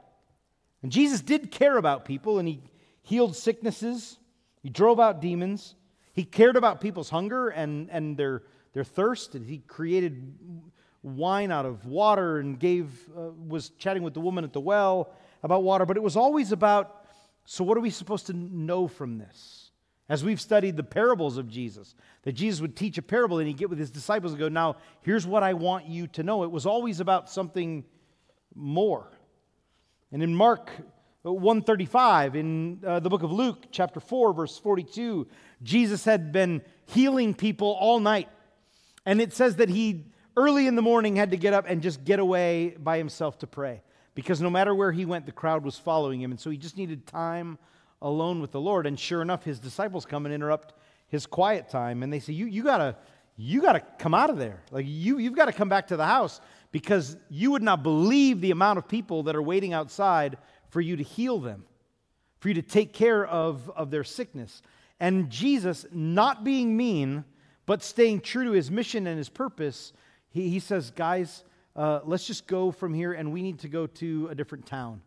And 0.84 0.92
Jesus 0.92 1.22
did 1.22 1.50
care 1.50 1.76
about 1.76 2.06
people, 2.06 2.38
and 2.38 2.48
he 2.48 2.62
healed 3.02 3.36
sicknesses, 3.36 4.20
he 4.62 4.70
drove 4.70 5.00
out 5.00 5.22
demons, 5.22 5.74
he 6.14 6.24
cared 6.24 6.56
about 6.56 6.82
people's 6.82 7.10
hunger 7.10 7.50
and, 7.50 7.90
and 7.90 8.16
their, 8.16 8.44
their 8.74 8.84
thirst, 8.84 9.34
and 9.34 9.48
he 9.48 9.58
created 9.58 10.36
wine 11.04 11.52
out 11.52 11.66
of 11.66 11.86
water 11.86 12.40
and 12.40 12.60
gave, 12.60 12.90
uh, 13.18 13.30
was 13.48 13.70
chatting 13.78 14.04
with 14.04 14.14
the 14.14 14.20
woman 14.20 14.44
at 14.44 14.54
the 14.54 14.60
well 14.60 15.10
about 15.44 15.64
water, 15.64 15.86
but 15.86 15.98
it 15.98 16.04
was 16.04 16.16
always 16.16 16.52
about 16.52 17.00
so, 17.52 17.64
what 17.64 17.80
are 17.80 17.82
we 17.82 17.90
supposed 17.90 18.28
to 18.28 18.34
know 18.34 18.88
from 18.88 19.18
this? 19.18 19.72
As 20.08 20.24
we've 20.24 20.40
studied 20.40 20.78
the 20.78 20.84
parables 20.84 21.38
of 21.38 21.48
Jesus, 21.50 21.96
that 22.22 22.34
Jesus 22.34 22.62
would 22.62 22.76
teach 22.76 23.00
a 23.00 23.02
parable 23.02 23.40
and 23.40 23.48
he'd 23.48 23.58
get 23.58 23.72
with 23.72 23.80
his 23.80 23.90
disciples 23.90 24.34
and 24.34 24.40
go, 24.40 24.50
Now, 24.50 24.76
here's 25.02 25.26
what 25.26 25.42
I 25.42 25.54
want 25.54 25.88
you 25.88 26.06
to 26.10 26.22
know. 26.22 26.44
It 26.44 26.52
was 26.52 26.68
always 26.68 27.00
about 27.00 27.28
something 27.28 27.86
more. 28.54 29.12
And 30.12 30.22
in 30.22 30.36
Mark 30.36 30.70
135, 31.24 32.36
in 32.36 32.82
uh, 32.86 33.00
the 33.00 33.10
book 33.10 33.24
of 33.24 33.32
Luke, 33.32 33.66
chapter 33.72 34.00
4, 34.00 34.32
verse 34.32 34.60
42, 34.60 35.26
Jesus 35.64 36.06
had 36.06 36.32
been 36.32 36.62
healing 36.86 37.34
people 37.34 37.76
all 37.80 38.00
night. 38.00 38.30
And 39.08 39.20
it 39.20 39.34
says 39.34 39.56
that 39.56 39.70
he, 39.70 40.06
early 40.40 40.68
in 40.68 40.76
the 40.76 40.82
morning, 40.82 41.18
had 41.18 41.32
to 41.32 41.38
get 41.38 41.54
up 41.54 41.66
and 41.68 41.82
just 41.82 42.06
get 42.06 42.20
away 42.20 42.76
by 42.80 42.98
himself 42.98 43.38
to 43.40 43.48
pray 43.48 43.82
because 44.16 44.42
no 44.42 44.50
matter 44.50 44.74
where 44.74 44.94
he 44.94 45.04
went, 45.04 45.26
the 45.26 45.34
crowd 45.34 45.66
was 45.66 45.78
following 45.78 46.22
him. 46.22 46.32
And 46.32 46.40
so 46.40 46.50
he 46.50 46.58
just 46.58 46.78
needed 46.78 47.06
time 47.06 47.58
alone 48.02 48.40
with 48.40 48.52
the 48.52 48.62
Lord. 48.62 48.88
And 48.88 48.98
sure 48.98 49.22
enough, 49.22 49.44
his 49.44 49.60
disciples 49.60 50.06
come 50.06 50.26
and 50.26 50.34
interrupt 50.34 50.74
his 51.10 51.26
quiet 51.26 51.70
time. 51.70 52.04
And 52.04 52.12
they 52.12 52.20
say, 52.20 52.34
You, 52.34 52.46
you 52.46 52.64
gotta, 52.64 52.96
you 53.36 53.62
gotta 53.62 53.82
come 53.98 54.14
out 54.14 54.30
of 54.30 54.38
there. 54.38 54.64
Like 54.72 54.86
you, 54.88 55.18
you've 55.18 55.36
got 55.36 55.46
to 55.46 55.54
come 55.54 55.70
back 55.70 55.88
to 55.88 55.98
the 55.98 56.06
house 56.06 56.40
because 56.72 57.18
you 57.30 57.52
would 57.52 57.64
not 57.64 57.84
believe 57.84 58.40
the 58.40 58.52
amount 58.52 58.78
of 58.78 58.88
people 58.88 59.24
that 59.24 59.36
are 59.36 59.42
waiting 59.42 59.74
outside 59.74 60.38
for 60.70 60.80
you 60.80 60.96
to 60.96 61.04
heal 61.04 61.40
them, 61.40 61.66
for 62.40 62.48
you 62.48 62.56
to 62.56 62.62
take 62.62 62.94
care 62.94 63.26
of, 63.26 63.70
of 63.76 63.92
their 63.92 64.04
sickness. 64.04 64.62
And 65.00 65.30
Jesus, 65.30 65.86
not 65.92 66.44
being 66.44 66.78
mean, 66.78 67.26
but 67.66 67.84
staying 67.84 68.22
true 68.22 68.46
to 68.46 68.52
his 68.52 68.70
mission 68.70 69.08
and 69.08 69.18
his 69.18 69.30
purpose, 69.30 69.94
he, 70.30 70.50
he 70.50 70.60
says, 70.60 70.92
Guys, 70.92 71.44
uh, 71.76 72.02
let's 72.04 72.26
just 72.26 72.48
go 72.48 72.72
from 72.72 72.94
here 72.94 73.14
and 73.14 73.32
we 73.32 73.42
need 73.42 73.60
to 73.60 73.70
go 73.70 73.88
to 73.88 74.28
a 74.30 74.36
different 74.36 74.66
town. 74.66 75.02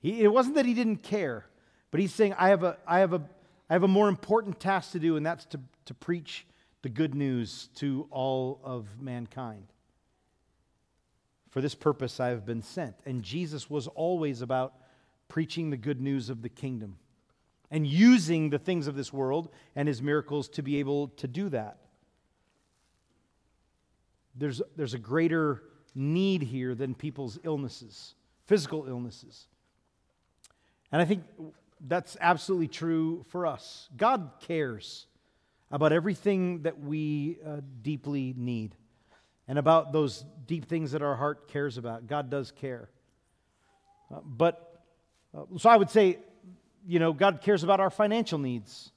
He, 0.00 0.22
it 0.22 0.32
wasn't 0.32 0.54
that 0.56 0.66
he 0.66 0.74
didn't 0.74 1.02
care, 1.02 1.46
but 1.90 2.00
he's 2.00 2.14
saying, 2.14 2.34
I 2.38 2.48
have, 2.48 2.64
a, 2.64 2.78
I, 2.86 3.00
have 3.00 3.12
a, 3.12 3.22
I 3.68 3.74
have 3.74 3.82
a 3.82 3.88
more 3.88 4.08
important 4.08 4.58
task 4.58 4.92
to 4.92 4.98
do, 4.98 5.16
and 5.16 5.24
that's 5.24 5.44
to, 5.46 5.60
to 5.86 5.94
preach 5.94 6.46
the 6.82 6.88
good 6.88 7.14
news 7.14 7.68
to 7.76 8.08
all 8.10 8.60
of 8.64 8.86
mankind. 9.00 9.66
For 11.50 11.60
this 11.60 11.74
purpose 11.74 12.20
I 12.20 12.28
have 12.28 12.46
been 12.46 12.62
sent. 12.62 12.94
And 13.04 13.22
Jesus 13.22 13.68
was 13.68 13.86
always 13.88 14.40
about 14.40 14.74
preaching 15.28 15.70
the 15.70 15.76
good 15.76 16.00
news 16.00 16.30
of 16.30 16.42
the 16.42 16.48
kingdom 16.48 16.96
and 17.70 17.86
using 17.86 18.50
the 18.50 18.58
things 18.58 18.86
of 18.86 18.96
this 18.96 19.12
world 19.12 19.50
and 19.76 19.86
his 19.86 20.00
miracles 20.00 20.48
to 20.50 20.62
be 20.62 20.78
able 20.78 21.08
to 21.08 21.28
do 21.28 21.48
that 21.50 21.79
there's, 24.34 24.62
there's 24.76 24.94
a 24.94 24.98
greater 24.98 25.62
need 25.94 26.42
here 26.42 26.74
than 26.74 26.94
people's 26.94 27.38
illnesses, 27.42 28.14
physical 28.46 28.86
illnesses. 28.86 29.46
And 30.92 31.00
I 31.00 31.04
think 31.04 31.24
that's 31.86 32.16
absolutely 32.20 32.68
true 32.68 33.24
for 33.28 33.46
us. 33.46 33.88
God 33.96 34.30
cares 34.40 35.06
about 35.70 35.92
everything 35.92 36.62
that 36.62 36.80
we 36.80 37.38
uh, 37.46 37.60
deeply 37.82 38.34
need 38.36 38.74
and 39.46 39.58
about 39.58 39.92
those 39.92 40.24
deep 40.46 40.66
things 40.66 40.92
that 40.92 41.02
our 41.02 41.16
heart 41.16 41.48
cares 41.48 41.78
about. 41.78 42.06
God 42.06 42.30
does 42.30 42.50
care. 42.50 42.88
Uh, 44.12 44.20
but, 44.24 44.82
uh, 45.36 45.42
so 45.58 45.68
I 45.70 45.76
would 45.76 45.90
say, 45.90 46.18
you 46.86 46.98
know, 46.98 47.12
God 47.12 47.40
cares 47.42 47.62
about 47.62 47.80
our 47.80 47.90
financial 47.90 48.38
needs, 48.38 48.90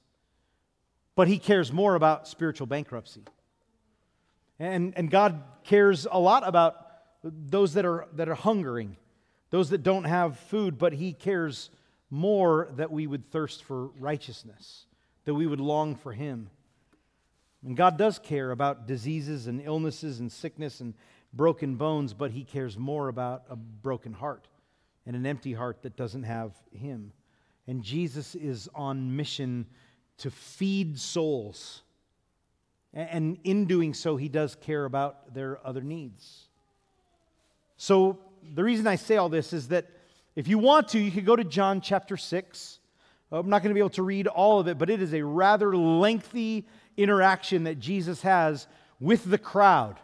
but 1.14 1.28
He 1.28 1.38
cares 1.38 1.72
more 1.72 1.94
about 1.94 2.26
spiritual 2.28 2.66
bankruptcy. 2.66 3.22
And, 4.58 4.94
and 4.96 5.10
God 5.10 5.42
cares 5.64 6.06
a 6.10 6.18
lot 6.18 6.46
about 6.46 6.76
those 7.22 7.74
that 7.74 7.84
are, 7.84 8.06
that 8.14 8.28
are 8.28 8.34
hungering, 8.34 8.96
those 9.50 9.70
that 9.70 9.82
don't 9.82 10.04
have 10.04 10.38
food, 10.38 10.78
but 10.78 10.92
He 10.92 11.12
cares 11.12 11.70
more 12.10 12.68
that 12.76 12.92
we 12.92 13.06
would 13.06 13.30
thirst 13.30 13.64
for 13.64 13.86
righteousness, 13.98 14.86
that 15.24 15.34
we 15.34 15.46
would 15.46 15.60
long 15.60 15.96
for 15.96 16.12
Him. 16.12 16.50
And 17.64 17.76
God 17.76 17.96
does 17.96 18.18
care 18.18 18.50
about 18.50 18.86
diseases 18.86 19.46
and 19.46 19.60
illnesses 19.60 20.20
and 20.20 20.30
sickness 20.30 20.80
and 20.80 20.94
broken 21.32 21.76
bones, 21.76 22.12
but 22.12 22.30
He 22.30 22.44
cares 22.44 22.78
more 22.78 23.08
about 23.08 23.44
a 23.48 23.56
broken 23.56 24.12
heart 24.12 24.46
and 25.06 25.16
an 25.16 25.26
empty 25.26 25.54
heart 25.54 25.82
that 25.82 25.96
doesn't 25.96 26.24
have 26.24 26.52
Him. 26.72 27.12
And 27.66 27.82
Jesus 27.82 28.34
is 28.34 28.68
on 28.74 29.16
mission 29.16 29.66
to 30.18 30.30
feed 30.30 31.00
souls 31.00 31.83
and 32.94 33.38
in 33.44 33.66
doing 33.66 33.92
so, 33.92 34.16
he 34.16 34.28
does 34.28 34.54
care 34.54 34.84
about 34.84 35.34
their 35.34 35.58
other 35.66 35.82
needs. 35.82 36.44
So, 37.76 38.18
the 38.54 38.62
reason 38.62 38.86
I 38.86 38.96
say 38.96 39.16
all 39.16 39.28
this 39.28 39.52
is 39.52 39.68
that 39.68 39.86
if 40.36 40.48
you 40.48 40.58
want 40.58 40.88
to, 40.90 40.98
you 40.98 41.10
could 41.10 41.26
go 41.26 41.34
to 41.34 41.44
John 41.44 41.80
chapter 41.80 42.16
6. 42.16 42.78
I'm 43.32 43.48
not 43.48 43.62
going 43.62 43.70
to 43.70 43.74
be 43.74 43.80
able 43.80 43.90
to 43.90 44.02
read 44.02 44.26
all 44.28 44.60
of 44.60 44.68
it, 44.68 44.78
but 44.78 44.90
it 44.90 45.02
is 45.02 45.12
a 45.12 45.22
rather 45.22 45.76
lengthy 45.76 46.66
interaction 46.96 47.64
that 47.64 47.80
Jesus 47.80 48.22
has 48.22 48.68
with 49.00 49.24
the 49.24 49.38
crowd. 49.38 49.98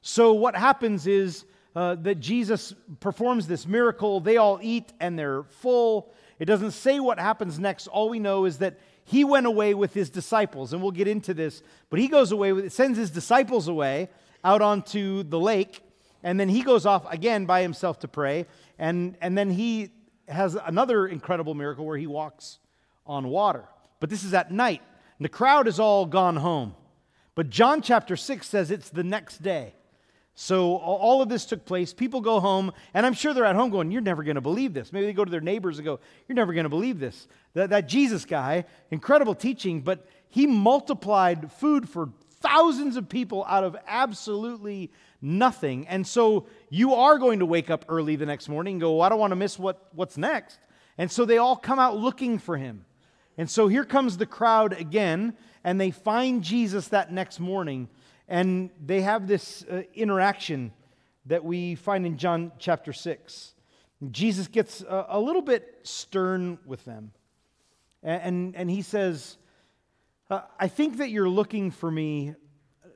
So, 0.00 0.32
what 0.32 0.54
happens 0.54 1.06
is 1.06 1.44
uh, 1.74 1.96
that 1.96 2.16
Jesus 2.16 2.72
performs 3.00 3.46
this 3.46 3.66
miracle. 3.66 4.20
They 4.20 4.36
all 4.36 4.60
eat 4.62 4.92
and 5.00 5.18
they're 5.18 5.42
full. 5.42 6.12
It 6.38 6.44
doesn't 6.44 6.70
say 6.70 7.00
what 7.00 7.18
happens 7.18 7.58
next. 7.58 7.88
All 7.88 8.08
we 8.08 8.20
know 8.20 8.44
is 8.44 8.58
that 8.58 8.78
he 9.08 9.24
went 9.24 9.46
away 9.46 9.72
with 9.72 9.94
his 9.94 10.10
disciples, 10.10 10.74
and 10.74 10.82
we'll 10.82 10.90
get 10.90 11.08
into 11.08 11.32
this, 11.32 11.62
but 11.88 11.98
he 11.98 12.08
goes 12.08 12.30
away 12.30 12.52
with, 12.52 12.70
sends 12.74 12.98
his 12.98 13.10
disciples 13.10 13.66
away 13.66 14.10
out 14.44 14.60
onto 14.60 15.22
the 15.22 15.40
lake, 15.40 15.80
and 16.22 16.38
then 16.38 16.50
he 16.50 16.60
goes 16.60 16.84
off 16.84 17.10
again 17.10 17.46
by 17.46 17.62
himself 17.62 17.98
to 18.00 18.08
pray, 18.08 18.44
and, 18.78 19.16
and 19.22 19.36
then 19.36 19.50
he 19.50 19.88
has 20.28 20.58
another 20.66 21.06
incredible 21.06 21.54
miracle 21.54 21.86
where 21.86 21.96
he 21.96 22.06
walks 22.06 22.58
on 23.06 23.28
water. 23.28 23.64
But 23.98 24.10
this 24.10 24.24
is 24.24 24.34
at 24.34 24.52
night. 24.52 24.82
And 25.18 25.24
the 25.24 25.30
crowd 25.30 25.64
has 25.64 25.80
all 25.80 26.04
gone 26.04 26.36
home. 26.36 26.74
But 27.34 27.48
John 27.48 27.80
chapter 27.80 28.14
6 28.14 28.46
says 28.46 28.70
it's 28.70 28.90
the 28.90 29.02
next 29.02 29.42
day. 29.42 29.72
So 30.40 30.76
all 30.76 31.20
of 31.20 31.28
this 31.28 31.44
took 31.46 31.64
place. 31.64 31.92
People 31.92 32.20
go 32.20 32.38
home, 32.38 32.72
and 32.94 33.04
I'm 33.04 33.12
sure 33.12 33.34
they're 33.34 33.44
at 33.44 33.56
home 33.56 33.70
going, 33.70 33.90
You're 33.90 34.00
never 34.00 34.22
going 34.22 34.36
to 34.36 34.40
believe 34.40 34.72
this. 34.72 34.92
Maybe 34.92 35.06
they 35.06 35.12
go 35.12 35.24
to 35.24 35.30
their 35.32 35.40
neighbors 35.40 35.78
and 35.78 35.84
go, 35.84 35.98
You're 36.28 36.36
never 36.36 36.52
going 36.52 36.62
to 36.62 36.68
believe 36.68 37.00
this. 37.00 37.26
That, 37.54 37.70
that 37.70 37.88
Jesus 37.88 38.24
guy, 38.24 38.64
incredible 38.92 39.34
teaching, 39.34 39.80
but 39.80 40.06
he 40.28 40.46
multiplied 40.46 41.50
food 41.50 41.88
for 41.88 42.10
thousands 42.40 42.96
of 42.96 43.08
people 43.08 43.44
out 43.48 43.64
of 43.64 43.76
absolutely 43.88 44.92
nothing. 45.20 45.88
And 45.88 46.06
so 46.06 46.46
you 46.70 46.94
are 46.94 47.18
going 47.18 47.40
to 47.40 47.46
wake 47.46 47.68
up 47.68 47.86
early 47.88 48.14
the 48.14 48.24
next 48.24 48.48
morning 48.48 48.74
and 48.74 48.80
go, 48.80 48.92
well, 48.92 49.02
I 49.02 49.08
don't 49.08 49.18
want 49.18 49.32
to 49.32 49.36
miss 49.36 49.58
what, 49.58 49.88
what's 49.92 50.16
next. 50.16 50.60
And 50.98 51.10
so 51.10 51.24
they 51.24 51.38
all 51.38 51.56
come 51.56 51.80
out 51.80 51.96
looking 51.96 52.38
for 52.38 52.56
him. 52.56 52.84
And 53.36 53.50
so 53.50 53.66
here 53.66 53.84
comes 53.84 54.18
the 54.18 54.26
crowd 54.26 54.72
again, 54.72 55.34
and 55.64 55.80
they 55.80 55.90
find 55.90 56.44
Jesus 56.44 56.86
that 56.88 57.12
next 57.12 57.40
morning 57.40 57.88
and 58.28 58.70
they 58.84 59.00
have 59.00 59.26
this 59.26 59.64
uh, 59.64 59.82
interaction 59.94 60.72
that 61.26 61.44
we 61.44 61.74
find 61.74 62.06
in 62.06 62.18
John 62.18 62.52
chapter 62.58 62.92
6. 62.92 63.54
Jesus 64.10 64.46
gets 64.48 64.82
a, 64.82 65.06
a 65.10 65.20
little 65.20 65.42
bit 65.42 65.80
stern 65.82 66.58
with 66.64 66.84
them. 66.84 67.12
And, 68.02 68.22
and, 68.22 68.56
and 68.56 68.70
he 68.70 68.82
says, 68.82 69.38
uh, 70.30 70.42
I 70.60 70.68
think 70.68 70.98
that 70.98 71.10
you're 71.10 71.28
looking 71.28 71.70
for 71.70 71.90
me 71.90 72.34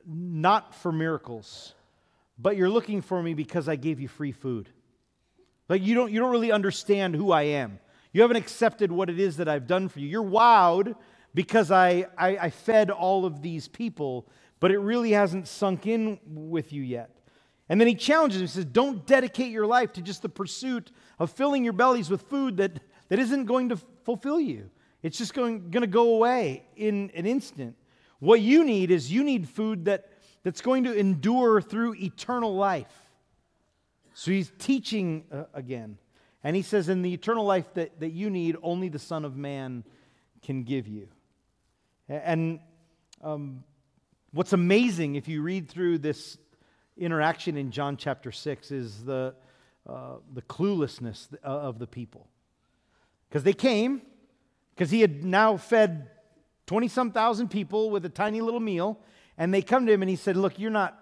not 0.05 0.75
for 0.75 0.91
miracles, 0.91 1.73
but 2.37 2.55
you're 2.57 2.69
looking 2.69 3.01
for 3.01 3.21
me 3.21 3.33
because 3.33 3.67
I 3.67 3.75
gave 3.75 3.99
you 3.99 4.07
free 4.07 4.31
food. 4.31 4.69
Like 5.67 5.81
you 5.81 5.95
don't, 5.95 6.11
you 6.11 6.19
don't 6.19 6.31
really 6.31 6.51
understand 6.51 7.15
who 7.15 7.31
I 7.31 7.43
am. 7.43 7.79
You 8.11 8.21
haven't 8.21 8.37
accepted 8.37 8.91
what 8.91 9.09
it 9.09 9.19
is 9.19 9.37
that 9.37 9.47
I've 9.47 9.65
done 9.65 9.89
for 9.89 9.99
you. 9.99 10.07
You're 10.07 10.23
wowed 10.23 10.95
because 11.33 11.71
I, 11.71 12.05
I, 12.17 12.37
I 12.37 12.49
fed 12.51 12.91
all 12.91 13.25
of 13.25 13.41
these 13.41 13.67
people, 13.67 14.27
but 14.63 14.71
it 14.71 14.79
really 14.79 15.11
hasn't 15.11 15.45
sunk 15.45 15.87
in 15.87 16.17
with 16.25 16.71
you 16.71 16.81
yet. 16.81 17.09
And 17.67 17.81
then 17.81 17.87
he 17.89 17.95
challenges 17.95 18.39
him. 18.39 18.47
He 18.47 18.53
says, 18.53 18.63
Don't 18.63 19.05
dedicate 19.05 19.51
your 19.51 19.67
life 19.67 19.91
to 19.91 20.01
just 20.01 20.21
the 20.21 20.29
pursuit 20.29 20.89
of 21.19 21.31
filling 21.31 21.65
your 21.65 21.73
bellies 21.73 22.09
with 22.09 22.21
food 22.21 22.55
that, 22.55 22.79
that 23.09 23.19
isn't 23.19 23.43
going 23.43 23.67
to 23.67 23.77
fulfill 24.05 24.39
you. 24.39 24.69
It's 25.01 25.17
just 25.17 25.33
going, 25.33 25.69
going 25.69 25.81
to 25.81 25.87
go 25.87 26.15
away 26.15 26.63
in 26.77 27.11
an 27.13 27.25
instant. 27.25 27.75
What 28.19 28.39
you 28.39 28.63
need 28.63 28.89
is 28.89 29.11
you 29.11 29.25
need 29.25 29.49
food 29.49 29.83
that, 29.83 30.07
that's 30.43 30.61
going 30.61 30.85
to 30.85 30.97
endure 30.97 31.61
through 31.61 31.95
eternal 31.95 32.55
life. 32.55 33.09
So 34.13 34.31
he's 34.31 34.49
teaching 34.59 35.25
uh, 35.29 35.43
again. 35.53 35.97
And 36.41 36.55
he 36.55 36.61
says, 36.61 36.87
In 36.87 37.01
the 37.01 37.13
eternal 37.13 37.43
life 37.43 37.73
that, 37.73 37.99
that 37.99 38.13
you 38.13 38.29
need, 38.29 38.55
only 38.63 38.87
the 38.87 38.97
Son 38.97 39.25
of 39.25 39.35
Man 39.35 39.83
can 40.41 40.63
give 40.63 40.87
you. 40.87 41.09
And 42.07 42.61
um, 43.21 43.65
what's 44.33 44.51
amazing 44.51 45.15
if 45.15 45.27
you 45.27 45.41
read 45.41 45.69
through 45.69 45.99
this 45.99 46.37
interaction 46.97 47.55
in 47.55 47.71
John 47.71 47.97
chapter 47.97 48.31
6 48.31 48.71
is 48.71 49.05
the, 49.05 49.35
uh, 49.87 50.15
the 50.33 50.41
cluelessness 50.41 51.27
uh, 51.43 51.47
of 51.47 51.79
the 51.79 51.87
people. 51.87 52.27
Because 53.29 53.43
they 53.43 53.53
came, 53.53 54.01
because 54.75 54.91
he 54.91 55.01
had 55.01 55.23
now 55.23 55.57
fed 55.57 56.09
20 56.65 56.87
some 56.87 57.11
thousand 57.11 57.49
people 57.49 57.89
with 57.89 58.05
a 58.05 58.09
tiny 58.09 58.41
little 58.41 58.59
meal, 58.59 58.99
and 59.37 59.53
they 59.53 59.61
come 59.61 59.85
to 59.85 59.93
him 59.93 60.01
and 60.01 60.09
he 60.09 60.15
said, 60.15 60.35
Look, 60.35 60.59
you're 60.59 60.71
not. 60.71 60.99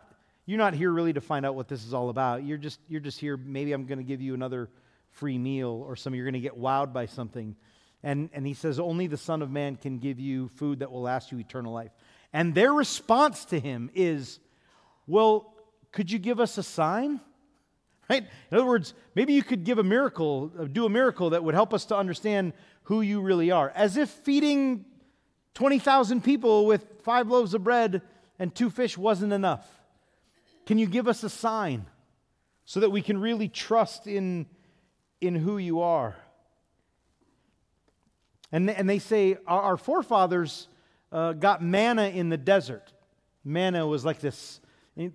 You're 0.47 0.57
not 0.57 0.73
here 0.73 0.91
really 0.91 1.13
to 1.13 1.21
find 1.21 1.45
out 1.45 1.53
what 1.53 1.67
this 1.67 1.85
is 1.85 1.93
all 1.93 2.09
about. 2.09 2.43
You're 2.43 2.57
just, 2.57 2.79
you're 2.89 2.99
just 2.99 3.19
here. 3.19 3.37
Maybe 3.37 3.73
I'm 3.73 3.85
going 3.85 3.99
to 3.99 4.03
give 4.03 4.21
you 4.21 4.33
another 4.33 4.69
free 5.11 5.37
meal, 5.37 5.85
or 5.87 5.95
some 5.95 6.15
you're 6.15 6.25
going 6.25 6.33
to 6.33 6.39
get 6.39 6.59
wowed 6.59 6.91
by 6.91 7.05
something. 7.05 7.55
And, 8.01 8.29
and 8.33 8.45
he 8.45 8.55
says, 8.55 8.79
Only 8.79 9.05
the 9.05 9.17
Son 9.17 9.43
of 9.43 9.51
Man 9.51 9.75
can 9.75 9.99
give 9.99 10.19
you 10.19 10.49
food 10.49 10.79
that 10.79 10.91
will 10.91 11.03
last 11.03 11.31
you 11.31 11.37
eternal 11.37 11.71
life. 11.71 11.91
And 12.33 12.55
their 12.55 12.73
response 12.73 13.45
to 13.45 13.59
him 13.59 13.89
is, 13.93 14.39
Well, 15.07 15.53
could 15.91 16.11
you 16.11 16.19
give 16.19 16.39
us 16.39 16.57
a 16.57 16.63
sign? 16.63 17.19
Right? 18.09 18.25
In 18.51 18.57
other 18.57 18.67
words, 18.67 18.93
maybe 19.15 19.31
you 19.31 19.41
could 19.41 19.63
give 19.63 19.77
a 19.77 19.83
miracle, 19.83 20.51
uh, 20.59 20.65
do 20.65 20.85
a 20.85 20.89
miracle 20.89 21.29
that 21.29 21.45
would 21.45 21.53
help 21.53 21.73
us 21.73 21.85
to 21.85 21.95
understand 21.95 22.51
who 22.83 22.99
you 22.99 23.21
really 23.21 23.51
are. 23.51 23.69
As 23.73 23.95
if 23.95 24.09
feeding 24.09 24.83
20,000 25.53 26.21
people 26.21 26.65
with 26.65 26.85
five 27.03 27.29
loaves 27.29 27.53
of 27.53 27.63
bread 27.63 28.01
and 28.37 28.53
two 28.53 28.69
fish 28.69 28.97
wasn't 28.97 29.31
enough. 29.31 29.65
Can 30.65 30.77
you 30.77 30.87
give 30.87 31.07
us 31.07 31.23
a 31.23 31.29
sign 31.29 31.85
so 32.65 32.81
that 32.81 32.89
we 32.89 33.01
can 33.01 33.17
really 33.17 33.47
trust 33.47 34.07
in, 34.07 34.45
in 35.21 35.35
who 35.35 35.57
you 35.57 35.79
are? 35.79 36.17
And, 38.51 38.69
and 38.69 38.89
they 38.89 38.99
say, 38.99 39.37
Our, 39.47 39.61
our 39.61 39.77
forefathers 39.77 40.67
uh, 41.11 41.33
got 41.33 41.61
manna 41.63 42.07
in 42.07 42.29
the 42.29 42.37
desert. 42.37 42.93
Manna 43.43 43.85
was 43.85 44.05
like 44.05 44.19
this 44.19 44.59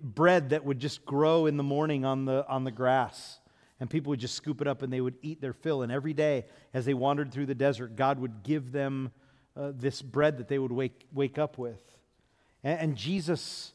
bread 0.01 0.49
that 0.49 0.65
would 0.65 0.79
just 0.79 1.05
grow 1.05 1.45
in 1.45 1.57
the 1.57 1.63
morning 1.63 2.05
on 2.05 2.25
the, 2.25 2.45
on 2.47 2.63
the 2.63 2.71
grass. 2.71 3.39
And 3.79 3.89
people 3.89 4.09
would 4.09 4.19
just 4.19 4.35
scoop 4.35 4.59
it 4.61 4.67
up 4.67 4.81
and 4.81 4.91
they 4.91 5.01
would 5.01 5.15
eat 5.21 5.39
their 5.39 5.53
fill. 5.53 5.83
And 5.83 5.91
every 5.91 6.13
day, 6.13 6.45
as 6.73 6.85
they 6.85 6.93
wandered 6.93 7.31
through 7.31 7.45
the 7.45 7.55
desert, 7.55 7.95
God 7.95 8.19
would 8.19 8.43
give 8.43 8.71
them 8.71 9.11
uh, 9.55 9.71
this 9.75 10.01
bread 10.01 10.37
that 10.37 10.47
they 10.47 10.59
would 10.59 10.71
wake, 10.71 11.05
wake 11.13 11.37
up 11.37 11.57
with. 11.57 11.81
And, 12.63 12.79
and 12.79 12.95
Jesus, 12.95 13.73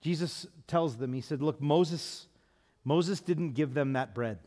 Jesus 0.00 0.46
tells 0.66 0.96
them, 0.96 1.12
He 1.12 1.20
said, 1.20 1.42
Look, 1.42 1.60
Moses, 1.60 2.28
Moses 2.84 3.20
didn't 3.20 3.52
give 3.52 3.74
them 3.74 3.94
that 3.94 4.14
bread. 4.14 4.38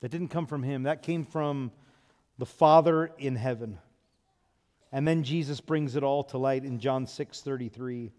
That 0.00 0.10
didn't 0.10 0.28
come 0.28 0.46
from 0.46 0.62
him. 0.62 0.82
That 0.82 1.02
came 1.02 1.24
from 1.24 1.72
the 2.38 2.46
Father 2.46 3.12
in 3.18 3.36
heaven. 3.36 3.78
And 4.96 5.06
then 5.06 5.24
Jesus 5.24 5.60
brings 5.60 5.94
it 5.94 6.02
all 6.02 6.24
to 6.24 6.38
light 6.38 6.64
in 6.64 6.78
John 6.78 7.06
6 7.06 7.42
33. 7.42 8.12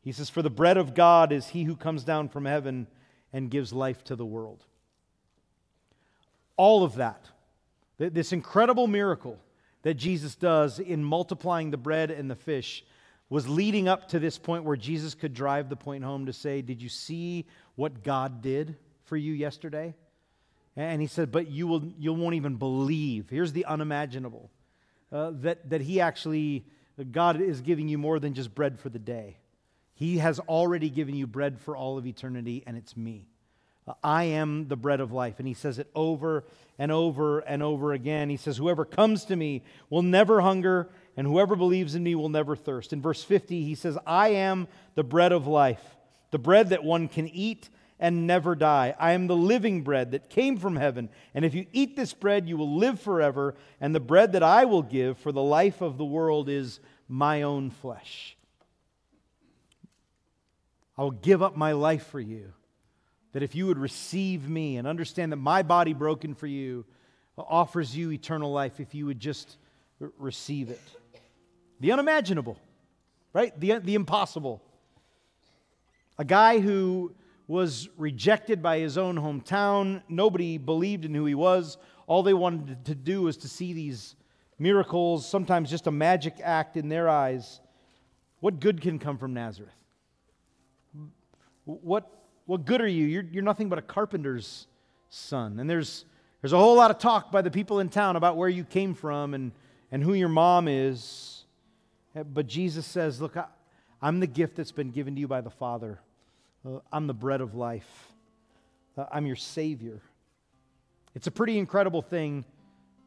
He 0.00 0.10
says, 0.10 0.28
For 0.28 0.42
the 0.42 0.50
bread 0.50 0.76
of 0.76 0.92
God 0.92 1.30
is 1.30 1.46
he 1.46 1.62
who 1.62 1.76
comes 1.76 2.02
down 2.02 2.30
from 2.30 2.46
heaven 2.46 2.88
and 3.32 3.48
gives 3.48 3.72
life 3.72 4.02
to 4.06 4.16
the 4.16 4.26
world. 4.26 4.64
All 6.56 6.82
of 6.82 6.96
that, 6.96 7.28
this 7.98 8.32
incredible 8.32 8.88
miracle 8.88 9.38
that 9.82 9.94
Jesus 9.94 10.34
does 10.34 10.80
in 10.80 11.04
multiplying 11.04 11.70
the 11.70 11.76
bread 11.76 12.10
and 12.10 12.28
the 12.28 12.34
fish, 12.34 12.84
was 13.28 13.48
leading 13.48 13.86
up 13.86 14.08
to 14.08 14.18
this 14.18 14.36
point 14.36 14.64
where 14.64 14.76
Jesus 14.76 15.14
could 15.14 15.32
drive 15.32 15.68
the 15.68 15.76
point 15.76 16.02
home 16.02 16.26
to 16.26 16.32
say, 16.32 16.60
Did 16.60 16.82
you 16.82 16.88
see 16.88 17.46
what 17.76 18.02
God 18.02 18.42
did 18.42 18.74
for 19.04 19.16
you 19.16 19.32
yesterday? 19.32 19.94
And 20.74 21.00
he 21.00 21.06
said, 21.06 21.30
But 21.30 21.52
you, 21.52 21.68
will, 21.68 21.84
you 22.00 22.12
won't 22.12 22.34
even 22.34 22.56
believe. 22.56 23.30
Here's 23.30 23.52
the 23.52 23.66
unimaginable 23.66 24.50
uh, 25.14 25.30
that, 25.42 25.70
that 25.70 25.80
he 25.80 26.00
actually, 26.00 26.66
God 27.12 27.40
is 27.40 27.60
giving 27.60 27.88
you 27.88 27.96
more 27.96 28.18
than 28.18 28.34
just 28.34 28.54
bread 28.54 28.80
for 28.80 28.88
the 28.88 28.98
day. 28.98 29.36
He 29.94 30.18
has 30.18 30.40
already 30.40 30.90
given 30.90 31.14
you 31.14 31.28
bread 31.28 31.60
for 31.60 31.76
all 31.76 31.96
of 31.96 32.06
eternity, 32.06 32.64
and 32.66 32.76
it's 32.76 32.96
me. 32.96 33.28
I 34.02 34.24
am 34.24 34.66
the 34.68 34.76
bread 34.76 35.00
of 35.00 35.12
life. 35.12 35.34
And 35.38 35.46
he 35.46 35.54
says 35.54 35.78
it 35.78 35.88
over 35.94 36.44
and 36.78 36.90
over 36.90 37.40
and 37.40 37.62
over 37.62 37.92
again. 37.92 38.30
He 38.30 38.36
says, 38.36 38.56
Whoever 38.56 38.84
comes 38.84 39.24
to 39.26 39.36
me 39.36 39.62
will 39.88 40.02
never 40.02 40.40
hunger, 40.40 40.88
and 41.16 41.26
whoever 41.26 41.54
believes 41.54 41.94
in 41.94 42.02
me 42.02 42.14
will 42.14 42.30
never 42.30 42.56
thirst. 42.56 42.92
In 42.92 43.00
verse 43.00 43.22
50, 43.22 43.62
he 43.62 43.74
says, 43.74 43.96
I 44.06 44.30
am 44.30 44.66
the 44.96 45.04
bread 45.04 45.32
of 45.32 45.46
life, 45.46 45.96
the 46.32 46.38
bread 46.38 46.70
that 46.70 46.82
one 46.82 47.08
can 47.08 47.28
eat 47.28 47.68
and 48.04 48.26
never 48.26 48.54
die. 48.54 48.94
I 48.98 49.12
am 49.12 49.28
the 49.28 49.34
living 49.34 49.80
bread 49.80 50.10
that 50.10 50.28
came 50.28 50.58
from 50.58 50.76
heaven. 50.76 51.08
And 51.32 51.42
if 51.42 51.54
you 51.54 51.64
eat 51.72 51.96
this 51.96 52.12
bread, 52.12 52.46
you 52.46 52.58
will 52.58 52.76
live 52.76 53.00
forever. 53.00 53.54
And 53.80 53.94
the 53.94 54.00
bread 54.00 54.32
that 54.32 54.42
I 54.42 54.66
will 54.66 54.82
give 54.82 55.16
for 55.16 55.32
the 55.32 55.42
life 55.42 55.80
of 55.80 55.96
the 55.96 56.04
world 56.04 56.50
is 56.50 56.80
my 57.08 57.40
own 57.40 57.70
flesh. 57.70 58.36
I 60.98 61.02
will 61.02 61.12
give 61.12 61.42
up 61.42 61.56
my 61.56 61.72
life 61.72 62.06
for 62.08 62.20
you. 62.20 62.52
That 63.32 63.42
if 63.42 63.54
you 63.54 63.68
would 63.68 63.78
receive 63.78 64.50
me 64.50 64.76
and 64.76 64.86
understand 64.86 65.32
that 65.32 65.36
my 65.36 65.62
body 65.62 65.94
broken 65.94 66.34
for 66.34 66.46
you 66.46 66.84
offers 67.38 67.96
you 67.96 68.12
eternal 68.12 68.52
life, 68.52 68.80
if 68.80 68.94
you 68.94 69.06
would 69.06 69.18
just 69.18 69.56
receive 70.18 70.68
it. 70.68 70.82
The 71.80 71.92
unimaginable, 71.92 72.58
right? 73.32 73.58
The, 73.58 73.78
the 73.78 73.94
impossible. 73.94 74.60
A 76.18 76.24
guy 76.26 76.58
who 76.58 77.14
was 77.46 77.88
rejected 77.96 78.62
by 78.62 78.78
his 78.78 78.96
own 78.96 79.16
hometown. 79.16 80.02
Nobody 80.08 80.58
believed 80.58 81.04
in 81.04 81.14
who 81.14 81.26
he 81.26 81.34
was. 81.34 81.76
All 82.06 82.22
they 82.22 82.34
wanted 82.34 82.84
to 82.86 82.94
do 82.94 83.22
was 83.22 83.36
to 83.38 83.48
see 83.48 83.72
these 83.72 84.16
miracles, 84.58 85.28
sometimes 85.28 85.70
just 85.70 85.86
a 85.86 85.90
magic 85.90 86.34
act 86.42 86.76
in 86.76 86.88
their 86.88 87.08
eyes. 87.08 87.60
What 88.40 88.60
good 88.60 88.80
can 88.80 88.98
come 88.98 89.18
from 89.18 89.34
Nazareth? 89.34 89.72
What, 91.64 92.10
what 92.46 92.64
good 92.64 92.80
are 92.80 92.88
you? 92.88 93.06
You're, 93.06 93.24
you're 93.30 93.42
nothing 93.42 93.68
but 93.68 93.78
a 93.78 93.82
carpenter's 93.82 94.66
son. 95.08 95.58
And 95.58 95.68
there's, 95.68 96.04
there's 96.40 96.52
a 96.52 96.58
whole 96.58 96.76
lot 96.76 96.90
of 96.90 96.98
talk 96.98 97.32
by 97.32 97.42
the 97.42 97.50
people 97.50 97.80
in 97.80 97.88
town 97.88 98.16
about 98.16 98.36
where 98.36 98.48
you 98.48 98.64
came 98.64 98.94
from 98.94 99.34
and, 99.34 99.52
and 99.90 100.02
who 100.02 100.12
your 100.12 100.28
mom 100.28 100.68
is. 100.68 101.44
But 102.14 102.46
Jesus 102.46 102.86
says, 102.86 103.20
Look, 103.20 103.36
I, 103.36 103.46
I'm 104.02 104.20
the 104.20 104.26
gift 104.26 104.56
that's 104.56 104.72
been 104.72 104.90
given 104.90 105.14
to 105.14 105.20
you 105.20 105.28
by 105.28 105.40
the 105.40 105.50
Father. 105.50 106.00
Uh, 106.64 106.78
I'm 106.92 107.06
the 107.06 107.14
bread 107.14 107.40
of 107.40 107.54
life. 107.54 108.08
Uh, 108.96 109.06
I'm 109.12 109.26
your 109.26 109.36
Savior. 109.36 110.00
It's 111.14 111.26
a 111.26 111.30
pretty 111.30 111.58
incredible 111.58 112.02
thing. 112.02 112.44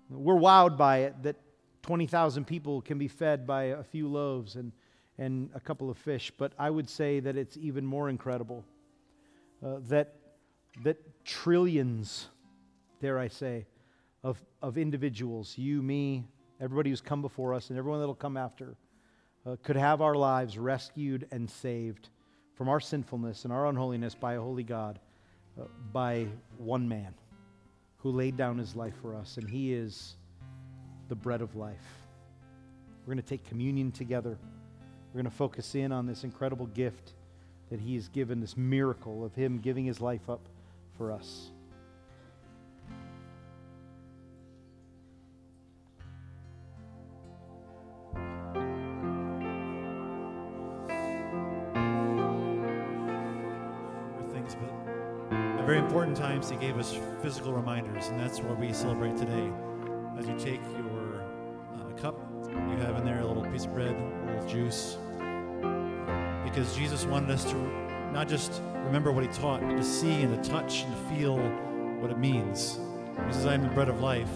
We're 0.10 0.36
wowed 0.36 0.78
by 0.78 0.99
it 0.99 1.24
that 1.24 1.36
20,000 1.82 2.45
people 2.45 2.82
can 2.82 2.97
be 2.97 3.08
fed 3.08 3.47
by 3.47 3.64
a 3.64 3.84
few 3.84 4.08
loaves 4.08 4.55
and 4.55 4.72
and 5.18 5.49
a 5.53 5.60
couple 5.60 5.89
of 5.89 5.97
fish. 5.97 6.32
But 6.38 6.53
I 6.58 6.70
would 6.70 6.89
say 6.89 7.20
that 7.20 7.36
it's 7.36 7.58
even 7.58 7.86
more 7.86 8.10
incredible 8.10 8.64
uh, 9.66 9.78
that, 9.89 10.14
that 10.84 10.97
trillions, 11.26 12.28
dare 13.01 13.18
I 13.18 13.28
say, 13.28 13.66
of, 14.24 14.39
of 14.62 14.78
individuals, 14.78 15.58
you, 15.58 15.82
me, 15.82 16.26
everybody 16.62 16.91
who's 16.91 17.01
come 17.01 17.22
before 17.22 17.53
us, 17.53 17.70
and 17.70 17.80
everyone 17.80 17.99
that'll 17.99 18.16
come 18.16 18.38
after, 18.38 18.76
uh, 19.45 19.55
could 19.64 19.76
have 19.76 20.01
our 20.01 20.16
lives 20.16 20.58
rescued 20.58 21.28
and 21.32 21.49
saved 21.49 22.10
from 22.58 22.70
our 22.70 22.80
sinfulness 22.80 23.43
and 23.43 23.53
our 23.53 23.68
unholiness 23.68 24.16
by 24.16 24.34
a 24.34 24.41
holy 24.41 24.64
God, 24.64 24.99
uh, 25.60 25.66
by 25.93 26.28
one 26.58 26.88
man 26.88 27.14
who 27.99 28.12
laid 28.12 28.36
down 28.36 28.58
his 28.58 28.76
life 28.76 28.95
for 29.01 29.16
us, 29.16 29.38
and 29.38 29.49
he 29.49 29.74
is 29.74 30.16
the 31.08 31.16
bread 31.16 31.41
of 31.41 31.55
life. 31.55 31.76
We're 33.05 33.14
going 33.14 33.24
to 33.24 33.30
take 33.30 33.45
communion 33.45 33.91
together. 33.91 34.38
We're 35.14 35.22
going 35.22 35.32
to 35.32 35.38
focus 35.38 35.76
in 35.76 35.91
on 35.91 36.05
this 36.05 36.24
incredible 36.24 36.66
gift 36.68 37.14
that 37.70 37.80
He 37.80 37.95
has 37.95 38.08
given, 38.10 38.39
this 38.39 38.58
miracle 38.58 39.24
of 39.24 39.34
Him 39.34 39.60
giving 39.60 39.86
His 39.86 40.01
life 40.01 40.30
up 40.30 40.41
for 40.97 41.12
us. 41.12 41.51
Important 55.98 56.16
times, 56.16 56.48
He 56.48 56.58
gave 56.58 56.78
us 56.78 56.95
physical 57.24 57.52
reminders, 57.54 58.10
and 58.10 58.20
that's 58.20 58.39
what 58.39 58.60
we 58.60 58.72
celebrate 58.72 59.18
today. 59.18 59.52
As 60.20 60.28
you 60.28 60.38
take 60.38 60.62
your 60.78 61.24
uh, 61.74 61.91
cup, 62.00 62.16
you 62.48 62.78
have 62.78 62.98
in 62.98 63.04
there 63.04 63.22
a 63.22 63.26
little 63.26 63.43
piece 63.52 63.66
of 63.66 63.74
bread, 63.74 63.95
a 63.95 64.32
little 64.32 64.48
juice 64.48 64.98
because 66.43 66.76
Jesus 66.76 67.04
wanted 67.06 67.32
us 67.32 67.45
to 67.45 67.56
not 68.14 68.28
just 68.28 68.62
remember 68.84 69.12
what 69.12 69.24
he 69.24 69.30
taught, 69.32 69.60
but 69.62 69.76
to 69.76 69.84
see 69.84 70.22
and 70.22 70.43
to 70.43 70.48
touch 70.48 70.84
and 70.84 70.93
to 70.93 71.16
feel 71.16 71.36
what 72.00 72.12
it 72.12 72.20
means. 72.20 72.80
He 73.26 73.34
says, 73.34 73.48
I 73.48 73.56
am 73.56 73.64
the 73.64 73.70
bread 73.70 73.89
of 73.89 74.00
life. 74.00 74.30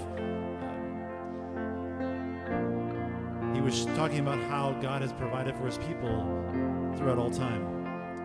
He 3.54 3.62
was 3.62 3.86
talking 3.98 4.18
about 4.18 4.40
how 4.50 4.74
God 4.82 5.04
has 5.04 5.14
provided 5.14 5.56
for 5.56 5.68
his 5.68 5.78
people 5.78 6.26
throughout 6.98 7.20
all 7.20 7.30
time. 7.30 7.62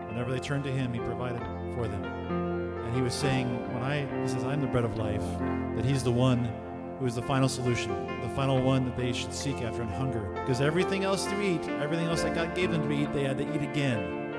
Whenever 0.07 0.31
they 0.31 0.39
turned 0.39 0.63
to 0.63 0.71
him, 0.71 0.91
he 0.91 0.99
provided 1.01 1.43
for 1.75 1.87
them. 1.87 2.46
And 2.87 2.95
he 2.95 3.01
was 3.01 3.13
saying, 3.13 3.49
when 3.73 3.83
I, 3.83 4.05
he 4.21 4.27
says, 4.29 4.45
I'm 4.45 4.61
the 4.61 4.67
bread 4.67 4.85
of 4.85 4.97
life, 4.97 5.21
that 5.75 5.83
he's 5.83 6.03
the 6.05 6.11
one 6.11 6.49
who 6.99 7.05
is 7.05 7.15
the 7.15 7.21
final 7.21 7.49
solution, 7.49 7.91
the 8.21 8.29
final 8.29 8.61
one 8.61 8.85
that 8.85 8.95
they 8.95 9.11
should 9.11 9.33
seek 9.33 9.61
after 9.61 9.81
and 9.81 9.91
hunger. 9.91 10.21
Because 10.35 10.61
everything 10.61 11.03
else 11.03 11.25
to 11.25 11.41
eat, 11.41 11.67
everything 11.81 12.07
else 12.07 12.23
that 12.23 12.33
God 12.33 12.55
gave 12.55 12.71
them 12.71 12.87
to 12.87 12.91
eat, 12.95 13.11
they 13.11 13.25
had 13.25 13.37
to 13.39 13.55
eat 13.55 13.61
again. 13.61 14.31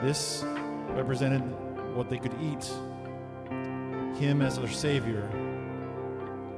This 0.00 0.42
represented 0.92 1.42
what 1.94 2.08
they 2.08 2.16
could 2.16 2.32
eat 2.40 2.64
Him 4.18 4.40
as 4.40 4.58
their 4.58 4.66
Savior 4.66 5.28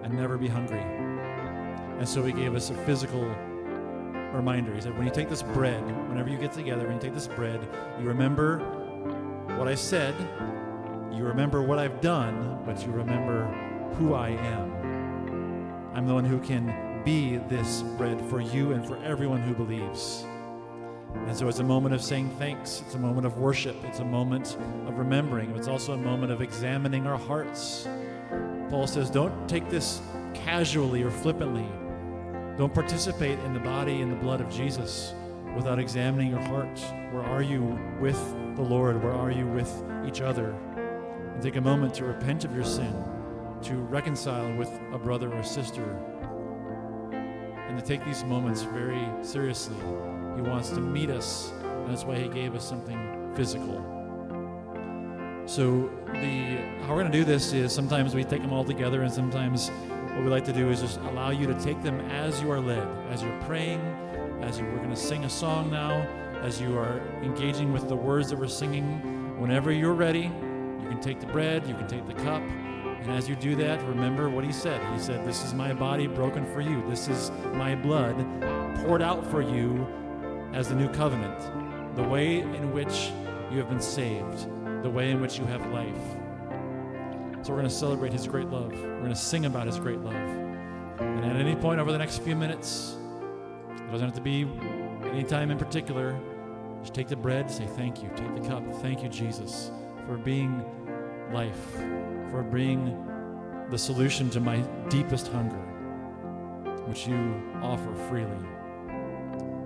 and 0.05 0.15
never 0.15 0.39
be 0.39 0.47
hungry. 0.47 0.83
And 1.99 2.09
so 2.09 2.23
He 2.23 2.33
gave 2.33 2.55
us 2.55 2.71
a 2.71 2.75
physical 2.87 3.25
reminder. 4.33 4.73
He 4.73 4.81
said, 4.81 4.97
when 4.97 5.09
you 5.09 5.13
take 5.13 5.29
this 5.29 5.43
bread, 5.43 5.85
whenever 6.09 6.29
you 6.29 6.39
get 6.39 6.53
together, 6.53 6.87
when 6.87 6.95
you 6.95 7.03
take 7.03 7.15
this 7.15 7.27
bread, 7.27 7.61
you 7.99 8.07
remember 8.07 8.61
what 9.59 9.67
I 9.67 9.75
said, 9.75 10.15
you 11.15 11.25
remember 11.25 11.63
what 11.63 11.79
I've 11.79 12.01
done, 12.01 12.63
but 12.65 12.85
you 12.85 12.93
remember 12.93 13.45
who 13.99 14.15
I 14.15 14.31
am. 14.31 15.93
I'm 15.95 16.07
the 16.07 16.15
one 16.15 16.25
who 16.25 16.41
can 16.41 17.03
be 17.05 17.37
this 17.37 17.83
bread 17.99 18.21
for 18.31 18.41
you 18.41 18.73
and 18.73 18.87
for 18.87 18.97
everyone 19.05 19.43
who 19.43 19.55
believes. 19.55 20.25
And 21.15 21.37
so 21.37 21.49
it's 21.49 21.59
a 21.59 21.65
moment 21.65 21.95
of 21.95 22.03
saying 22.03 22.35
thanks. 22.39 22.83
It's 22.87 22.95
a 22.95 22.99
moment 22.99 23.27
of 23.27 23.39
worship. 23.39 23.77
It's 23.85 23.99
a 23.99 24.05
moment 24.05 24.57
of 24.87 24.99
remembering. 24.99 25.55
It's 25.57 25.69
also 25.69 25.93
a 25.93 25.99
moment 25.99 26.33
of 26.33 26.41
examining 26.41 27.07
our 27.07 27.19
hearts. 27.19 27.87
Paul 28.71 28.87
says, 28.87 29.11
don't 29.11 29.49
take 29.49 29.69
this 29.69 30.01
casually 30.33 31.03
or 31.03 31.11
flippantly. 31.11 31.67
Don't 32.57 32.73
participate 32.73 33.39
in 33.41 33.53
the 33.53 33.61
body 33.61 34.01
and 34.01 34.11
the 34.11 34.17
blood 34.17 34.41
of 34.41 34.49
Jesus 34.49 35.13
without 35.55 35.79
examining 35.79 36.31
your 36.31 36.41
heart. 36.41 36.81
Where 37.13 37.25
are 37.25 37.43
you 37.43 37.79
with 38.01 38.19
the 38.57 38.63
Lord? 38.63 39.03
Where 39.03 39.13
are 39.13 39.31
you 39.31 39.47
with 39.47 39.71
each 40.07 40.23
other? 40.23 40.55
And 41.33 41.43
take 41.43 41.57
a 41.57 41.61
moment 41.61 41.95
to 41.95 42.05
repent 42.05 42.45
of 42.45 42.55
your 42.55 42.65
sin 42.65 42.95
to 43.63 43.77
reconcile 43.77 44.53
with 44.57 44.71
a 44.93 44.99
brother 44.99 45.33
or 45.33 45.43
sister, 45.43 45.85
and 47.69 47.79
to 47.79 47.85
take 47.85 48.05
these 48.05 48.25
moments 48.25 48.63
very 48.63 49.07
seriously. 49.23 49.77
He 50.35 50.43
wants 50.43 50.71
to 50.71 50.81
meet 50.81 51.11
us, 51.11 51.53
and 51.63 51.89
that's 51.89 52.05
why 52.05 52.19
He 52.19 52.29
gave 52.29 52.55
us 52.55 52.69
something 52.69 53.33
physical. 53.35 53.89
So, 55.47 55.91
the 56.07 56.59
how 56.83 56.95
we're 56.95 57.03
going 57.03 57.13
to 57.13 57.19
do 57.19 57.25
this 57.25 57.53
is 57.53 57.73
sometimes 57.73 58.15
we 58.15 58.25
take 58.25 58.43
them 58.43 58.53
all 58.53 58.65
together, 58.65 59.03
and 59.03 59.13
sometimes 59.13 59.69
what 59.69 60.25
we 60.25 60.29
like 60.29 60.45
to 60.45 60.53
do 60.53 60.71
is 60.71 60.81
just 60.81 60.99
allow 61.01 61.31
you 61.31 61.47
to 61.47 61.55
take 61.61 61.83
them 61.83 62.01
as 62.11 62.41
you 62.41 62.51
are 62.51 62.61
led, 62.61 62.87
as 63.11 63.23
you're 63.23 63.41
praying, 63.43 63.81
as 64.43 64.59
you, 64.59 64.65
we're 64.65 64.79
going 64.79 64.91
to 64.91 64.97
sing 64.97 65.25
a 65.25 65.31
song 65.31 65.71
now, 65.71 66.07
as 66.43 66.61
you 66.61 66.77
are 66.77 67.01
engaging 67.23 67.73
with 67.73 67.89
the 67.89 67.97
words 67.97 68.31
that 68.31 68.39
we're 68.39 68.49
singing. 68.49 69.39
Whenever 69.41 69.73
you're 69.73 69.95
ready, 69.95 70.31
can 70.93 71.03
take 71.03 71.21
the 71.21 71.27
bread, 71.27 71.67
you 71.67 71.75
can 71.75 71.87
take 71.87 72.07
the 72.07 72.15
cup, 72.15 72.43
and 73.03 73.11
as 73.11 73.29
you 73.29 73.35
do 73.35 73.57
that, 73.57 73.83
remember 73.83 74.31
what 74.31 74.45
he 74.45 74.53
said. 74.53 74.81
He 74.95 75.01
said, 75.01 75.27
This 75.27 75.45
is 75.45 75.55
my 75.55 75.73
body 75.73 76.07
broken 76.07 76.47
for 76.53 76.61
you. 76.61 76.89
This 76.89 77.09
is 77.09 77.33
my 77.53 77.75
blood 77.75 78.17
poured 78.85 79.03
out 79.03 79.29
for 79.29 79.43
you 79.43 79.87
as 80.53 80.69
the 80.69 80.77
new 80.77 80.89
covenant, 80.89 81.97
the 81.97 82.05
way 82.05 82.41
in 82.41 82.73
which 82.73 83.11
you 83.51 83.59
have 83.59 83.69
been 83.69 83.81
saved, 83.81 84.47
the 84.85 84.91
way 84.91 85.11
in 85.11 85.21
which 85.21 85.37
you 85.37 85.45
have 85.47 85.67
life. 85.73 85.99
So 87.43 87.53
we're 87.53 87.59
going 87.59 87.69
to 87.69 87.75
celebrate 87.75 88.13
his 88.13 88.29
great 88.29 88.49
love. 88.51 88.71
We're 88.71 88.99
going 88.99 89.09
to 89.09 89.17
sing 89.17 89.47
about 89.47 89.67
his 89.67 89.81
great 89.81 89.99
love. 89.99 90.15
And 90.15 91.25
at 91.25 91.37
any 91.37 91.57
point 91.57 91.81
over 91.81 91.91
the 91.91 91.99
next 91.99 92.19
few 92.19 92.37
minutes, 92.37 92.97
it 93.75 93.91
doesn't 93.91 94.07
have 94.07 94.15
to 94.15 94.21
be 94.21 94.49
any 95.07 95.25
time 95.25 95.51
in 95.51 95.59
particular, 95.59 96.17
just 96.83 96.95
take 96.95 97.09
the 97.09 97.17
bread, 97.17 97.51
say 97.51 97.67
thank 97.67 98.01
you. 98.01 98.11
Take 98.15 98.41
the 98.41 98.49
cup, 98.49 98.63
thank 98.81 99.03
you, 99.03 99.09
Jesus, 99.09 99.73
for 100.07 100.17
being 100.17 100.65
life 101.33 101.77
for 102.31 102.43
being 102.43 102.97
the 103.71 103.79
solution 103.79 104.29
to 104.31 104.41
my 104.41 104.59
deepest 104.89 105.29
hunger, 105.29 105.57
which 106.87 107.07
you 107.07 107.43
offer 107.63 107.95
freely. 108.09 108.31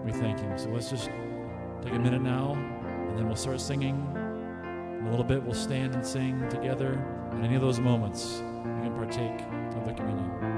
We 0.04 0.12
thank 0.12 0.38
Him. 0.40 0.56
So 0.56 0.68
let's 0.70 0.90
just 0.90 1.10
take 1.82 1.92
a 1.92 1.98
minute 1.98 2.22
now, 2.22 2.52
and 3.08 3.18
then 3.18 3.26
we'll 3.26 3.36
start 3.36 3.60
singing. 3.60 3.96
In 5.00 5.06
a 5.06 5.10
little 5.10 5.24
bit, 5.24 5.42
we'll 5.42 5.54
stand 5.54 5.94
and 5.94 6.06
sing 6.06 6.48
together. 6.48 6.92
In 7.32 7.44
any 7.44 7.56
of 7.56 7.62
those 7.62 7.80
moments, 7.80 8.38
you 8.38 8.82
can 8.82 8.94
partake 8.94 9.40
of 9.76 9.86
the 9.86 9.92
communion. 9.92 10.55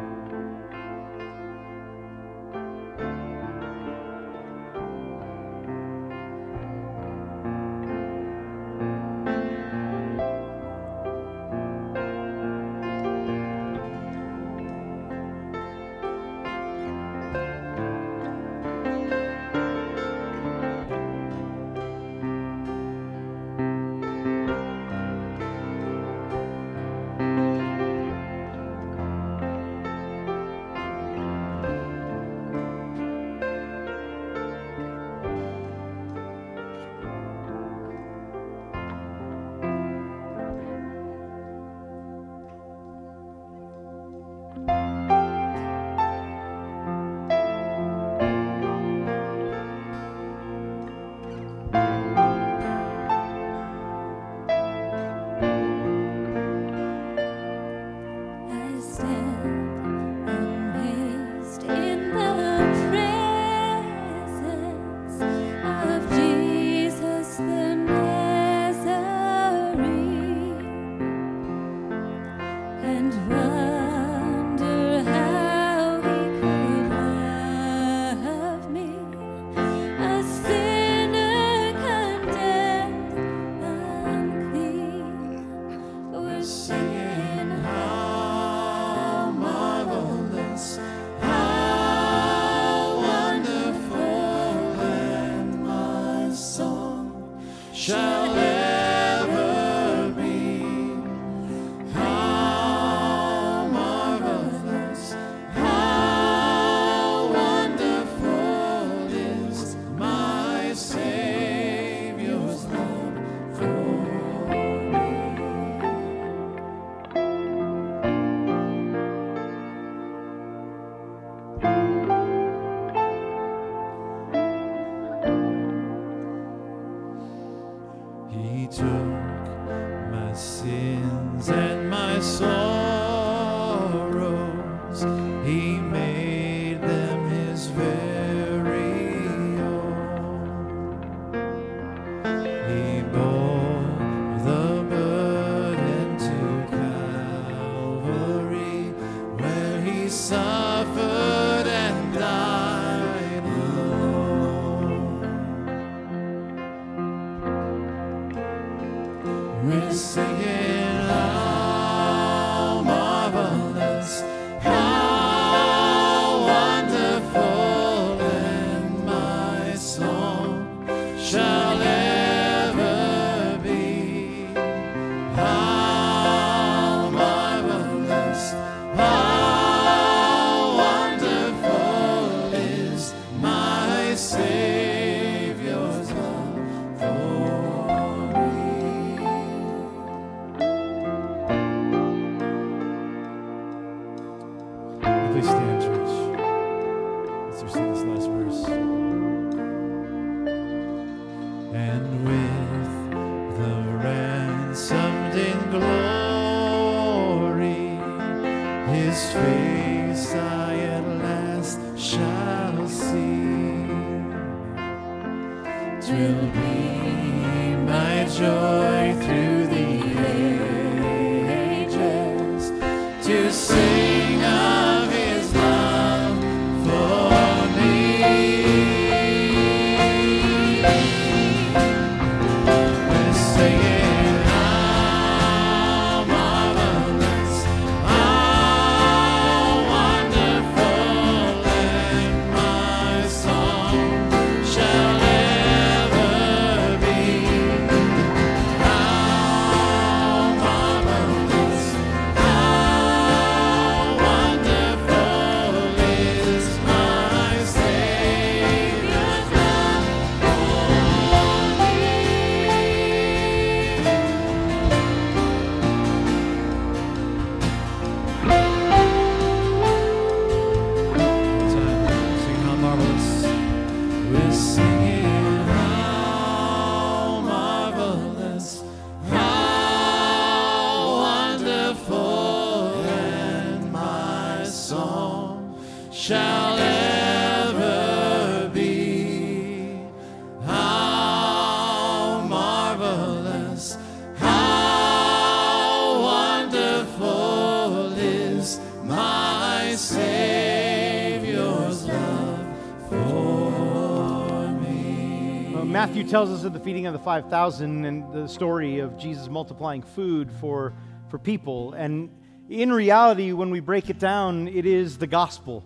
Tells 306.28 306.50
us 306.50 306.64
of 306.64 306.74
the 306.74 306.80
feeding 306.80 307.06
of 307.06 307.14
the 307.14 307.18
5,000 307.18 308.04
and 308.04 308.32
the 308.34 308.46
story 308.46 308.98
of 308.98 309.16
Jesus 309.16 309.48
multiplying 309.48 310.02
food 310.02 310.50
for, 310.60 310.92
for 311.30 311.38
people. 311.38 311.94
And 311.94 312.28
in 312.68 312.92
reality, 312.92 313.52
when 313.52 313.70
we 313.70 313.80
break 313.80 314.10
it 314.10 314.18
down, 314.18 314.68
it 314.68 314.84
is 314.84 315.16
the 315.16 315.26
gospel. 315.26 315.82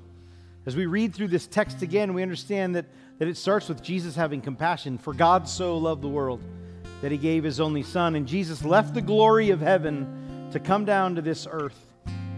As 0.67 0.75
we 0.75 0.87
read 0.87 1.15
through 1.15 1.29
this 1.29 1.47
text 1.47 1.83
again, 1.83 2.13
we 2.13 2.25
understand 2.25 2.75
that, 2.75 2.87
that 3.21 3.29
it 3.29 3.37
starts 3.37 3.69
with 3.69 3.85
Jesus 3.85 4.17
having 4.17 4.41
compassion. 4.41 4.99
For 4.99 5.15
God 5.15 5.49
so 5.49 5.79
loved 5.79 6.03
the 6.03 6.09
world 6.09 6.41
that 7.03 7.13
he 7.13 7.19
gave 7.19 7.45
his 7.45 7.61
only 7.61 7.85
Son. 7.85 8.17
And 8.17 8.27
Jesus 8.27 8.65
left 8.65 8.95
the 8.95 9.01
glory 9.01 9.51
of 9.51 9.61
heaven 9.61 10.49
to 10.51 10.59
come 10.59 10.85
down 10.85 11.15
to 11.15 11.23
this 11.23 11.47
earth 11.49 11.87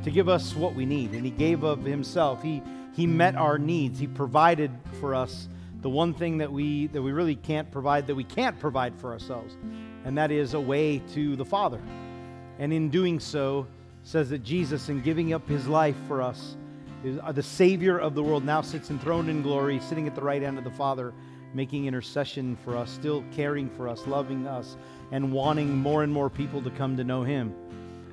to 0.02 0.10
give 0.10 0.28
us 0.28 0.54
what 0.54 0.74
we 0.74 0.84
need. 0.84 1.12
And 1.12 1.24
he 1.24 1.30
gave 1.30 1.62
of 1.62 1.82
himself. 1.82 2.42
He, 2.42 2.62
he 2.94 3.06
met 3.06 3.34
our 3.34 3.56
needs. 3.56 3.98
He 3.98 4.08
provided 4.08 4.70
for 5.00 5.14
us 5.14 5.48
the 5.84 5.90
one 5.90 6.14
thing 6.14 6.38
that 6.38 6.50
we, 6.50 6.86
that 6.86 7.02
we 7.02 7.12
really 7.12 7.36
can't 7.36 7.70
provide, 7.70 8.06
that 8.06 8.14
we 8.14 8.24
can't 8.24 8.58
provide 8.58 8.98
for 8.98 9.12
ourselves. 9.12 9.54
And 10.06 10.16
that 10.16 10.30
is 10.30 10.54
a 10.54 10.60
way 10.60 11.02
to 11.12 11.36
the 11.36 11.44
Father. 11.44 11.78
And 12.58 12.72
in 12.72 12.88
doing 12.88 13.20
so, 13.20 13.66
says 14.02 14.30
that 14.30 14.42
Jesus, 14.42 14.88
in 14.88 15.02
giving 15.02 15.34
up 15.34 15.46
his 15.46 15.68
life 15.68 15.96
for 16.08 16.22
us, 16.22 16.56
is 17.04 17.18
uh, 17.22 17.32
the 17.32 17.42
Savior 17.42 17.98
of 17.98 18.14
the 18.14 18.22
world, 18.22 18.46
now 18.46 18.62
sits 18.62 18.88
enthroned 18.88 19.28
in 19.28 19.42
glory, 19.42 19.78
sitting 19.80 20.06
at 20.06 20.14
the 20.14 20.22
right 20.22 20.40
hand 20.40 20.56
of 20.56 20.64
the 20.64 20.70
Father, 20.70 21.12
making 21.52 21.84
intercession 21.84 22.56
for 22.64 22.78
us, 22.78 22.90
still 22.90 23.22
caring 23.36 23.68
for 23.68 23.86
us, 23.86 24.06
loving 24.06 24.46
us, 24.46 24.78
and 25.12 25.30
wanting 25.30 25.76
more 25.76 26.02
and 26.02 26.10
more 26.10 26.30
people 26.30 26.62
to 26.62 26.70
come 26.70 26.96
to 26.96 27.04
know 27.04 27.24
him. 27.24 27.54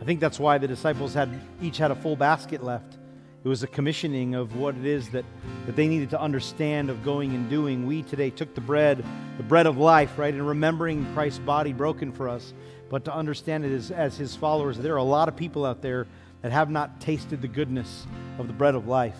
I 0.01 0.03
think 0.03 0.19
that's 0.19 0.41
why 0.41 0.57
the 0.57 0.67
disciples 0.67 1.13
had 1.13 1.29
each 1.61 1.77
had 1.77 1.91
a 1.91 1.95
full 1.95 2.17
basket 2.17 2.65
left. 2.65 2.97
It 3.43 3.47
was 3.47 3.63
a 3.63 3.67
commissioning 3.67 4.35
of 4.35 4.55
what 4.55 4.75
it 4.75 4.85
is 4.85 5.09
that, 5.09 5.25
that 5.65 5.75
they 5.75 5.87
needed 5.87 6.11
to 6.11 6.21
understand 6.21 6.91
of 6.91 7.03
going 7.03 7.33
and 7.33 7.49
doing. 7.49 7.87
We 7.87 8.03
today 8.03 8.29
took 8.29 8.53
the 8.53 8.61
bread, 8.61 9.03
the 9.37 9.43
bread 9.43 9.65
of 9.65 9.79
life, 9.79 10.19
right, 10.19 10.31
and 10.31 10.47
remembering 10.47 11.11
Christ's 11.15 11.39
body 11.39 11.73
broken 11.73 12.11
for 12.11 12.29
us. 12.29 12.53
But 12.91 13.03
to 13.05 13.15
understand 13.15 13.65
it 13.65 13.71
as, 13.71 13.89
as 13.89 14.15
his 14.15 14.35
followers, 14.35 14.77
there 14.77 14.93
are 14.93 14.97
a 14.97 15.03
lot 15.03 15.27
of 15.27 15.35
people 15.35 15.65
out 15.65 15.81
there 15.81 16.05
that 16.43 16.51
have 16.51 16.69
not 16.69 17.01
tasted 17.01 17.41
the 17.41 17.47
goodness 17.47 18.05
of 18.37 18.45
the 18.45 18.53
bread 18.53 18.75
of 18.75 18.87
life. 18.87 19.17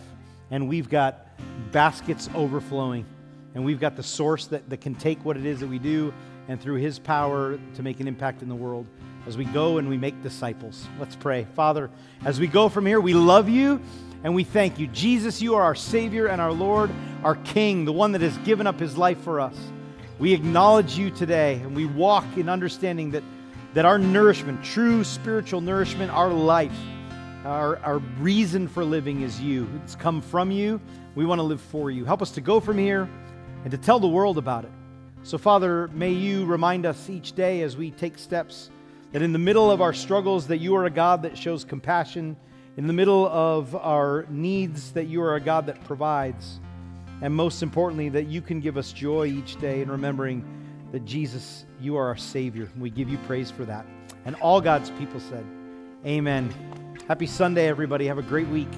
And 0.51 0.69
we've 0.69 0.89
got 0.89 1.28
baskets 1.72 2.30
overflowing. 2.36 3.07
And 3.55 3.65
we've 3.65 3.80
got 3.80 3.95
the 3.95 4.03
source 4.03 4.45
that, 4.47 4.69
that 4.69 4.82
can 4.82 4.93
take 4.93 5.26
what 5.26 5.36
it 5.36 5.47
is 5.47 5.61
that 5.61 5.67
we 5.67 5.80
do 5.80 6.13
and 6.47 6.61
through 6.61 6.76
his 6.76 6.99
power 6.99 7.57
to 7.74 7.82
make 7.82 7.99
an 7.99 8.07
impact 8.07 8.43
in 8.43 8.49
the 8.49 8.55
world 8.55 8.86
as 9.26 9.36
we 9.36 9.45
go 9.45 9.80
and 9.80 9.89
we 9.89 9.97
make 9.97 10.22
disciples. 10.22 10.88
Let's 10.99 11.15
pray. 11.15 11.47
Father, 11.55 11.89
as 12.24 12.39
we 12.39 12.45
go 12.45 12.69
from 12.69 12.86
here, 12.86 12.99
we 12.99 13.13
love 13.15 13.49
you 13.49 13.82
and 14.24 14.36
we 14.36 14.43
thank 14.43 14.80
you. 14.80 14.88
Jesus, 14.88 15.41
you 15.41 15.55
are 15.55 15.63
our 15.63 15.76
Savior 15.76 16.28
and 16.28 16.39
our 16.39 16.51
Lord, 16.51 16.91
our 17.24 17.36
King, 17.36 17.86
the 17.86 17.93
one 17.93 18.11
that 18.11 18.22
has 18.22 18.38
given 18.39 18.67
up 18.67 18.80
his 18.80 18.97
life 18.97 19.19
for 19.22 19.39
us. 19.39 19.55
We 20.19 20.34
acknowledge 20.34 20.97
you 20.97 21.09
today 21.09 21.55
and 21.55 21.76
we 21.76 21.86
walk 21.86 22.26
in 22.38 22.47
understanding 22.47 23.11
that, 23.11 23.24
that 23.74 23.86
our 23.86 23.97
nourishment, 23.97 24.63
true 24.63 25.03
spiritual 25.03 25.61
nourishment, 25.61 26.11
our 26.11 26.32
life, 26.32 26.78
our, 27.43 27.78
our 27.78 27.97
reason 28.19 28.67
for 28.67 28.86
living 28.86 29.22
is 29.22 29.41
you. 29.41 29.67
It's 29.84 29.95
come 29.95 30.22
from 30.22 30.51
you. 30.51 30.80
We 31.15 31.26
want 31.26 31.39
to 31.39 31.43
live 31.43 31.61
for 31.61 31.89
you. 31.89 32.05
Help 32.05 32.22
us 32.22 32.32
to 32.32 32.41
go 32.41 32.59
from 32.59 32.78
here 32.78 33.09
and 33.63 33.72
to 33.72 33.78
tell 33.78 33.99
the 33.99 34.07
world 34.07 34.38
about 34.38 34.63
it. 34.63 34.72
So, 35.24 35.38
Father, 35.38 35.88
may 35.89 36.11
you 36.11 36.45
remind 36.45 36.86
us 36.86 37.09
each 37.09 37.34
day 37.34 37.61
as 37.61 37.78
we 37.78 37.91
take 37.91 38.17
steps 38.17 38.69
that 39.11 39.22
in 39.22 39.34
the 39.34 39.39
middle 39.39 39.69
of 39.69 39.82
our 39.82 39.93
struggles 39.93 40.47
that 40.47 40.57
you 40.57 40.76
are 40.76 40.86
a 40.86 40.89
God 40.89 41.24
that 41.24 41.38
shows 41.38 41.63
compassion, 41.63 42.36
in 42.78 42.88
the 42.88 42.93
middle 42.93 43.28
of 43.28 43.76
our 43.76 44.26
needs 44.30 44.93
that 44.93 45.07
you 45.07 45.22
are 45.22 45.36
a 45.36 45.41
God 45.41 45.65
that 45.65 45.84
provides, 45.84 46.59
and 47.22 47.34
most 47.34 47.61
importantly 47.61 48.09
that 48.09 48.28
you 48.28 48.41
can 48.41 48.59
give 48.59 48.78
us 48.78 48.93
joy 48.93 49.28
each 49.28 49.59
day 49.59 49.82
in 49.82 49.91
remembering 49.91 50.45
that 50.91 51.05
Jesus, 51.05 51.65
you 51.80 51.97
are 51.97 52.07
our 52.07 52.17
Savior. 52.17 52.69
We 52.78 52.89
give 52.89 53.09
you 53.09 53.17
praise 53.19 53.51
for 53.51 53.65
that. 53.65 53.86
And 54.26 54.36
all 54.36 54.61
God's 54.61 54.89
people 54.91 55.19
said, 55.19 55.45
Amen. 56.05 56.53
Happy 57.07 57.28
Sunday, 57.28 57.67
everybody. 57.67 58.07
Have 58.07 58.17
a 58.17 58.24
great 58.24 58.47
week. 58.47 58.69